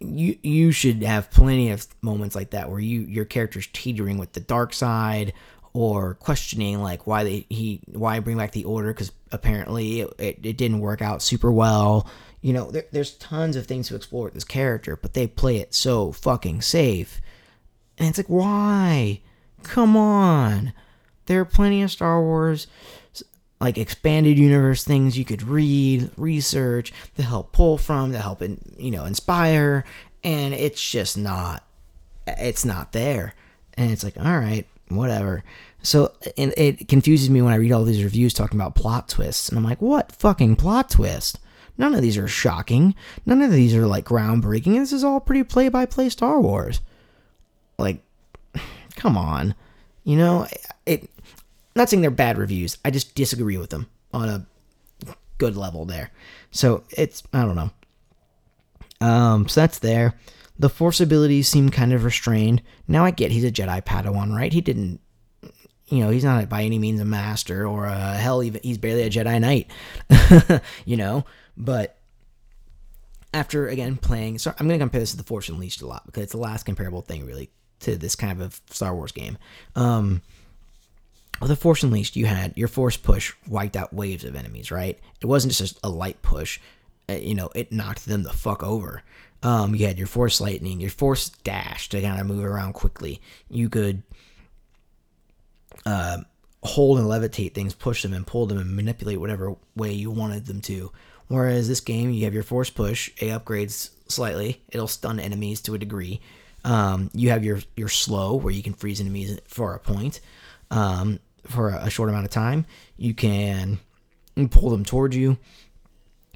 You 0.00 0.36
you 0.42 0.72
should 0.72 1.02
have 1.02 1.30
plenty 1.30 1.70
of 1.70 1.86
moments 2.02 2.34
like 2.34 2.50
that 2.50 2.70
where 2.70 2.80
you 2.80 3.02
your 3.02 3.24
character's 3.24 3.68
teetering 3.72 4.18
with 4.18 4.32
the 4.32 4.40
dark 4.40 4.74
side 4.74 5.32
or 5.72 6.14
questioning 6.14 6.82
like 6.82 7.06
why 7.06 7.24
they 7.24 7.46
he 7.48 7.80
why 7.86 8.18
bring 8.20 8.36
back 8.36 8.52
the 8.52 8.64
order 8.64 8.92
because 8.92 9.12
apparently 9.32 10.00
it, 10.00 10.38
it, 10.42 10.56
didn't 10.56 10.80
work 10.80 11.00
out 11.00 11.22
super 11.22 11.50
well 11.50 12.08
you 12.42 12.52
know 12.52 12.70
there, 12.70 12.84
there's 12.92 13.12
tons 13.12 13.56
of 13.56 13.66
things 13.66 13.88
to 13.88 13.96
explore 13.96 14.24
with 14.24 14.34
this 14.34 14.44
character 14.44 14.96
but 14.96 15.14
they 15.14 15.26
play 15.26 15.56
it 15.56 15.74
so 15.74 16.12
fucking 16.12 16.60
safe 16.60 17.20
and 17.98 18.08
it's 18.08 18.18
like, 18.18 18.28
why? 18.28 19.20
Come 19.62 19.96
on. 19.96 20.72
There 21.26 21.40
are 21.40 21.46
plenty 21.46 21.82
of 21.82 21.90
Star 21.90 22.20
Wars, 22.20 22.66
like 23.60 23.78
expanded 23.78 24.38
universe 24.38 24.84
things 24.84 25.16
you 25.16 25.24
could 25.24 25.42
read, 25.42 26.10
research, 26.16 26.92
to 27.16 27.22
help 27.22 27.52
pull 27.52 27.78
from, 27.78 28.12
to 28.12 28.18
help, 28.18 28.42
in, 28.42 28.60
you 28.76 28.90
know, 28.90 29.04
inspire. 29.04 29.84
And 30.22 30.54
it's 30.54 30.90
just 30.90 31.16
not, 31.16 31.64
it's 32.26 32.64
not 32.64 32.92
there. 32.92 33.34
And 33.74 33.90
it's 33.90 34.04
like, 34.04 34.18
all 34.18 34.38
right, 34.38 34.66
whatever. 34.88 35.44
So 35.82 36.12
and 36.38 36.54
it 36.56 36.88
confuses 36.88 37.28
me 37.28 37.42
when 37.42 37.52
I 37.52 37.56
read 37.56 37.72
all 37.72 37.84
these 37.84 38.02
reviews 38.02 38.32
talking 38.32 38.58
about 38.58 38.74
plot 38.74 39.08
twists. 39.08 39.48
And 39.48 39.58
I'm 39.58 39.64
like, 39.64 39.82
what 39.82 40.12
fucking 40.12 40.56
plot 40.56 40.90
twist? 40.90 41.38
None 41.76 41.94
of 41.94 42.02
these 42.02 42.16
are 42.16 42.28
shocking. 42.28 42.94
None 43.26 43.42
of 43.42 43.50
these 43.50 43.74
are 43.74 43.86
like 43.86 44.06
groundbreaking. 44.06 44.78
This 44.78 44.92
is 44.92 45.04
all 45.04 45.20
pretty 45.20 45.42
play 45.42 45.68
by 45.68 45.86
play 45.86 46.08
Star 46.08 46.40
Wars. 46.40 46.80
Like, 47.78 48.02
come 48.96 49.16
on. 49.16 49.54
You 50.04 50.16
know, 50.16 50.46
it. 50.86 51.10
Not 51.76 51.88
saying 51.88 52.02
they're 52.02 52.10
bad 52.10 52.38
reviews. 52.38 52.78
I 52.84 52.90
just 52.90 53.14
disagree 53.14 53.56
with 53.56 53.70
them 53.70 53.88
on 54.12 54.28
a 54.28 54.46
good 55.38 55.56
level 55.56 55.84
there. 55.84 56.10
So 56.50 56.84
it's 56.90 57.22
I 57.32 57.42
don't 57.42 57.56
know. 57.56 57.70
Um, 59.00 59.48
so 59.48 59.60
that's 59.60 59.78
there. 59.80 60.14
The 60.58 60.70
force 60.70 61.00
abilities 61.00 61.48
seem 61.48 61.70
kind 61.70 61.92
of 61.92 62.04
restrained. 62.04 62.62
Now 62.86 63.04
I 63.04 63.10
get 63.10 63.32
he's 63.32 63.44
a 63.44 63.50
Jedi 63.50 63.82
Padawan, 63.82 64.34
right? 64.34 64.52
He 64.52 64.60
didn't, 64.60 65.00
you 65.88 65.98
know, 65.98 66.10
he's 66.10 66.24
not 66.24 66.48
by 66.48 66.62
any 66.62 66.78
means 66.78 67.00
a 67.00 67.04
master 67.04 67.66
or 67.66 67.86
a 67.86 68.14
hell 68.14 68.42
even 68.42 68.60
he's 68.62 68.78
barely 68.78 69.02
a 69.02 69.10
Jedi 69.10 69.40
Knight, 69.40 69.70
you 70.84 70.96
know. 70.96 71.24
But 71.56 71.98
after 73.32 73.66
again 73.68 73.96
playing, 73.96 74.38
so 74.38 74.54
I'm 74.58 74.68
gonna 74.68 74.78
compare 74.78 75.00
this 75.00 75.10
to 75.10 75.16
the 75.16 75.24
Force 75.24 75.48
Unleashed 75.48 75.82
a 75.82 75.86
lot 75.86 76.06
because 76.06 76.22
it's 76.22 76.32
the 76.32 76.38
last 76.38 76.64
comparable 76.64 77.02
thing 77.02 77.26
really 77.26 77.50
to 77.84 77.96
this 77.96 78.16
kind 78.16 78.40
of 78.40 78.40
a 78.68 78.72
Star 78.72 78.94
Wars 78.94 79.12
game. 79.12 79.38
Um, 79.74 80.22
with 81.40 81.48
the 81.48 81.56
Force 81.56 81.82
Unleashed, 81.82 82.16
you 82.16 82.26
had 82.26 82.56
your 82.56 82.68
Force 82.68 82.96
push 82.96 83.32
wiped 83.48 83.76
out 83.76 83.92
waves 83.92 84.24
of 84.24 84.36
enemies, 84.36 84.70
right? 84.70 84.98
It 85.20 85.26
wasn't 85.26 85.54
just 85.54 85.78
a 85.82 85.88
light 85.88 86.22
push. 86.22 86.60
Uh, 87.08 87.14
you 87.14 87.34
know, 87.34 87.50
it 87.54 87.72
knocked 87.72 88.06
them 88.06 88.22
the 88.22 88.32
fuck 88.32 88.62
over. 88.62 89.02
Um, 89.42 89.74
you 89.74 89.86
had 89.86 89.98
your 89.98 90.06
force 90.06 90.40
lightning, 90.40 90.80
your 90.80 90.90
force 90.90 91.28
dash 91.28 91.90
to 91.90 92.00
kind 92.00 92.18
of 92.18 92.26
move 92.26 92.42
around 92.44 92.72
quickly. 92.72 93.20
You 93.50 93.68
could 93.68 94.02
uh, 95.84 96.18
hold 96.62 96.98
and 96.98 97.06
levitate 97.06 97.52
things, 97.52 97.74
push 97.74 98.02
them 98.02 98.14
and 98.14 98.26
pull 98.26 98.46
them 98.46 98.56
and 98.56 98.74
manipulate 98.74 99.20
whatever 99.20 99.54
way 99.76 99.92
you 99.92 100.10
wanted 100.10 100.46
them 100.46 100.62
to. 100.62 100.90
Whereas 101.28 101.68
this 101.68 101.80
game, 101.80 102.10
you 102.10 102.24
have 102.24 102.32
your 102.32 102.42
force 102.42 102.70
push, 102.70 103.08
it 103.18 103.26
upgrades 103.26 103.90
slightly. 104.08 104.62
It'll 104.70 104.88
stun 104.88 105.20
enemies 105.20 105.60
to 105.62 105.74
a 105.74 105.78
degree. 105.78 106.20
Um, 106.64 107.10
you 107.12 107.30
have 107.30 107.44
your 107.44 107.60
your 107.76 107.88
slow, 107.88 108.36
where 108.36 108.52
you 108.52 108.62
can 108.62 108.72
freeze 108.72 109.00
enemies 109.00 109.38
for 109.46 109.74
a 109.74 109.78
point, 109.78 110.20
um, 110.70 111.20
for 111.46 111.68
a, 111.68 111.90
short 111.90 112.08
amount 112.08 112.24
of 112.24 112.30
time. 112.30 112.64
You 112.96 113.12
can 113.12 113.78
pull 114.50 114.70
them 114.70 114.84
towards 114.84 115.16
you. 115.16 115.36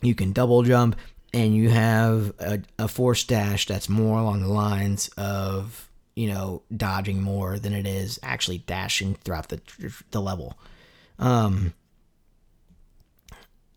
You 0.02 0.14
can 0.14 0.32
double 0.32 0.62
jump, 0.62 0.96
and 1.32 1.54
you 1.54 1.70
have 1.70 2.34
a, 2.38 2.60
a 2.78 2.88
force 2.88 3.24
dash 3.24 3.66
that's 3.66 3.88
more 3.88 4.18
along 4.18 4.42
the 4.42 4.48
lines 4.48 5.08
of 5.16 5.88
you 6.14 6.28
know 6.28 6.62
dodging 6.76 7.22
more 7.22 7.58
than 7.58 7.72
it 7.72 7.86
is 7.86 8.18
actually 8.22 8.58
dashing 8.58 9.14
throughout 9.14 9.48
the 9.48 9.60
the 10.10 10.20
level. 10.20 10.58
Um, 11.18 11.72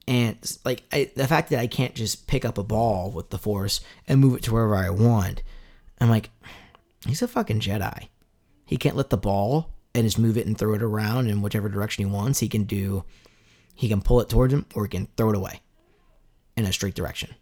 and 0.07 0.57
like 0.65 0.83
I, 0.91 1.11
the 1.15 1.27
fact 1.27 1.51
that 1.51 1.59
I 1.59 1.67
can't 1.67 1.95
just 1.95 2.27
pick 2.27 2.43
up 2.43 2.57
a 2.57 2.63
ball 2.63 3.11
with 3.11 3.29
the 3.29 3.37
force 3.37 3.81
and 4.07 4.19
move 4.19 4.35
it 4.35 4.43
to 4.43 4.53
wherever 4.53 4.75
I 4.75 4.89
want, 4.89 5.43
I'm 6.01 6.09
like, 6.09 6.29
he's 7.05 7.21
a 7.21 7.27
fucking 7.27 7.61
Jedi. 7.61 8.09
He 8.65 8.77
can't 8.77 8.97
let 8.97 9.09
the 9.09 9.17
ball 9.17 9.69
and 9.93 10.05
just 10.05 10.19
move 10.19 10.37
it 10.37 10.47
and 10.47 10.57
throw 10.57 10.73
it 10.73 10.81
around 10.81 11.29
in 11.29 11.41
whichever 11.41 11.69
direction 11.69 12.05
he 12.05 12.11
wants. 12.11 12.39
He 12.39 12.49
can 12.49 12.63
do, 12.63 13.03
he 13.75 13.87
can 13.87 14.01
pull 14.01 14.19
it 14.19 14.29
towards 14.29 14.53
him 14.53 14.65
or 14.75 14.83
he 14.83 14.89
can 14.89 15.07
throw 15.15 15.29
it 15.29 15.35
away 15.35 15.61
in 16.57 16.65
a 16.65 16.73
straight 16.73 16.95
direction. 16.95 17.35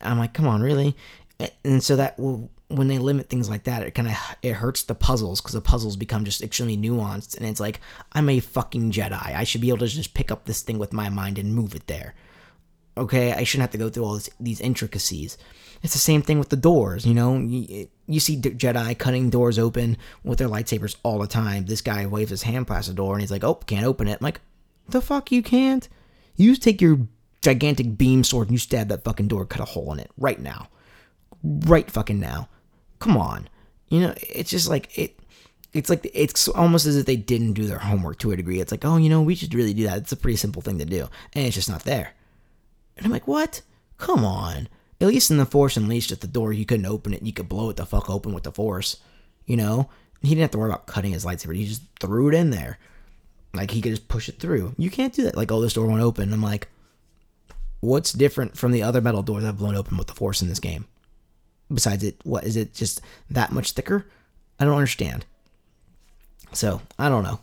I'm 0.00 0.18
like, 0.18 0.34
come 0.34 0.46
on, 0.46 0.62
really? 0.62 0.96
And 1.64 1.82
so 1.82 1.96
that 1.96 2.18
will, 2.18 2.50
when 2.68 2.88
they 2.88 2.98
limit 2.98 3.28
things 3.28 3.48
like 3.48 3.64
that, 3.64 3.82
it 3.82 3.92
kind 3.92 4.08
of 4.08 4.16
it 4.42 4.54
hurts 4.54 4.82
the 4.82 4.94
puzzles 4.94 5.40
because 5.40 5.52
the 5.52 5.60
puzzles 5.60 5.96
become 5.96 6.24
just 6.24 6.42
extremely 6.42 6.76
nuanced, 6.76 7.36
and 7.36 7.46
it's 7.46 7.60
like 7.60 7.80
I'm 8.12 8.28
a 8.28 8.40
fucking 8.40 8.90
Jedi. 8.90 9.12
I 9.12 9.44
should 9.44 9.60
be 9.60 9.68
able 9.68 9.78
to 9.78 9.86
just 9.86 10.14
pick 10.14 10.30
up 10.30 10.46
this 10.46 10.62
thing 10.62 10.78
with 10.78 10.92
my 10.92 11.08
mind 11.08 11.38
and 11.38 11.54
move 11.54 11.74
it 11.74 11.86
there. 11.86 12.14
Okay, 12.96 13.32
I 13.32 13.44
shouldn't 13.44 13.62
have 13.62 13.72
to 13.72 13.78
go 13.78 13.90
through 13.90 14.04
all 14.04 14.14
this, 14.14 14.30
these 14.40 14.60
intricacies. 14.60 15.36
It's 15.82 15.92
the 15.92 15.98
same 15.98 16.22
thing 16.22 16.38
with 16.38 16.48
the 16.48 16.56
doors. 16.56 17.06
You 17.06 17.14
know, 17.14 17.36
you, 17.38 17.88
you 18.06 18.20
see 18.20 18.36
Jedi 18.36 18.98
cutting 18.98 19.30
doors 19.30 19.58
open 19.58 19.96
with 20.24 20.38
their 20.38 20.48
lightsabers 20.48 20.96
all 21.02 21.18
the 21.18 21.26
time. 21.26 21.66
This 21.66 21.80
guy 21.80 22.06
waves 22.06 22.30
his 22.30 22.42
hand 22.42 22.66
past 22.66 22.88
the 22.88 22.94
door, 22.94 23.14
and 23.14 23.20
he's 23.20 23.30
like, 23.30 23.44
"Oh, 23.44 23.54
can't 23.54 23.86
open 23.86 24.08
it." 24.08 24.18
I'm 24.20 24.24
like, 24.24 24.40
the 24.88 25.00
fuck, 25.00 25.32
you 25.32 25.42
can't. 25.42 25.88
You 26.36 26.54
take 26.56 26.80
your 26.80 26.98
gigantic 27.42 27.96
beam 27.96 28.24
sword 28.24 28.48
and 28.48 28.54
you 28.54 28.58
stab 28.58 28.88
that 28.88 29.04
fucking 29.04 29.28
door, 29.28 29.46
cut 29.46 29.60
a 29.60 29.64
hole 29.64 29.92
in 29.92 29.98
it 29.98 30.10
right 30.16 30.40
now. 30.40 30.68
Right 31.42 31.90
fucking 31.90 32.20
now. 32.20 32.48
Come 32.98 33.16
on. 33.16 33.48
You 33.88 34.00
know, 34.00 34.14
it's 34.16 34.50
just 34.50 34.68
like 34.68 34.96
it 34.98 35.18
it's 35.72 35.90
like 35.90 36.08
it's 36.12 36.48
almost 36.48 36.86
as 36.86 36.96
if 36.96 37.06
they 37.06 37.16
didn't 37.16 37.52
do 37.52 37.66
their 37.66 37.78
homework 37.78 38.18
to 38.20 38.32
a 38.32 38.36
degree. 38.36 38.60
It's 38.60 38.72
like, 38.72 38.84
oh, 38.84 38.96
you 38.96 39.08
know, 39.08 39.22
we 39.22 39.34
should 39.34 39.54
really 39.54 39.74
do 39.74 39.84
that. 39.84 39.98
It's 39.98 40.12
a 40.12 40.16
pretty 40.16 40.36
simple 40.36 40.62
thing 40.62 40.78
to 40.78 40.84
do, 40.84 41.08
and 41.34 41.46
it's 41.46 41.54
just 41.54 41.68
not 41.68 41.84
there. 41.84 42.14
And 42.96 43.06
I'm 43.06 43.12
like, 43.12 43.28
what? 43.28 43.62
Come 43.98 44.24
on. 44.24 44.68
At 45.00 45.08
least 45.08 45.30
in 45.30 45.36
the 45.36 45.46
Force 45.46 45.76
Unleashed, 45.76 46.12
at 46.12 46.20
the 46.20 46.26
door, 46.26 46.52
you 46.52 46.64
couldn't 46.64 46.86
open 46.86 47.12
it. 47.12 47.22
You 47.22 47.32
could 47.32 47.48
blow 47.48 47.68
it 47.70 47.76
the 47.76 47.84
fuck 47.84 48.08
open 48.08 48.32
with 48.32 48.44
the 48.44 48.52
Force. 48.52 48.96
You 49.44 49.56
know, 49.56 49.90
he 50.22 50.30
didn't 50.30 50.42
have 50.42 50.50
to 50.52 50.58
worry 50.58 50.70
about 50.70 50.86
cutting 50.86 51.12
his 51.12 51.24
lightsaber. 51.24 51.54
He 51.54 51.66
just 51.66 51.82
threw 52.00 52.28
it 52.28 52.34
in 52.34 52.50
there. 52.50 52.78
Like 53.52 53.70
he 53.70 53.80
could 53.80 53.92
just 53.92 54.08
push 54.08 54.28
it 54.28 54.38
through. 54.38 54.74
You 54.78 54.90
can't 54.90 55.12
do 55.12 55.24
that. 55.24 55.36
Like, 55.36 55.52
oh, 55.52 55.60
this 55.60 55.74
door 55.74 55.86
won't 55.86 56.02
open. 56.02 56.32
I'm 56.32 56.42
like, 56.42 56.68
what's 57.80 58.12
different 58.12 58.56
from 58.56 58.72
the 58.72 58.82
other 58.82 59.00
metal 59.00 59.22
doors 59.22 59.44
I've 59.44 59.58
blown 59.58 59.76
open 59.76 59.96
with 59.96 60.06
the 60.06 60.14
Force 60.14 60.42
in 60.42 60.48
this 60.48 60.60
game? 60.60 60.86
Besides 61.72 62.04
it, 62.04 62.16
what 62.24 62.44
is 62.44 62.56
it 62.56 62.74
just 62.74 63.00
that 63.30 63.52
much 63.52 63.72
thicker? 63.72 64.06
I 64.58 64.64
don't 64.64 64.74
understand. 64.74 65.24
So 66.52 66.80
I 66.98 67.08
don't 67.08 67.24
know. 67.24 67.40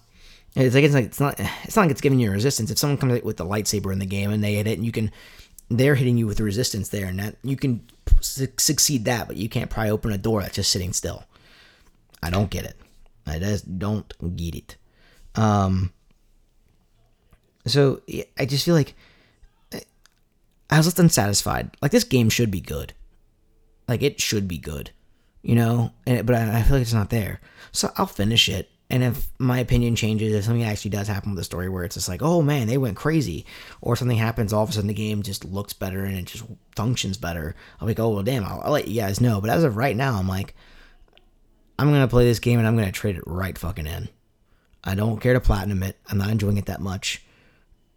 It's 0.56 0.76
like 0.76 0.84
it's 0.84 0.94
like 0.94 1.06
it's 1.06 1.20
not 1.20 1.40
it's 1.40 1.76
not 1.76 1.84
like 1.84 1.92
it's 1.92 2.02
giving 2.02 2.20
you 2.20 2.32
resistance. 2.32 2.70
If 2.70 2.78
someone 2.78 2.98
comes 2.98 3.24
with 3.24 3.38
the 3.38 3.46
lightsaber 3.46 3.92
in 3.92 4.00
the 4.00 4.06
game 4.06 4.32
and 4.32 4.44
they 4.44 4.56
hit 4.56 4.68
it, 4.68 4.78
and 4.78 4.86
you 4.86 4.92
can, 4.92 5.12
they're 5.80 5.96
hitting 5.96 6.18
you 6.18 6.28
with 6.28 6.40
resistance 6.40 6.90
there, 6.90 7.08
and 7.08 7.20
that 7.20 7.36
you 7.44 7.56
can 7.56 7.86
su- 8.22 8.48
succeed 8.58 9.06
that, 9.06 9.28
but 9.28 9.38
you 9.38 9.50
can't 9.50 9.70
pry 9.70 9.90
open 9.90 10.12
a 10.12 10.18
door 10.18 10.42
that's 10.42 10.56
just 10.56 10.72
sitting 10.72 10.94
still. 10.94 11.24
I 12.22 12.30
don't 12.30 12.50
get 12.50 12.66
it. 12.66 12.78
I 13.26 13.40
just 13.40 13.80
don't 13.80 14.12
get 14.36 14.56
it. 14.56 14.78
Um. 15.36 15.92
So 17.66 18.02
I 18.38 18.46
just 18.46 18.66
feel 18.66 18.76
like 18.76 18.94
I 20.70 20.78
was 20.78 20.88
left 20.88 21.00
unsatisfied. 21.00 21.78
Like 21.82 21.92
this 21.92 22.04
game 22.04 22.30
should 22.30 22.50
be 22.50 22.60
good. 22.60 22.94
Like 23.88 24.02
it 24.02 24.20
should 24.20 24.48
be 24.48 24.58
good, 24.58 24.92
you 25.44 25.56
know. 25.56 25.92
And 26.08 26.26
but 26.26 26.36
I, 26.36 26.60
I 26.60 26.62
feel 26.64 26.78
like 26.78 26.82
it's 26.82 26.94
not 26.94 27.12
there. 27.12 27.40
So 27.72 27.92
I'll 27.96 28.08
finish 28.08 28.50
it. 28.50 28.70
And 28.94 29.04
if 29.04 29.28
my 29.40 29.58
opinion 29.58 29.96
changes, 29.96 30.36
if 30.36 30.44
something 30.44 30.62
actually 30.62 30.92
does 30.92 31.08
happen 31.08 31.32
with 31.32 31.40
the 31.40 31.44
story 31.44 31.68
where 31.68 31.84
it's 31.84 31.96
just 31.96 32.08
like, 32.08 32.22
oh 32.22 32.44
man, 32.44 32.68
they 32.68 32.78
went 32.78 32.96
crazy, 32.96 33.44
or 33.82 33.96
something 33.96 34.18
happens, 34.18 34.54
all 34.54 34.62
of 34.62 34.70
a 34.70 34.72
sudden 34.72 34.88
the 34.88 34.94
game 34.94 35.24
just 35.24 35.44
looks 35.44 35.74
better 35.74 36.06
and 36.06 36.16
it 36.16 36.26
just 36.26 36.44
functions 36.76 37.18
better, 37.18 37.56
I'll 37.82 37.88
be 37.88 37.92
like, 37.94 38.00
oh 38.00 38.10
well, 38.10 38.22
damn, 38.22 38.46
I'll, 38.46 38.62
I'll 38.62 38.72
let 38.72 38.88
you 38.88 39.02
guys 39.02 39.20
know. 39.20 39.42
But 39.42 39.50
as 39.50 39.64
of 39.64 39.78
right 39.78 39.96
now, 39.96 40.14
I'm 40.20 40.28
like, 40.28 40.54
I'm 41.80 41.92
gonna 41.92 42.08
play 42.08 42.26
this 42.26 42.38
game 42.38 42.60
and 42.60 42.68
I'm 42.68 42.78
gonna 42.78 42.92
trade 42.92 43.16
it 43.16 43.24
right 43.26 43.58
fucking 43.58 43.88
in. 43.88 44.10
I 44.84 44.94
don't 44.94 45.20
care 45.20 45.34
to 45.34 45.40
platinum 45.40 45.82
it. 45.82 45.98
I'm 46.12 46.20
not 46.20 46.30
enjoying 46.30 46.58
it 46.58 46.68
that 46.68 46.80
much 46.80 47.26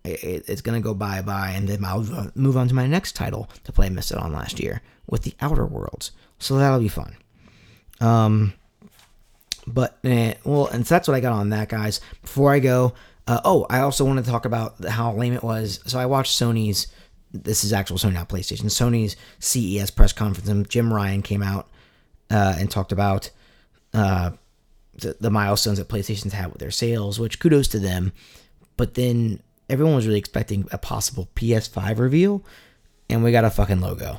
it, 0.07 0.45
it's 0.49 0.63
going 0.63 0.81
to 0.81 0.85
go 0.85 0.95
bye 0.95 1.23
bye, 1.23 1.53
and 1.55 1.69
then 1.69 1.85
I'll 1.85 2.31
move 2.35 2.57
on 2.57 2.69
to 2.69 2.75
my 2.75 2.87
next 2.87 3.17
title 3.17 3.51
to 3.65 3.73
play 3.73 3.89
missed 3.89 4.13
it 4.13 4.19
on 4.19 4.33
last 4.33 4.61
year 4.61 4.83
with 5.07 5.23
the 5.23 5.35
Outer 5.41 5.67
Worlds. 5.67 6.13
So 6.39 6.57
that'll 6.57 6.81
be 6.81 6.89
fun. 6.89 7.17
Um, 8.01 8.55
but 9.67 9.99
eh, 10.05 10.35
well, 10.45 10.67
and 10.67 10.87
so 10.87 10.95
that's 10.95 11.09
what 11.09 11.15
I 11.17 11.21
got 11.21 11.33
on 11.33 11.51
that, 11.51 11.69
guys. 11.69 12.01
Before 12.23 12.53
I 12.53 12.59
go, 12.59 12.95
uh, 13.27 13.41
oh, 13.45 13.67
I 13.69 13.81
also 13.81 14.05
want 14.05 14.25
to 14.25 14.31
talk 14.31 14.45
about 14.45 14.85
how 14.85 15.13
lame 15.13 15.33
it 15.33 15.43
was. 15.43 15.81
So 15.87 15.99
I 15.99 16.07
watched 16.07 16.39
Sony's. 16.39 16.87
This 17.33 17.65
is 17.65 17.73
actual 17.73 17.99
Sony, 17.99 18.15
not 18.15 18.29
PlayStation. 18.29 18.67
Sony's 18.67 19.17
CES 19.41 19.91
press 19.91 20.13
conference, 20.13 20.49
and 20.49 20.69
Jim 20.69 20.93
Ryan 20.93 21.23
came 21.23 21.43
out 21.43 21.69
uh, 22.31 22.55
and 22.59 22.71
talked 22.71 22.93
about 22.93 23.31
uh, 23.93 24.31
the, 24.95 25.17
the 25.21 25.31
milestones 25.31 25.79
that 25.79 25.89
PlayStation's 25.89 26.33
had 26.33 26.53
with 26.53 26.61
their 26.61 26.71
sales, 26.71 27.19
which 27.19 27.41
kudos 27.41 27.69
to 27.69 27.79
them. 27.79 28.13
But 28.77 28.95
then 28.95 29.41
everyone 29.69 29.97
was 29.97 30.07
really 30.07 30.19
expecting 30.19 30.69
a 30.71 30.79
possible 30.79 31.29
PS5 31.35 31.99
reveal, 31.99 32.45
and 33.11 33.25
we 33.25 33.33
got 33.33 33.45
a 33.45 33.51
fucking 33.51 33.81
logo. 33.81 34.19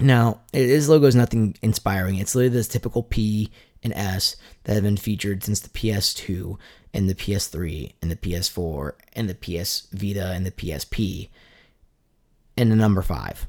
Now, 0.00 0.40
this 0.52 0.88
logo 0.88 1.06
is 1.06 1.14
nothing 1.14 1.56
inspiring. 1.62 2.16
It's 2.16 2.34
literally 2.34 2.56
this 2.56 2.68
typical 2.68 3.02
P 3.02 3.50
and 3.84 3.92
S 3.92 4.36
that 4.64 4.74
have 4.74 4.82
been 4.82 4.96
featured 4.96 5.44
since 5.44 5.60
the 5.60 5.68
PS2 5.68 6.58
and 6.92 7.08
the 7.08 7.14
PS3 7.14 7.92
and 8.02 8.10
the 8.10 8.16
PS4 8.16 8.92
and 9.12 9.28
the 9.28 9.34
PS 9.34 9.88
Vita 9.92 10.32
and 10.32 10.46
the 10.46 10.50
PSP 10.50 11.28
and 12.56 12.72
the 12.72 12.76
number 12.76 13.02
5. 13.02 13.46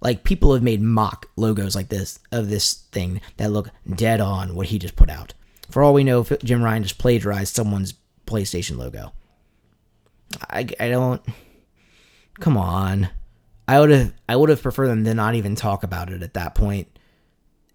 Like 0.00 0.22
people 0.22 0.54
have 0.54 0.62
made 0.62 0.80
mock 0.80 1.28
logos 1.36 1.74
like 1.74 1.88
this 1.88 2.20
of 2.30 2.48
this 2.48 2.74
thing 2.92 3.20
that 3.36 3.50
look 3.50 3.70
dead 3.92 4.20
on 4.20 4.54
what 4.54 4.68
he 4.68 4.78
just 4.78 4.96
put 4.96 5.10
out. 5.10 5.34
For 5.70 5.82
all 5.82 5.92
we 5.92 6.04
know, 6.04 6.22
Jim 6.44 6.62
Ryan 6.62 6.84
just 6.84 6.98
plagiarized 6.98 7.54
someone's 7.54 7.94
PlayStation 8.26 8.78
logo. 8.78 9.12
I, 10.48 10.68
I 10.78 10.88
don't. 10.88 11.22
Come 12.38 12.56
on. 12.56 13.08
I 13.66 13.80
would 13.80 13.90
have 13.90 14.14
I 14.28 14.36
would 14.36 14.50
have 14.50 14.62
preferred 14.62 14.88
them 14.88 15.04
to 15.04 15.14
not 15.14 15.34
even 15.34 15.56
talk 15.56 15.82
about 15.82 16.10
it 16.10 16.22
at 16.22 16.34
that 16.34 16.54
point, 16.54 16.88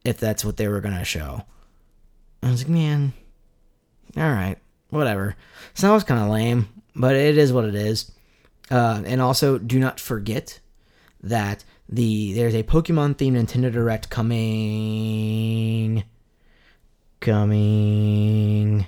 if 0.06 0.18
that's 0.20 0.46
what 0.46 0.58
they 0.58 0.68
were 0.68 0.82
gonna 0.82 1.04
show. 1.04 1.44
I 2.44 2.52
was 2.52 2.64
like, 2.64 2.70
man, 2.70 3.14
all 4.18 4.24
right, 4.24 4.58
whatever. 4.90 5.36
So 5.74 5.88
that 5.88 5.94
was 5.94 6.04
kind 6.04 6.22
of 6.22 6.30
lame, 6.30 6.68
but 6.96 7.16
it 7.16 7.38
is 7.38 7.54
what 7.54 7.66
it 7.66 7.76
is. 7.76 8.12
Uh, 8.70 9.02
and 9.06 9.22
also, 9.22 9.58
do 9.58 9.80
not 9.80 10.00
forget 10.00 10.60
that 11.22 11.64
the 11.88 12.34
there's 12.34 12.56
a 12.56 12.64
Pokemon 12.64 13.16
themed 13.16 13.38
Nintendo 13.38 13.72
Direct 13.72 14.10
coming, 14.10 16.04
coming, 17.22 18.88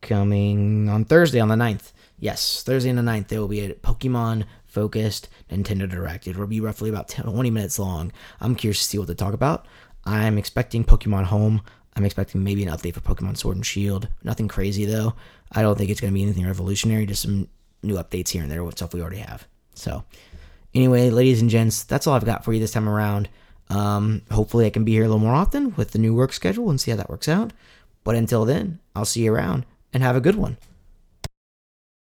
coming 0.00 0.88
on 0.88 1.04
Thursday 1.04 1.38
on 1.40 1.48
the 1.48 1.54
9th. 1.54 1.92
Yes, 2.18 2.64
Thursday 2.64 2.90
the 2.90 3.02
9th, 3.02 3.28
there 3.28 3.40
will 3.40 3.46
be 3.46 3.60
a 3.60 3.74
Pokemon 3.74 4.44
focused 4.64 5.28
Nintendo 5.50 5.88
Direct. 5.88 6.26
It 6.26 6.36
will 6.36 6.48
be 6.48 6.60
roughly 6.60 6.90
about 6.90 7.08
10, 7.08 7.26
20 7.26 7.50
minutes 7.50 7.78
long. 7.78 8.12
I'm 8.40 8.56
curious 8.56 8.78
to 8.78 8.84
see 8.84 8.98
what 8.98 9.06
they 9.06 9.14
talk 9.14 9.34
about. 9.34 9.66
I'm 10.04 10.38
expecting 10.38 10.84
Pokemon 10.84 11.24
Home. 11.24 11.62
I'm 11.98 12.04
expecting 12.04 12.44
maybe 12.44 12.62
an 12.62 12.72
update 12.72 12.94
for 12.94 13.00
Pokemon 13.00 13.36
Sword 13.36 13.56
and 13.56 13.66
Shield. 13.66 14.08
Nothing 14.22 14.46
crazy 14.46 14.84
though. 14.84 15.14
I 15.50 15.62
don't 15.62 15.76
think 15.76 15.90
it's 15.90 16.00
going 16.00 16.12
to 16.12 16.14
be 16.14 16.22
anything 16.22 16.46
revolutionary, 16.46 17.06
just 17.06 17.22
some 17.22 17.48
new 17.82 17.96
updates 17.96 18.28
here 18.28 18.42
and 18.42 18.50
there 18.50 18.62
with 18.62 18.76
stuff 18.76 18.94
we 18.94 19.00
already 19.00 19.18
have. 19.18 19.48
So, 19.74 20.04
anyway, 20.74 21.10
ladies 21.10 21.40
and 21.40 21.50
gents, 21.50 21.82
that's 21.82 22.06
all 22.06 22.14
I've 22.14 22.24
got 22.24 22.44
for 22.44 22.52
you 22.52 22.60
this 22.60 22.72
time 22.72 22.88
around. 22.88 23.28
Um, 23.68 24.22
hopefully, 24.30 24.64
I 24.64 24.70
can 24.70 24.84
be 24.84 24.92
here 24.92 25.02
a 25.02 25.08
little 25.08 25.18
more 25.18 25.34
often 25.34 25.74
with 25.74 25.90
the 25.90 25.98
new 25.98 26.14
work 26.14 26.32
schedule 26.32 26.70
and 26.70 26.80
see 26.80 26.92
how 26.92 26.96
that 26.96 27.10
works 27.10 27.28
out. 27.28 27.52
But 28.04 28.14
until 28.14 28.44
then, 28.44 28.78
I'll 28.94 29.04
see 29.04 29.24
you 29.24 29.34
around 29.34 29.66
and 29.92 30.02
have 30.02 30.16
a 30.16 30.20
good 30.20 30.36
one. 30.36 30.56